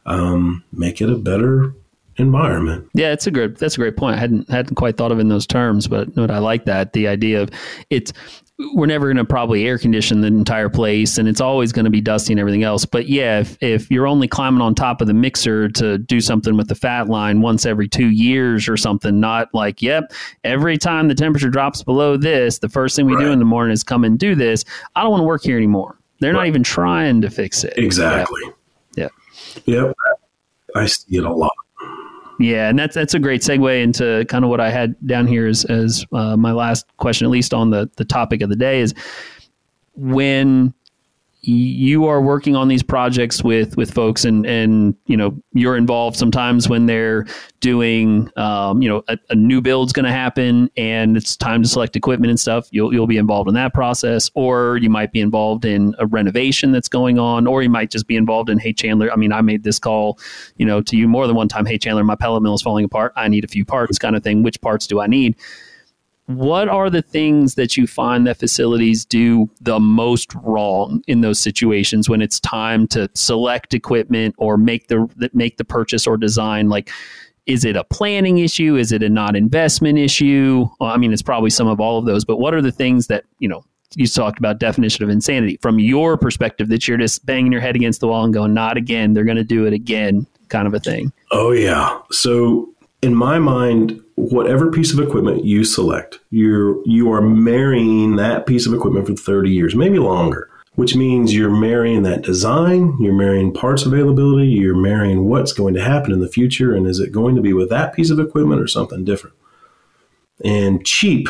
Um, 0.05 0.63
make 0.73 0.99
it 0.99 1.09
a 1.09 1.15
better 1.15 1.73
environment. 2.17 2.87
Yeah, 2.93 3.11
it's 3.11 3.27
a 3.27 3.31
good 3.31 3.57
that's 3.57 3.75
a 3.75 3.79
great 3.79 3.97
point. 3.97 4.15
I 4.15 4.19
hadn't 4.19 4.49
hadn't 4.49 4.75
quite 4.75 4.97
thought 4.97 5.11
of 5.11 5.19
in 5.19 5.29
those 5.29 5.47
terms, 5.47 5.87
but 5.87 6.13
but 6.15 6.31
I 6.31 6.39
like 6.39 6.65
that 6.65 6.93
the 6.93 7.07
idea 7.07 7.41
of 7.41 7.49
it's 7.89 8.13
we're 8.73 8.85
never 8.85 9.07
going 9.07 9.17
to 9.17 9.25
probably 9.25 9.67
air 9.67 9.77
condition 9.77 10.21
the 10.21 10.27
entire 10.27 10.69
place 10.69 11.17
and 11.17 11.27
it's 11.27 11.41
always 11.41 11.71
going 11.71 11.85
to 11.85 11.91
be 11.91 12.01
dusty 12.01 12.33
and 12.33 12.39
everything 12.39 12.63
else. 12.63 12.85
But 12.85 13.07
yeah, 13.07 13.39
if, 13.39 13.57
if 13.61 13.89
you're 13.89 14.07
only 14.07 14.27
climbing 14.27 14.61
on 14.61 14.75
top 14.75 15.01
of 15.01 15.07
the 15.07 15.13
mixer 15.13 15.69
to 15.69 15.97
do 15.97 16.21
something 16.21 16.57
with 16.57 16.67
the 16.67 16.75
fat 16.75 17.07
line 17.07 17.41
once 17.41 17.65
every 17.65 17.87
two 17.87 18.09
years 18.09 18.67
or 18.67 18.77
something, 18.77 19.19
not 19.19 19.53
like, 19.53 19.81
yep, 19.81 20.11
every 20.43 20.77
time 20.77 21.07
the 21.07 21.15
temperature 21.15 21.49
drops 21.49 21.83
below 21.83 22.17
this, 22.17 22.59
the 22.59 22.69
first 22.69 22.95
thing 22.95 23.05
we 23.05 23.15
right. 23.15 23.25
do 23.25 23.31
in 23.31 23.39
the 23.39 23.45
morning 23.45 23.73
is 23.73 23.83
come 23.83 24.03
and 24.03 24.19
do 24.19 24.35
this. 24.35 24.63
I 24.95 25.01
don't 25.01 25.11
want 25.11 25.21
to 25.21 25.25
work 25.27 25.43
here 25.43 25.57
anymore. 25.57 25.97
They're 26.19 26.33
right. 26.33 26.41
not 26.41 26.47
even 26.47 26.63
trying 26.63 27.21
to 27.21 27.29
fix 27.29 27.63
it. 27.63 27.73
Exactly. 27.77 28.41
Yeah. 28.95 29.09
Yep. 29.65 29.95
I 30.75 30.85
see 30.85 31.17
it 31.17 31.23
a 31.23 31.33
lot. 31.33 31.51
Yeah, 32.41 32.69
and 32.69 32.79
that's 32.79 32.95
that's 32.95 33.13
a 33.13 33.19
great 33.19 33.41
segue 33.41 33.83
into 33.83 34.25
kind 34.25 34.43
of 34.43 34.49
what 34.49 34.59
I 34.59 34.71
had 34.71 34.95
down 35.05 35.27
here 35.27 35.47
as 35.47 35.65
as 35.65 36.05
uh, 36.11 36.35
my 36.35 36.51
last 36.51 36.85
question, 36.97 37.25
at 37.25 37.31
least 37.31 37.53
on 37.53 37.69
the 37.69 37.89
the 37.97 38.05
topic 38.05 38.41
of 38.41 38.49
the 38.49 38.55
day, 38.55 38.81
is 38.81 38.93
when 39.95 40.73
you 41.43 42.05
are 42.05 42.21
working 42.21 42.55
on 42.55 42.67
these 42.67 42.83
projects 42.83 43.43
with 43.43 43.75
with 43.75 43.91
folks 43.91 44.25
and 44.25 44.45
and 44.45 44.95
you 45.07 45.17
know 45.17 45.35
you're 45.53 45.75
involved 45.75 46.15
sometimes 46.15 46.69
when 46.69 46.85
they're 46.85 47.25
doing 47.61 48.29
um, 48.35 48.79
you 48.79 48.87
know 48.87 49.03
a, 49.07 49.17
a 49.31 49.35
new 49.35 49.59
build's 49.59 49.91
going 49.91 50.05
to 50.05 50.11
happen 50.11 50.69
and 50.77 51.17
it's 51.17 51.35
time 51.35 51.63
to 51.63 51.67
select 51.67 51.95
equipment 51.95 52.29
and 52.29 52.39
stuff 52.39 52.67
you'll 52.69 52.93
you'll 52.93 53.07
be 53.07 53.17
involved 53.17 53.49
in 53.49 53.55
that 53.55 53.73
process. 53.73 54.29
Or 54.35 54.77
you 54.77 54.89
might 54.89 55.11
be 55.11 55.19
involved 55.19 55.65
in 55.65 55.95
a 55.97 56.05
renovation 56.05 56.71
that's 56.71 56.87
going 56.87 57.17
on 57.17 57.47
or 57.47 57.63
you 57.63 57.69
might 57.69 57.89
just 57.89 58.05
be 58.05 58.15
involved 58.15 58.49
in 58.49 58.59
hey 58.59 58.73
Chandler 58.73 59.11
I 59.11 59.15
mean 59.15 59.31
I 59.31 59.41
made 59.41 59.63
this 59.63 59.79
call 59.79 60.19
you 60.57 60.65
know 60.65 60.81
to 60.81 60.95
you 60.95 61.07
more 61.07 61.25
than 61.25 61.35
one 61.35 61.47
time. 61.47 61.65
Hey 61.65 61.79
Chandler 61.79 62.03
my 62.03 62.15
pellet 62.15 62.43
mill 62.43 62.53
is 62.53 62.61
falling 62.61 62.85
apart. 62.85 63.13
I 63.15 63.27
need 63.27 63.43
a 63.43 63.47
few 63.47 63.65
parts 63.65 63.97
kind 63.97 64.15
of 64.15 64.23
thing. 64.23 64.43
Which 64.43 64.61
parts 64.61 64.85
do 64.85 64.99
I 64.99 65.07
need 65.07 65.35
what 66.37 66.67
are 66.67 66.89
the 66.89 67.01
things 67.01 67.55
that 67.55 67.77
you 67.77 67.87
find 67.87 68.27
that 68.27 68.37
facilities 68.37 69.05
do 69.05 69.49
the 69.61 69.79
most 69.79 70.33
wrong 70.35 71.03
in 71.07 71.21
those 71.21 71.39
situations 71.39 72.09
when 72.09 72.21
it's 72.21 72.39
time 72.39 72.87
to 72.87 73.09
select 73.13 73.73
equipment 73.73 74.35
or 74.37 74.57
make 74.57 74.87
the 74.87 75.07
make 75.33 75.57
the 75.57 75.65
purchase 75.65 76.07
or 76.07 76.17
design? 76.17 76.69
Like 76.69 76.89
is 77.47 77.65
it 77.65 77.75
a 77.75 77.83
planning 77.83 78.37
issue? 78.37 78.75
Is 78.75 78.91
it 78.91 79.01
a 79.01 79.09
not 79.09 79.35
investment 79.35 79.97
issue? 79.97 80.67
Well, 80.79 80.91
i 80.91 80.97
mean 80.97 81.11
it's 81.11 81.23
probably 81.23 81.49
some 81.49 81.67
of 81.67 81.79
all 81.79 81.97
of 81.97 82.05
those 82.05 82.25
but 82.25 82.37
what 82.37 82.53
are 82.53 82.61
the 82.61 82.71
things 82.71 83.07
that 83.07 83.25
you 83.39 83.49
know 83.49 83.63
you 83.95 84.07
talked 84.07 84.39
about 84.39 84.59
definition 84.59 85.03
of 85.03 85.09
insanity. 85.09 85.57
From 85.61 85.79
your 85.79 86.17
perspective 86.17 86.69
that 86.69 86.87
you're 86.87 86.97
just 86.97 87.25
banging 87.25 87.51
your 87.51 87.61
head 87.61 87.75
against 87.75 87.99
the 87.99 88.07
wall 88.07 88.23
and 88.23 88.33
going 88.33 88.53
not 88.53 88.77
again. 88.77 89.13
They're 89.13 89.25
going 89.25 89.37
to 89.37 89.43
do 89.43 89.65
it 89.65 89.73
again 89.73 90.27
kind 90.49 90.67
of 90.67 90.73
a 90.73 90.79
thing. 90.79 91.11
Oh 91.31 91.51
yeah. 91.51 91.99
So 92.11 92.69
in 93.01 93.15
my 93.15 93.39
mind, 93.39 94.01
whatever 94.15 94.71
piece 94.71 94.93
of 94.93 94.99
equipment 94.99 95.45
you 95.45 95.63
select, 95.63 96.19
you're 96.29 96.85
you 96.87 97.11
are 97.11 97.21
marrying 97.21 98.15
that 98.17 98.45
piece 98.45 98.67
of 98.67 98.73
equipment 98.73 99.07
for 99.07 99.15
30 99.15 99.49
years, 99.49 99.75
maybe 99.75 99.99
longer. 99.99 100.49
Which 100.75 100.95
means 100.95 101.35
you're 101.35 101.49
marrying 101.49 102.03
that 102.03 102.21
design, 102.21 102.95
you're 103.01 103.13
marrying 103.13 103.53
parts 103.53 103.85
availability, 103.85 104.47
you're 104.47 104.73
marrying 104.73 105.25
what's 105.25 105.51
going 105.51 105.73
to 105.73 105.83
happen 105.83 106.13
in 106.13 106.21
the 106.21 106.29
future, 106.29 106.73
and 106.73 106.87
is 106.87 106.97
it 106.97 107.11
going 107.11 107.35
to 107.35 107.41
be 107.41 107.51
with 107.51 107.69
that 107.69 107.93
piece 107.93 108.09
of 108.09 108.21
equipment 108.21 108.61
or 108.61 108.67
something 108.67 109.03
different? 109.03 109.35
And 110.45 110.85
cheap, 110.85 111.27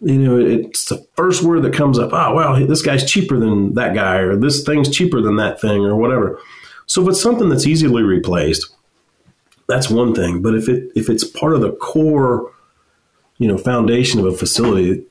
you 0.00 0.18
know, 0.18 0.36
it's 0.36 0.86
the 0.86 1.06
first 1.14 1.44
word 1.44 1.62
that 1.62 1.74
comes 1.74 1.96
up. 1.96 2.12
Oh, 2.12 2.34
well, 2.34 2.66
this 2.66 2.82
guy's 2.82 3.08
cheaper 3.08 3.38
than 3.38 3.74
that 3.74 3.94
guy, 3.94 4.16
or 4.16 4.34
this 4.34 4.64
thing's 4.64 4.90
cheaper 4.90 5.20
than 5.20 5.36
that 5.36 5.60
thing, 5.60 5.84
or 5.84 5.94
whatever. 5.94 6.40
So 6.86 7.02
if 7.02 7.08
it's 7.10 7.22
something 7.22 7.48
that's 7.48 7.68
easily 7.68 8.02
replaced, 8.02 8.74
that's 9.68 9.90
one 9.90 10.14
thing. 10.14 10.42
But 10.42 10.54
if 10.54 10.68
it 10.68 10.90
if 10.94 11.08
it's 11.08 11.24
part 11.24 11.54
of 11.54 11.60
the 11.60 11.72
core, 11.72 12.52
you 13.38 13.48
know, 13.48 13.58
foundation 13.58 14.20
of 14.20 14.26
a 14.26 14.36
facility, 14.36 15.04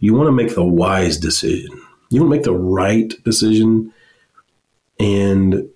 you 0.00 0.14
want 0.14 0.28
to 0.28 0.32
make 0.32 0.54
the 0.54 0.64
wise 0.64 1.18
decision. 1.18 1.70
You 2.10 2.20
want 2.20 2.32
to 2.32 2.36
make 2.36 2.44
the 2.44 2.52
right 2.52 3.12
decision, 3.24 3.92
and 4.98 5.68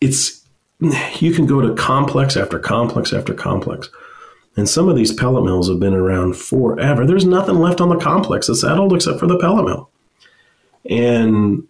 it's 0.00 0.44
you 1.18 1.32
can 1.32 1.46
go 1.46 1.60
to 1.60 1.74
complex 1.74 2.36
after 2.36 2.58
complex 2.58 3.12
after 3.12 3.34
complex. 3.34 3.88
And 4.56 4.68
some 4.68 4.88
of 4.88 4.94
these 4.94 5.12
pellet 5.12 5.44
mills 5.44 5.68
have 5.68 5.80
been 5.80 5.94
around 5.94 6.36
forever. 6.36 7.06
There's 7.06 7.24
nothing 7.24 7.56
left 7.56 7.80
on 7.80 7.88
the 7.88 7.96
complex 7.96 8.46
that's 8.46 8.62
that 8.62 8.78
old 8.78 8.92
except 8.92 9.18
for 9.18 9.26
the 9.26 9.38
pellet 9.38 9.64
mill. 9.64 9.90
And 10.88 11.66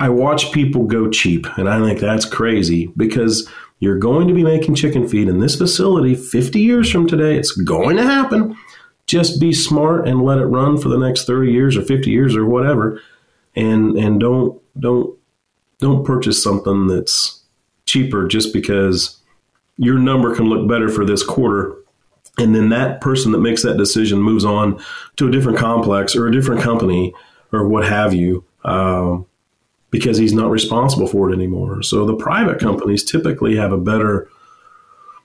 I 0.00 0.08
watch 0.08 0.50
people 0.52 0.84
go 0.84 1.10
cheap, 1.10 1.46
and 1.58 1.68
I 1.68 1.78
think 1.78 2.00
that's 2.00 2.24
crazy 2.24 2.90
because 2.96 3.48
you're 3.80 3.98
going 3.98 4.28
to 4.28 4.34
be 4.34 4.42
making 4.42 4.74
chicken 4.74 5.06
feed 5.06 5.28
in 5.28 5.40
this 5.40 5.56
facility 5.56 6.14
50 6.14 6.58
years 6.58 6.90
from 6.90 7.06
today. 7.06 7.36
It's 7.36 7.52
going 7.52 7.96
to 7.98 8.02
happen. 8.02 8.56
Just 9.06 9.40
be 9.40 9.52
smart 9.52 10.08
and 10.08 10.22
let 10.22 10.38
it 10.38 10.46
run 10.46 10.78
for 10.78 10.88
the 10.88 10.98
next 10.98 11.26
30 11.26 11.52
years 11.52 11.76
or 11.76 11.82
50 11.82 12.10
years 12.10 12.34
or 12.34 12.46
whatever, 12.46 13.00
and 13.54 13.96
and 13.98 14.18
don't 14.18 14.60
don't 14.78 15.18
don't 15.80 16.04
purchase 16.04 16.42
something 16.42 16.86
that's 16.86 17.42
cheaper 17.84 18.26
just 18.26 18.54
because 18.54 19.18
your 19.76 19.98
number 19.98 20.34
can 20.34 20.46
look 20.46 20.68
better 20.68 20.88
for 20.88 21.04
this 21.04 21.22
quarter 21.22 21.76
and 22.38 22.54
then 22.54 22.68
that 22.68 23.00
person 23.00 23.32
that 23.32 23.40
makes 23.40 23.62
that 23.62 23.76
decision 23.76 24.20
moves 24.20 24.44
on 24.44 24.80
to 25.16 25.26
a 25.26 25.30
different 25.30 25.58
complex 25.58 26.14
or 26.14 26.28
a 26.28 26.32
different 26.32 26.60
company 26.60 27.12
or 27.52 27.66
what 27.66 27.84
have 27.84 28.14
you 28.14 28.44
um, 28.64 29.26
because 29.90 30.18
he's 30.18 30.32
not 30.32 30.50
responsible 30.50 31.06
for 31.06 31.30
it 31.30 31.34
anymore. 31.34 31.82
So 31.82 32.04
the 32.06 32.16
private 32.16 32.60
companies 32.60 33.04
typically 33.04 33.56
have 33.56 33.72
a 33.72 33.78
better, 33.78 34.28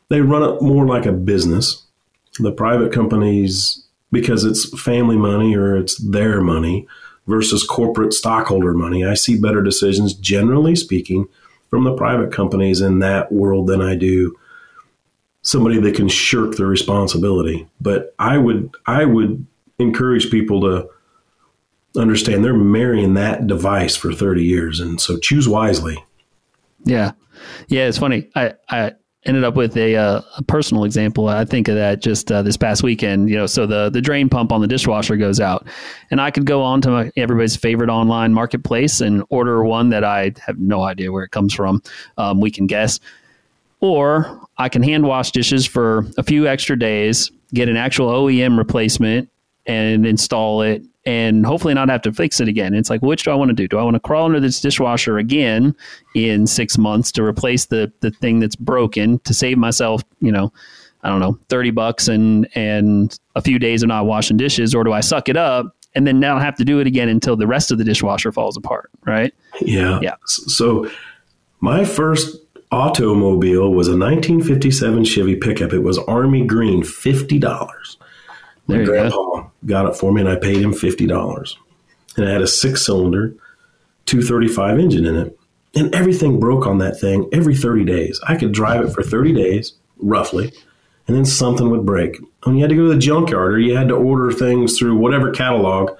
they 0.09 0.21
run 0.21 0.43
it 0.43 0.61
more 0.61 0.85
like 0.85 1.05
a 1.05 1.11
business. 1.11 1.83
The 2.39 2.51
private 2.51 2.91
companies, 2.91 3.83
because 4.11 4.43
it's 4.43 4.77
family 4.81 5.17
money 5.17 5.55
or 5.55 5.77
it's 5.77 5.97
their 5.97 6.41
money 6.41 6.87
versus 7.27 7.63
corporate 7.63 8.13
stockholder 8.13 8.73
money, 8.73 9.05
I 9.05 9.13
see 9.13 9.39
better 9.39 9.61
decisions, 9.61 10.13
generally 10.13 10.75
speaking, 10.75 11.27
from 11.69 11.83
the 11.83 11.95
private 11.95 12.31
companies 12.31 12.81
in 12.81 12.99
that 12.99 13.31
world 13.31 13.67
than 13.67 13.81
I 13.81 13.95
do 13.95 14.37
somebody 15.41 15.79
that 15.79 15.95
can 15.95 16.07
shirk 16.09 16.55
the 16.55 16.65
responsibility. 16.65 17.67
But 17.79 18.15
I 18.17 18.37
would, 18.37 18.75
I 18.87 19.05
would 19.05 19.45
encourage 19.77 20.31
people 20.31 20.61
to 20.61 20.89
understand 21.97 22.43
they're 22.43 22.53
marrying 22.53 23.13
that 23.15 23.47
device 23.47 23.95
for 23.95 24.13
30 24.13 24.43
years. 24.43 24.79
And 24.79 24.99
so 24.99 25.17
choose 25.17 25.47
wisely. 25.47 26.03
Yeah. 26.83 27.11
Yeah. 27.67 27.87
It's 27.87 27.97
funny. 27.97 28.29
I, 28.35 28.53
I, 28.69 28.93
ended 29.25 29.43
up 29.43 29.55
with 29.55 29.75
a, 29.75 29.95
uh, 29.95 30.21
a 30.37 30.43
personal 30.43 30.83
example. 30.83 31.27
I 31.27 31.45
think 31.45 31.67
of 31.67 31.75
that 31.75 32.01
just 32.01 32.31
uh, 32.31 32.41
this 32.41 32.57
past 32.57 32.83
weekend. 32.83 33.29
You 33.29 33.37
know, 33.37 33.45
so 33.47 33.65
the 33.65 33.89
the 33.89 34.01
drain 34.01 34.29
pump 34.29 34.51
on 34.51 34.61
the 34.61 34.67
dishwasher 34.67 35.17
goes 35.17 35.39
out, 35.39 35.67
and 36.11 36.21
I 36.21 36.31
could 36.31 36.45
go 36.45 36.61
on 36.61 36.81
to 36.81 36.89
my, 36.89 37.11
everybody's 37.17 37.55
favorite 37.55 37.89
online 37.89 38.33
marketplace 38.33 39.01
and 39.01 39.23
order 39.29 39.63
one 39.63 39.89
that 39.89 40.03
I 40.03 40.33
have 40.45 40.59
no 40.59 40.83
idea 40.83 41.11
where 41.11 41.23
it 41.23 41.31
comes 41.31 41.53
from. 41.53 41.81
Um, 42.17 42.39
we 42.39 42.51
can 42.51 42.67
guess, 42.67 42.99
or 43.79 44.41
I 44.57 44.69
can 44.69 44.83
hand 44.83 45.05
wash 45.05 45.31
dishes 45.31 45.65
for 45.65 46.05
a 46.17 46.23
few 46.23 46.47
extra 46.47 46.77
days, 46.77 47.31
get 47.53 47.67
an 47.67 47.77
actual 47.77 48.09
OEM 48.09 48.57
replacement, 48.57 49.29
and 49.65 50.05
install 50.05 50.61
it 50.61 50.83
and 51.05 51.45
hopefully 51.45 51.73
not 51.73 51.89
have 51.89 52.01
to 52.01 52.11
fix 52.11 52.39
it 52.39 52.47
again. 52.47 52.73
It's 52.73 52.89
like, 52.89 53.01
which 53.01 53.23
do 53.23 53.31
I 53.31 53.35
want 53.35 53.49
to 53.49 53.53
do? 53.53 53.67
Do 53.67 53.77
I 53.77 53.83
want 53.83 53.95
to 53.95 53.99
crawl 53.99 54.25
under 54.25 54.39
this 54.39 54.59
dishwasher 54.59 55.17
again 55.17 55.75
in 56.15 56.47
six 56.47 56.77
months 56.77 57.11
to 57.13 57.23
replace 57.23 57.65
the 57.65 57.91
the 58.01 58.11
thing 58.11 58.39
that's 58.39 58.55
broken 58.55 59.19
to 59.19 59.33
save 59.33 59.57
myself, 59.57 60.03
you 60.19 60.31
know, 60.31 60.51
I 61.03 61.09
don't 61.09 61.19
know, 61.19 61.37
thirty 61.49 61.71
bucks 61.71 62.07
and 62.07 62.47
and 62.55 63.17
a 63.35 63.41
few 63.41 63.59
days 63.59 63.83
of 63.83 63.89
not 63.89 64.05
washing 64.05 64.37
dishes, 64.37 64.73
or 64.73 64.83
do 64.83 64.93
I 64.93 65.01
suck 65.01 65.29
it 65.29 65.37
up 65.37 65.75
and 65.93 66.05
then 66.07 66.19
now 66.19 66.39
have 66.39 66.55
to 66.55 66.65
do 66.65 66.79
it 66.79 66.87
again 66.87 67.07
until 67.07 67.35
the 67.35 67.47
rest 67.47 67.71
of 67.71 67.77
the 67.77 67.83
dishwasher 67.83 68.31
falls 68.31 68.57
apart? 68.57 68.89
Right? 69.05 69.33
Yeah. 69.61 69.99
Yeah. 70.01 70.15
So 70.25 70.89
my 71.59 71.85
first 71.85 72.37
automobile 72.71 73.71
was 73.71 73.87
a 73.87 73.91
1957 73.97 75.05
Chevy 75.05 75.35
pickup. 75.35 75.71
It 75.71 75.79
was 75.79 75.97
army 75.99 76.45
green, 76.45 76.83
fifty 76.83 77.37
dollars. 77.37 77.97
My 78.67 78.83
grandpa 78.83 79.17
go. 79.17 79.51
got 79.65 79.87
it 79.87 79.95
for 79.95 80.11
me, 80.11 80.21
and 80.21 80.29
I 80.29 80.35
paid 80.35 80.57
him 80.57 80.73
fifty 80.73 81.05
dollars. 81.05 81.57
And 82.17 82.25
it 82.25 82.31
had 82.31 82.41
a 82.41 82.47
six-cylinder, 82.47 83.35
two 84.05 84.21
thirty-five 84.21 84.79
engine 84.79 85.05
in 85.05 85.15
it, 85.15 85.37
and 85.75 85.93
everything 85.93 86.39
broke 86.39 86.65
on 86.65 86.77
that 86.79 86.99
thing 86.99 87.29
every 87.31 87.55
thirty 87.55 87.83
days. 87.83 88.19
I 88.27 88.35
could 88.35 88.51
drive 88.51 88.81
it 88.81 88.91
for 88.91 89.03
thirty 89.03 89.33
days, 89.33 89.73
roughly, 89.97 90.51
and 91.07 91.15
then 91.15 91.25
something 91.25 91.69
would 91.69 91.85
break. 91.85 92.19
And 92.45 92.55
you 92.55 92.61
had 92.61 92.69
to 92.69 92.75
go 92.75 92.87
to 92.87 92.93
the 92.93 92.99
junkyard, 92.99 93.53
or 93.53 93.59
you 93.59 93.75
had 93.75 93.89
to 93.89 93.95
order 93.95 94.31
things 94.31 94.77
through 94.77 94.97
whatever 94.97 95.31
catalog. 95.31 95.97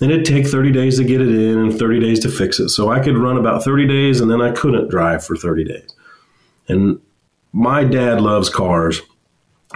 And 0.00 0.10
it'd 0.10 0.26
take 0.26 0.48
30 0.48 0.72
days 0.72 0.98
to 0.98 1.04
get 1.04 1.20
it 1.20 1.28
in 1.28 1.58
and 1.58 1.78
30 1.78 2.00
days 2.00 2.18
to 2.20 2.28
fix 2.28 2.58
it. 2.58 2.70
So 2.70 2.90
I 2.90 2.98
could 2.98 3.16
run 3.16 3.36
about 3.36 3.62
30 3.62 3.86
days 3.86 4.20
and 4.20 4.28
then 4.28 4.42
I 4.42 4.50
couldn't 4.50 4.88
drive 4.88 5.24
for 5.24 5.36
30 5.36 5.62
days. 5.62 5.94
And 6.66 7.00
my 7.52 7.84
dad 7.84 8.20
loves 8.20 8.50
cars 8.50 9.00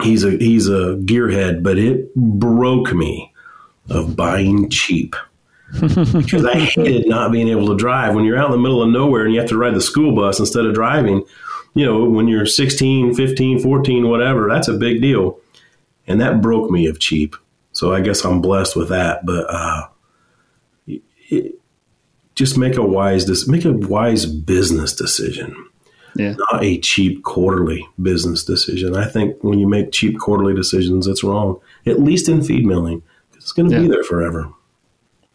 he's 0.01 0.23
a 0.23 0.31
he's 0.31 0.67
a 0.67 0.95
gearhead, 1.01 1.63
but 1.63 1.77
it 1.77 2.13
broke 2.15 2.93
me 2.93 3.33
of 3.89 4.15
buying 4.15 4.69
cheap. 4.69 5.15
because 5.81 6.45
I 6.45 6.59
hated 6.59 7.09
not 7.09 7.31
being 7.31 7.49
able 7.49 7.67
to 7.67 7.75
drive. 7.75 8.15
When 8.15 8.23
you're 8.23 8.37
out 8.37 8.45
in 8.45 8.51
the 8.51 8.57
middle 8.57 8.81
of 8.81 8.89
nowhere 8.89 9.25
and 9.25 9.33
you 9.33 9.39
have 9.39 9.49
to 9.49 9.57
ride 9.57 9.75
the 9.75 9.81
school 9.81 10.15
bus 10.15 10.39
instead 10.39 10.65
of 10.65 10.73
driving, 10.73 11.25
you 11.73 11.85
know, 11.85 12.05
when 12.05 12.29
you're 12.29 12.45
16, 12.45 13.13
15, 13.13 13.59
14, 13.59 14.09
whatever, 14.09 14.47
that's 14.47 14.69
a 14.69 14.73
big 14.73 15.01
deal. 15.01 15.39
And 16.07 16.21
that 16.21 16.41
broke 16.41 16.71
me 16.71 16.87
of 16.87 16.99
cheap. 16.99 17.35
So 17.73 17.93
I 17.93 17.99
guess 17.99 18.23
I'm 18.23 18.41
blessed 18.41 18.77
with 18.77 18.89
that. 18.89 19.25
But 19.25 19.45
uh, 19.49 19.87
it, 20.87 21.59
just 22.33 22.57
make 22.57 22.77
a 22.77 22.83
wise 22.83 23.47
make 23.47 23.65
a 23.65 23.73
wise 23.73 24.25
business 24.25 24.95
decision 24.95 25.66
yeah. 26.17 26.35
not 26.51 26.63
a 26.63 26.79
cheap 26.79 27.23
quarterly 27.23 27.87
business 28.01 28.43
decision. 28.43 28.95
I 28.95 29.07
think 29.07 29.43
when 29.43 29.59
you 29.59 29.67
make 29.67 29.91
cheap 29.91 30.17
quarterly 30.19 30.53
decisions, 30.53 31.07
it's 31.07 31.23
wrong, 31.23 31.59
at 31.85 31.99
least 31.99 32.29
in 32.29 32.43
feed 32.43 32.65
milling, 32.65 33.01
because 33.29 33.45
it's 33.45 33.51
going 33.53 33.69
to 33.69 33.75
yeah. 33.75 33.81
be 33.83 33.87
there 33.87 34.03
forever. 34.03 34.49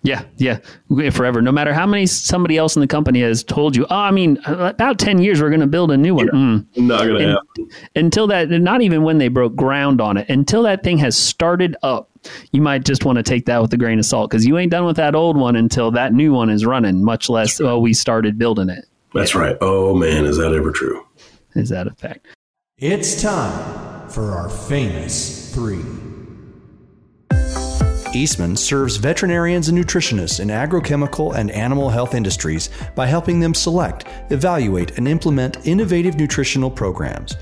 Yeah, 0.04 0.24
yeah, 0.36 0.58
forever. 1.12 1.40
No 1.40 1.52
matter 1.52 1.72
how 1.72 1.86
many 1.86 2.06
somebody 2.06 2.56
else 2.56 2.74
in 2.74 2.80
the 2.80 2.88
company 2.88 3.20
has 3.20 3.44
told 3.44 3.76
you, 3.76 3.86
oh, 3.88 3.96
I 3.96 4.10
mean, 4.10 4.36
about 4.46 4.98
ten 4.98 5.22
years 5.22 5.40
we're 5.40 5.48
going 5.48 5.60
to 5.60 5.68
build 5.68 5.92
a 5.92 5.96
new 5.96 6.16
one. 6.16 6.26
Yeah, 6.26 6.32
mm. 6.32 6.66
Not 6.76 7.04
going 7.04 7.22
to 7.22 7.28
happen 7.28 7.70
until 7.94 8.26
that. 8.26 8.50
Not 8.50 8.82
even 8.82 9.04
when 9.04 9.18
they 9.18 9.28
broke 9.28 9.54
ground 9.54 10.00
on 10.00 10.16
it. 10.16 10.28
Until 10.28 10.64
that 10.64 10.82
thing 10.82 10.98
has 10.98 11.16
started 11.16 11.76
up, 11.84 12.10
you 12.50 12.60
might 12.60 12.84
just 12.84 13.04
want 13.04 13.18
to 13.18 13.22
take 13.22 13.46
that 13.46 13.62
with 13.62 13.72
a 13.74 13.76
grain 13.76 14.00
of 14.00 14.04
salt 14.04 14.28
because 14.28 14.44
you 14.44 14.58
ain't 14.58 14.72
done 14.72 14.86
with 14.86 14.96
that 14.96 15.14
old 15.14 15.36
one 15.36 15.54
until 15.54 15.92
that 15.92 16.12
new 16.12 16.32
one 16.32 16.50
is 16.50 16.66
running. 16.66 17.04
Much 17.04 17.28
less, 17.28 17.60
oh, 17.60 17.78
we 17.78 17.94
started 17.94 18.36
building 18.36 18.70
it. 18.70 18.86
That's 19.14 19.34
right. 19.34 19.56
Oh 19.60 19.94
man, 19.94 20.24
is 20.24 20.38
that 20.38 20.54
ever 20.54 20.70
true? 20.70 21.06
Is 21.54 21.68
that 21.68 21.86
a 21.86 21.90
fact? 21.90 22.26
It's 22.78 23.20
time 23.20 24.08
for 24.08 24.32
our 24.32 24.48
famous 24.48 25.54
three. 25.54 25.84
Eastman 28.14 28.56
serves 28.56 28.96
veterinarians 28.96 29.68
and 29.68 29.78
nutritionists 29.78 30.38
in 30.38 30.48
agrochemical 30.48 31.34
and 31.34 31.50
animal 31.50 31.88
health 31.88 32.14
industries 32.14 32.68
by 32.94 33.06
helping 33.06 33.40
them 33.40 33.54
select, 33.54 34.04
evaluate, 34.30 34.98
and 34.98 35.08
implement 35.08 35.66
innovative 35.66 36.16
nutritional 36.18 36.70
programs. 36.70 37.36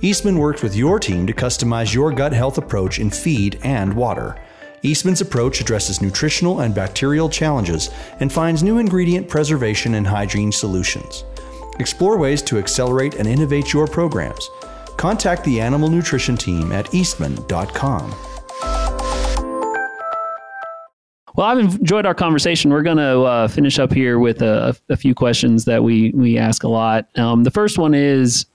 Eastman 0.00 0.38
works 0.38 0.62
with 0.62 0.74
your 0.74 0.98
team 0.98 1.26
to 1.26 1.32
customize 1.32 1.94
your 1.94 2.10
gut 2.12 2.32
health 2.32 2.58
approach 2.58 2.98
in 2.98 3.10
feed 3.10 3.60
and 3.62 3.94
water. 3.94 4.36
Eastman's 4.82 5.20
approach 5.20 5.60
addresses 5.60 6.00
nutritional 6.00 6.60
and 6.60 6.74
bacterial 6.74 7.28
challenges 7.28 7.90
and 8.20 8.32
finds 8.32 8.62
new 8.62 8.78
ingredient 8.78 9.28
preservation 9.28 9.94
and 9.94 10.06
hygiene 10.06 10.52
solutions. 10.52 11.24
Explore 11.78 12.18
ways 12.18 12.42
to 12.42 12.58
accelerate 12.58 13.14
and 13.14 13.28
innovate 13.28 13.72
your 13.72 13.86
programs. 13.86 14.48
Contact 14.96 15.44
the 15.44 15.60
animal 15.60 15.88
nutrition 15.88 16.36
team 16.36 16.72
at 16.72 16.92
eastman.com. 16.92 18.14
Well, 21.38 21.46
I've 21.46 21.60
enjoyed 21.60 22.04
our 22.04 22.14
conversation. 22.14 22.72
We're 22.72 22.82
going 22.82 22.96
to 22.96 23.20
uh, 23.20 23.46
finish 23.46 23.78
up 23.78 23.92
here 23.92 24.18
with 24.18 24.42
a, 24.42 24.76
a, 24.88 24.96
few 24.96 25.14
questions 25.14 25.66
that 25.66 25.84
we 25.84 26.10
we 26.10 26.36
ask 26.36 26.64
a 26.64 26.68
lot. 26.68 27.06
Um, 27.16 27.44
the 27.44 27.52
first 27.52 27.78
one 27.78 27.94
is 27.94 28.46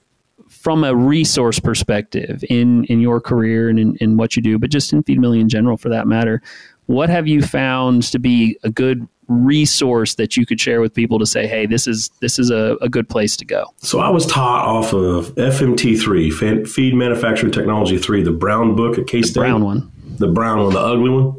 from 0.63 0.85
a 0.85 0.95
resource 0.95 1.59
perspective 1.59 2.41
in 2.49 2.85
in 2.85 3.01
your 3.01 3.19
career 3.19 3.67
and 3.67 3.77
in, 3.77 3.97
in 3.97 4.15
what 4.15 4.37
you 4.37 4.41
do, 4.41 4.57
but 4.57 4.69
just 4.69 4.93
in 4.93 5.03
Feed 5.03 5.19
Milling 5.19 5.41
in 5.41 5.49
general 5.49 5.75
for 5.75 5.89
that 5.89 6.07
matter, 6.07 6.41
what 6.85 7.09
have 7.09 7.27
you 7.27 7.41
found 7.41 8.03
to 8.03 8.17
be 8.17 8.57
a 8.63 8.69
good 8.69 9.05
resource 9.27 10.15
that 10.15 10.37
you 10.37 10.45
could 10.45 10.61
share 10.61 10.79
with 10.79 10.93
people 10.93 11.19
to 11.19 11.25
say, 11.25 11.47
hey, 11.47 11.65
this 11.65 11.85
is 11.85 12.09
this 12.21 12.39
is 12.39 12.49
a, 12.49 12.77
a 12.81 12.87
good 12.87 13.09
place 13.09 13.35
to 13.37 13.45
go? 13.45 13.65
So 13.77 13.99
I 13.99 14.09
was 14.09 14.25
taught 14.25 14.65
off 14.65 14.93
of 14.93 15.35
FMT3, 15.35 16.65
Feed 16.65 16.93
Manufacturing 16.93 17.51
Technology 17.51 17.97
3, 17.97 18.23
the 18.23 18.31
brown 18.31 18.73
book 18.73 18.97
at 18.97 19.05
K 19.05 19.21
State. 19.21 19.41
Brown 19.41 19.65
one. 19.65 19.91
The 20.17 20.27
brown 20.29 20.59
one, 20.59 20.73
the 20.73 20.79
ugly 20.79 21.09
one. 21.09 21.37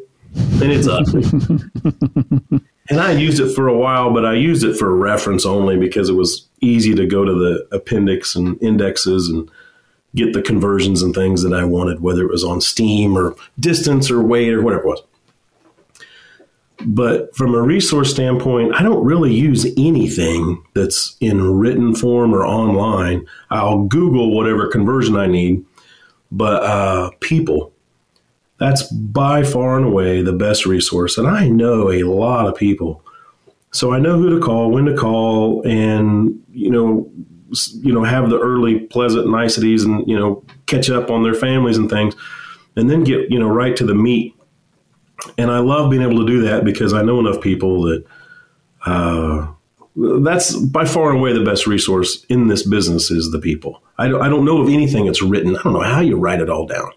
And 0.63 0.71
it's 0.71 0.87
ugly. 0.87 1.23
and 2.91 3.01
I 3.01 3.13
used 3.13 3.41
it 3.41 3.55
for 3.55 3.69
a 3.69 3.77
while, 3.77 4.13
but 4.13 4.27
I 4.27 4.35
used 4.35 4.65
it 4.65 4.77
for 4.77 4.95
reference 4.95 5.47
only 5.47 5.77
because 5.77 6.09
it 6.09 6.15
was 6.15 6.47
easy 6.61 6.95
to 6.95 7.07
go 7.07 7.25
to 7.25 7.33
the 7.33 7.77
appendix 7.77 8.35
and 8.35 8.61
indexes 8.63 9.29
and 9.29 9.51
get 10.15 10.33
the 10.33 10.43
conversions 10.43 11.03
and 11.03 11.15
things 11.15 11.43
that 11.43 11.53
I 11.53 11.65
wanted, 11.65 12.01
whether 12.01 12.23
it 12.23 12.31
was 12.31 12.45
on 12.45 12.61
steam 12.61 13.17
or 13.17 13.35
distance 13.59 14.11
or 14.11 14.23
weight 14.23 14.53
or 14.53 14.63
whatever 14.63 14.83
it 14.83 14.87
was. 14.87 15.03
But 16.87 17.35
from 17.35 17.55
a 17.55 17.63
resource 17.63 18.11
standpoint, 18.11 18.75
I 18.75 18.83
don't 18.83 19.05
really 19.05 19.33
use 19.33 19.65
anything 19.79 20.63
that's 20.75 21.17
in 21.21 21.59
written 21.59 21.95
form 21.95 22.35
or 22.35 22.45
online. 22.45 23.27
I'll 23.51 23.85
Google 23.85 24.37
whatever 24.37 24.69
conversion 24.69 25.17
I 25.17 25.27
need, 25.27 25.65
but 26.31 26.63
uh, 26.63 27.11
people, 27.21 27.73
that's 28.59 28.83
by 28.91 29.43
far 29.43 29.77
and 29.77 29.87
away 29.87 30.23
the 30.23 30.33
best 30.33 30.67
resource. 30.67 31.19
And 31.19 31.27
I 31.27 31.49
know 31.49 31.91
a 31.91 32.05
lot 32.05 32.47
of 32.47 32.55
people. 32.55 33.03
So 33.73 33.93
I 33.93 33.99
know 33.99 34.17
who 34.17 34.39
to 34.39 34.45
call, 34.45 34.71
when 34.71 34.85
to 34.85 34.97
call, 34.97 35.67
and, 35.67 36.41
you 36.53 36.71
know, 36.71 37.11
you 37.83 37.93
know, 37.93 38.05
have 38.05 38.31
the 38.31 38.39
early 38.39 38.81
pleasant 38.81 39.29
niceties 39.29 39.85
and, 39.85 40.07
you 40.09 40.19
know, 40.19 40.45
catch 40.67 40.91
up 40.91 41.11
on 41.11 41.23
their 41.25 41.35
families 41.35 41.77
and 41.77 41.91
things, 41.91 42.15
and 42.77 42.89
then 42.89 43.05
get, 43.05 43.31
you 43.31 43.39
know, 43.39 43.49
right 43.49 43.77
to 43.77 43.85
the 43.85 43.95
meat 43.95 44.35
and 45.39 45.51
I 45.51 45.59
love 45.59 45.91
being 45.91 46.03
able 46.03 46.19
to 46.19 46.27
do 46.27 46.43
that 46.43 46.65
because 46.65 46.93
I 46.93 47.03
know 47.03 47.21
enough 47.21 47.41
people 47.41 47.83
that 47.83 48.05
uh, 48.87 49.47
that's 49.97 50.57
by 50.57 50.85
far 50.85 51.11
and 51.11 51.19
away 51.19 51.33
the 51.33 51.45
best 51.45 51.67
resource 51.67 52.25
in 52.29 52.49
this 52.49 52.67
business 52.67 53.11
is 53.11 53.31
the 53.31 53.39
people. 53.39 53.83
I 53.99 54.09
don't, 54.09 54.23
I 54.23 54.29
don't 54.29 54.45
know 54.45 54.61
of 54.61 54.69
anything 54.69 55.07
that's 55.07 55.23
written. 55.23 55.57
I 55.57 55.63
don't 55.63 55.73
know 55.73 55.81
how 55.81 56.01
you 56.01 56.17
write 56.17 56.41
it 56.41 56.51
all 56.51 56.67
down, 56.67 56.91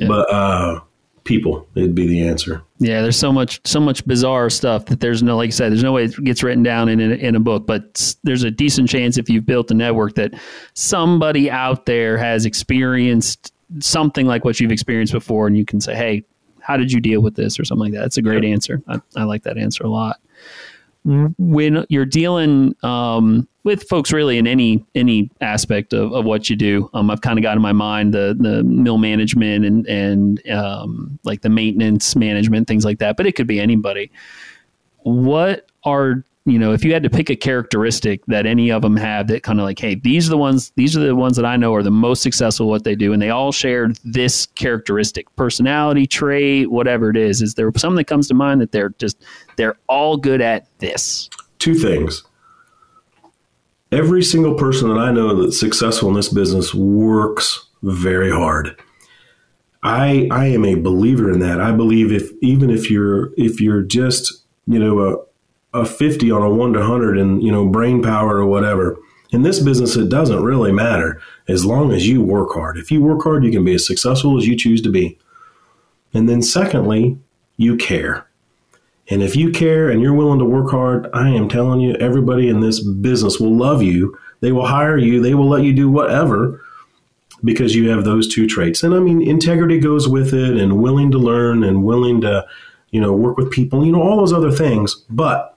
yeah. 0.00 0.08
but 0.08 0.32
uh, 0.32 0.80
people 1.24 1.66
it'd 1.74 1.94
be 1.94 2.06
the 2.06 2.26
answer. 2.26 2.62
Yeah, 2.78 3.02
there's 3.02 3.18
so 3.18 3.32
much 3.32 3.60
so 3.64 3.80
much 3.80 4.04
bizarre 4.06 4.50
stuff 4.50 4.86
that 4.86 5.00
there's 5.00 5.22
no 5.22 5.36
like 5.36 5.48
you 5.48 5.52
said, 5.52 5.70
there's 5.70 5.82
no 5.82 5.92
way 5.92 6.04
it 6.04 6.24
gets 6.24 6.42
written 6.42 6.62
down 6.62 6.88
in 6.88 7.00
a, 7.00 7.14
in 7.14 7.36
a 7.36 7.40
book. 7.40 7.66
But 7.66 8.14
there's 8.24 8.42
a 8.42 8.50
decent 8.50 8.88
chance 8.88 9.18
if 9.18 9.28
you've 9.28 9.46
built 9.46 9.70
a 9.70 9.74
network 9.74 10.14
that 10.14 10.34
somebody 10.74 11.50
out 11.50 11.86
there 11.86 12.18
has 12.18 12.44
experienced 12.46 13.52
something 13.78 14.26
like 14.26 14.44
what 14.44 14.58
you've 14.58 14.72
experienced 14.72 15.12
before, 15.12 15.46
and 15.46 15.56
you 15.56 15.64
can 15.64 15.80
say, 15.80 15.94
hey 15.94 16.24
how 16.62 16.76
did 16.76 16.92
you 16.92 17.00
deal 17.00 17.20
with 17.20 17.34
this 17.34 17.58
or 17.58 17.64
something 17.64 17.92
like 17.92 17.92
that? 17.94 18.06
It's 18.06 18.16
a 18.16 18.22
great 18.22 18.44
answer. 18.44 18.82
I, 18.86 19.00
I, 19.16 19.24
like 19.24 19.42
that 19.42 19.58
answer 19.58 19.82
a 19.82 19.88
lot. 19.88 20.20
When 21.04 21.86
you're 21.88 22.04
dealing 22.04 22.74
um, 22.82 23.48
with 23.64 23.88
folks 23.88 24.12
really 24.12 24.36
in 24.36 24.46
any 24.46 24.84
any 24.94 25.30
aspect 25.40 25.92
of, 25.92 26.12
of 26.12 26.24
what 26.24 26.50
you 26.50 26.56
do, 26.56 26.90
um, 26.92 27.10
I've 27.10 27.22
kind 27.22 27.38
of 27.38 27.42
got 27.42 27.56
in 27.56 27.62
my 27.62 27.72
mind 27.72 28.12
the 28.12 28.36
the 28.38 28.62
mill 28.64 28.98
management 28.98 29.64
and 29.64 29.86
and 29.86 30.46
um, 30.50 31.18
like 31.24 31.40
the 31.40 31.48
maintenance 31.48 32.14
management 32.16 32.68
things 32.68 32.84
like 32.84 32.98
that. 32.98 33.16
But 33.16 33.26
it 33.26 33.32
could 33.32 33.46
be 33.46 33.60
anybody. 33.60 34.10
What 34.98 35.66
are 35.84 36.22
you 36.46 36.58
know, 36.58 36.72
if 36.72 36.84
you 36.84 36.92
had 36.92 37.02
to 37.02 37.10
pick 37.10 37.28
a 37.28 37.36
characteristic 37.36 38.24
that 38.26 38.46
any 38.46 38.70
of 38.70 38.82
them 38.82 38.96
have 38.96 39.28
that 39.28 39.42
kind 39.42 39.60
of 39.60 39.64
like, 39.64 39.78
hey, 39.78 39.94
these 39.94 40.26
are 40.26 40.30
the 40.30 40.38
ones, 40.38 40.72
these 40.74 40.96
are 40.96 41.00
the 41.00 41.14
ones 41.14 41.36
that 41.36 41.44
I 41.44 41.56
know 41.56 41.74
are 41.74 41.82
the 41.82 41.90
most 41.90 42.22
successful 42.22 42.68
what 42.68 42.84
they 42.84 42.94
do, 42.94 43.12
and 43.12 43.20
they 43.20 43.30
all 43.30 43.52
shared 43.52 43.98
this 44.04 44.46
characteristic, 44.46 45.34
personality 45.36 46.06
trait, 46.06 46.70
whatever 46.70 47.10
it 47.10 47.16
is. 47.16 47.42
Is 47.42 47.54
there 47.54 47.70
something 47.76 47.96
that 47.96 48.06
comes 48.06 48.26
to 48.28 48.34
mind 48.34 48.60
that 48.62 48.72
they're 48.72 48.94
just 48.98 49.22
they're 49.56 49.76
all 49.86 50.16
good 50.16 50.40
at 50.40 50.66
this? 50.78 51.28
Two 51.58 51.74
things. 51.74 52.22
Every 53.92 54.22
single 54.22 54.54
person 54.54 54.88
that 54.88 54.98
I 54.98 55.12
know 55.12 55.42
that's 55.42 55.60
successful 55.60 56.08
in 56.08 56.14
this 56.14 56.32
business 56.32 56.74
works 56.74 57.68
very 57.82 58.30
hard. 58.30 58.80
I 59.82 60.28
I 60.30 60.46
am 60.46 60.64
a 60.64 60.74
believer 60.74 61.30
in 61.30 61.40
that. 61.40 61.60
I 61.60 61.72
believe 61.72 62.12
if 62.12 62.30
even 62.40 62.70
if 62.70 62.90
you're 62.90 63.30
if 63.36 63.60
you're 63.60 63.82
just 63.82 64.44
you 64.66 64.78
know 64.78 65.00
a 65.00 65.29
a 65.72 65.84
50 65.84 66.30
on 66.30 66.42
a 66.42 66.50
1 66.50 66.72
to 66.72 66.80
100 66.80 67.18
and 67.18 67.42
you 67.42 67.52
know 67.52 67.68
brain 67.68 68.02
power 68.02 68.36
or 68.36 68.46
whatever. 68.46 68.98
In 69.30 69.42
this 69.42 69.60
business 69.60 69.96
it 69.96 70.08
doesn't 70.08 70.42
really 70.42 70.72
matter. 70.72 71.20
As 71.48 71.64
long 71.64 71.92
as 71.92 72.08
you 72.08 72.22
work 72.22 72.52
hard. 72.52 72.76
If 72.76 72.90
you 72.90 73.02
work 73.02 73.22
hard 73.22 73.44
you 73.44 73.52
can 73.52 73.64
be 73.64 73.74
as 73.74 73.86
successful 73.86 74.36
as 74.38 74.46
you 74.46 74.56
choose 74.56 74.82
to 74.82 74.90
be. 74.90 75.18
And 76.12 76.28
then 76.28 76.42
secondly 76.42 77.18
you 77.56 77.76
care. 77.76 78.26
And 79.08 79.22
if 79.22 79.36
you 79.36 79.50
care 79.50 79.90
and 79.90 80.00
you're 80.00 80.14
willing 80.14 80.38
to 80.38 80.44
work 80.44 80.70
hard 80.70 81.08
i 81.12 81.28
am 81.28 81.48
telling 81.48 81.80
you 81.80 81.94
everybody 81.94 82.48
in 82.48 82.60
this 82.60 82.80
business 82.80 83.38
will 83.38 83.56
love 83.56 83.82
you. 83.82 84.18
They 84.40 84.52
will 84.52 84.66
hire 84.66 84.96
you. 84.96 85.20
They 85.20 85.34
will 85.34 85.48
let 85.48 85.62
you 85.62 85.72
do 85.72 85.90
whatever 85.90 86.60
because 87.44 87.74
you 87.74 87.90
have 87.90 88.04
those 88.04 88.32
two 88.32 88.46
traits. 88.46 88.82
And 88.82 88.94
i 88.94 88.98
mean 88.98 89.22
integrity 89.22 89.78
goes 89.78 90.08
with 90.08 90.34
it 90.34 90.56
and 90.56 90.82
willing 90.82 91.10
to 91.12 91.18
learn 91.18 91.62
and 91.62 91.84
willing 91.84 92.20
to 92.22 92.44
you 92.90 93.00
know 93.00 93.12
work 93.12 93.36
with 93.36 93.50
people 93.50 93.84
you 93.84 93.92
know 93.92 94.02
all 94.02 94.16
those 94.16 94.32
other 94.32 94.50
things. 94.50 94.94
But 95.08 95.49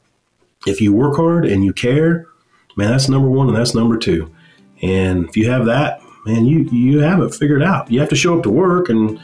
if 0.65 0.81
you 0.81 0.93
work 0.93 1.15
hard 1.15 1.45
and 1.45 1.63
you 1.63 1.73
care, 1.73 2.27
man, 2.75 2.91
that's 2.91 3.09
number 3.09 3.29
one 3.29 3.47
and 3.47 3.57
that's 3.57 3.75
number 3.75 3.97
two. 3.97 4.33
And 4.81 5.27
if 5.27 5.37
you 5.37 5.49
have 5.49 5.65
that, 5.65 6.01
man, 6.25 6.45
you 6.45 6.63
you 6.71 6.99
have 6.99 7.21
it 7.21 7.33
figured 7.33 7.63
out. 7.63 7.91
You 7.91 7.99
have 7.99 8.09
to 8.09 8.15
show 8.15 8.37
up 8.37 8.43
to 8.43 8.49
work 8.49 8.89
and 8.89 9.11
you 9.11 9.19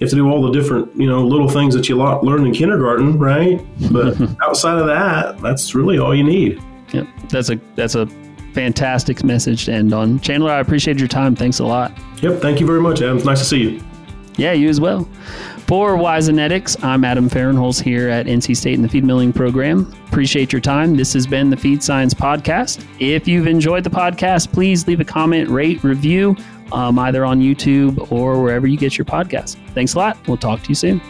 have 0.00 0.10
to 0.10 0.16
do 0.16 0.28
all 0.28 0.42
the 0.42 0.50
different 0.50 0.94
you 0.96 1.06
know 1.06 1.24
little 1.24 1.48
things 1.48 1.74
that 1.74 1.88
you 1.88 1.96
learned 1.96 2.46
in 2.46 2.52
kindergarten, 2.52 3.18
right? 3.18 3.64
But 3.92 4.20
outside 4.42 4.78
of 4.78 4.86
that, 4.86 5.40
that's 5.40 5.74
really 5.74 5.98
all 5.98 6.14
you 6.14 6.24
need. 6.24 6.62
Yep, 6.92 7.06
that's 7.28 7.50
a 7.50 7.60
that's 7.76 7.94
a 7.94 8.06
fantastic 8.54 9.24
message 9.24 9.64
to 9.66 9.72
end 9.72 9.92
on. 9.92 10.20
Chandler, 10.20 10.52
I 10.52 10.60
appreciate 10.60 10.98
your 10.98 11.08
time. 11.08 11.34
Thanks 11.34 11.58
a 11.58 11.64
lot. 11.64 11.92
Yep, 12.22 12.40
thank 12.40 12.60
you 12.60 12.66
very 12.66 12.80
much, 12.80 13.02
Adam. 13.02 13.16
It's 13.16 13.26
nice 13.26 13.40
to 13.40 13.44
see 13.44 13.58
you. 13.58 13.82
Yeah, 14.36 14.52
you 14.52 14.68
as 14.68 14.80
well. 14.80 15.08
For 15.66 15.96
Wisenetics, 15.96 16.82
I'm 16.84 17.04
Adam 17.04 17.30
Fahrenholz 17.30 17.82
here 17.82 18.10
at 18.10 18.26
NC 18.26 18.54
State 18.54 18.74
in 18.74 18.82
the 18.82 18.88
Feed 18.88 19.02
Milling 19.02 19.32
Program. 19.32 19.90
Appreciate 20.08 20.52
your 20.52 20.60
time. 20.60 20.94
This 20.94 21.14
has 21.14 21.26
been 21.26 21.48
the 21.48 21.56
Feed 21.56 21.82
Science 21.82 22.12
Podcast. 22.12 22.84
If 23.00 23.26
you've 23.26 23.46
enjoyed 23.46 23.82
the 23.82 23.90
podcast, 23.90 24.52
please 24.52 24.86
leave 24.86 25.00
a 25.00 25.04
comment, 25.06 25.48
rate, 25.48 25.82
review, 25.82 26.36
um, 26.72 26.98
either 26.98 27.24
on 27.24 27.40
YouTube 27.40 28.12
or 28.12 28.42
wherever 28.42 28.66
you 28.66 28.76
get 28.76 28.98
your 28.98 29.06
podcast. 29.06 29.56
Thanks 29.70 29.94
a 29.94 29.98
lot. 29.98 30.18
We'll 30.28 30.36
talk 30.36 30.62
to 30.64 30.68
you 30.68 30.74
soon. 30.74 31.00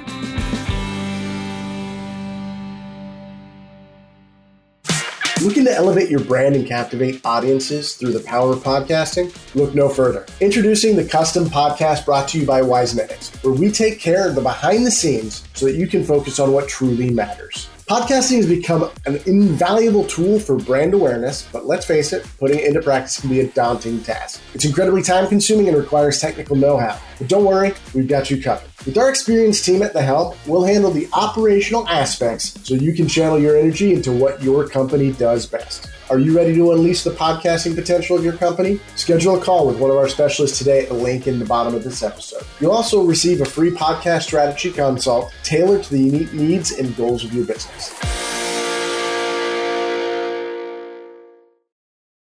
To 5.74 5.80
elevate 5.80 6.08
your 6.08 6.20
brand 6.20 6.54
and 6.54 6.66
captivate 6.66 7.20
audiences 7.24 7.94
through 7.94 8.12
the 8.12 8.20
power 8.20 8.52
of 8.52 8.60
podcasting? 8.60 9.34
Look 9.54 9.74
no 9.74 9.88
further. 9.88 10.24
Introducing 10.40 10.94
the 10.94 11.04
custom 11.04 11.46
podcast 11.46 12.04
brought 12.04 12.28
to 12.28 12.38
you 12.38 12.46
by 12.46 12.60
Wisenetics, 12.60 13.42
where 13.42 13.54
we 13.54 13.70
take 13.70 13.98
care 13.98 14.28
of 14.28 14.34
the 14.34 14.40
behind 14.40 14.86
the 14.86 14.90
scenes 14.90 15.44
so 15.54 15.66
that 15.66 15.74
you 15.74 15.86
can 15.86 16.04
focus 16.04 16.38
on 16.38 16.52
what 16.52 16.68
truly 16.68 17.10
matters. 17.10 17.68
Podcasting 17.88 18.36
has 18.36 18.48
become 18.48 18.90
an 19.04 19.20
invaluable 19.26 20.04
tool 20.06 20.40
for 20.40 20.56
brand 20.56 20.94
awareness, 20.94 21.46
but 21.52 21.66
let's 21.66 21.84
face 21.84 22.14
it, 22.14 22.26
putting 22.38 22.58
it 22.58 22.66
into 22.66 22.80
practice 22.80 23.20
can 23.20 23.28
be 23.28 23.40
a 23.40 23.48
daunting 23.48 24.02
task. 24.02 24.40
It's 24.54 24.64
incredibly 24.64 25.02
time 25.02 25.28
consuming 25.28 25.68
and 25.68 25.76
requires 25.76 26.18
technical 26.18 26.56
know 26.56 26.78
how. 26.78 26.98
But 27.18 27.28
don't 27.28 27.44
worry, 27.44 27.74
we've 27.92 28.08
got 28.08 28.30
you 28.30 28.42
covered. 28.42 28.70
With 28.86 28.96
our 28.96 29.10
experienced 29.10 29.66
team 29.66 29.82
at 29.82 29.92
the 29.92 30.00
helm, 30.00 30.34
we'll 30.46 30.64
handle 30.64 30.92
the 30.92 31.10
operational 31.12 31.86
aspects 31.86 32.58
so 32.66 32.72
you 32.72 32.94
can 32.94 33.06
channel 33.06 33.38
your 33.38 33.54
energy 33.54 33.92
into 33.92 34.12
what 34.12 34.42
your 34.42 34.66
company 34.66 35.12
does 35.12 35.44
best. 35.44 35.90
Are 36.10 36.18
you 36.18 36.36
ready 36.36 36.54
to 36.54 36.72
unleash 36.72 37.02
the 37.02 37.12
podcasting 37.12 37.74
potential 37.74 38.14
of 38.14 38.22
your 38.22 38.34
company? 38.34 38.78
Schedule 38.94 39.40
a 39.40 39.42
call 39.42 39.66
with 39.66 39.78
one 39.78 39.90
of 39.90 39.96
our 39.96 40.06
specialists 40.06 40.58
today 40.58 40.82
at 40.82 40.88
the 40.88 40.94
link 40.94 41.26
in 41.26 41.38
the 41.38 41.46
bottom 41.46 41.74
of 41.74 41.82
this 41.82 42.02
episode. 42.02 42.42
You'll 42.60 42.72
also 42.72 43.02
receive 43.02 43.40
a 43.40 43.46
free 43.46 43.70
podcast 43.70 44.24
strategy 44.24 44.70
consult 44.70 45.32
tailored 45.42 45.82
to 45.84 45.90
the 45.90 45.98
unique 45.98 46.34
needs 46.34 46.72
and 46.72 46.94
goals 46.94 47.24
of 47.24 47.32
your 47.32 47.46
business. 47.46 47.94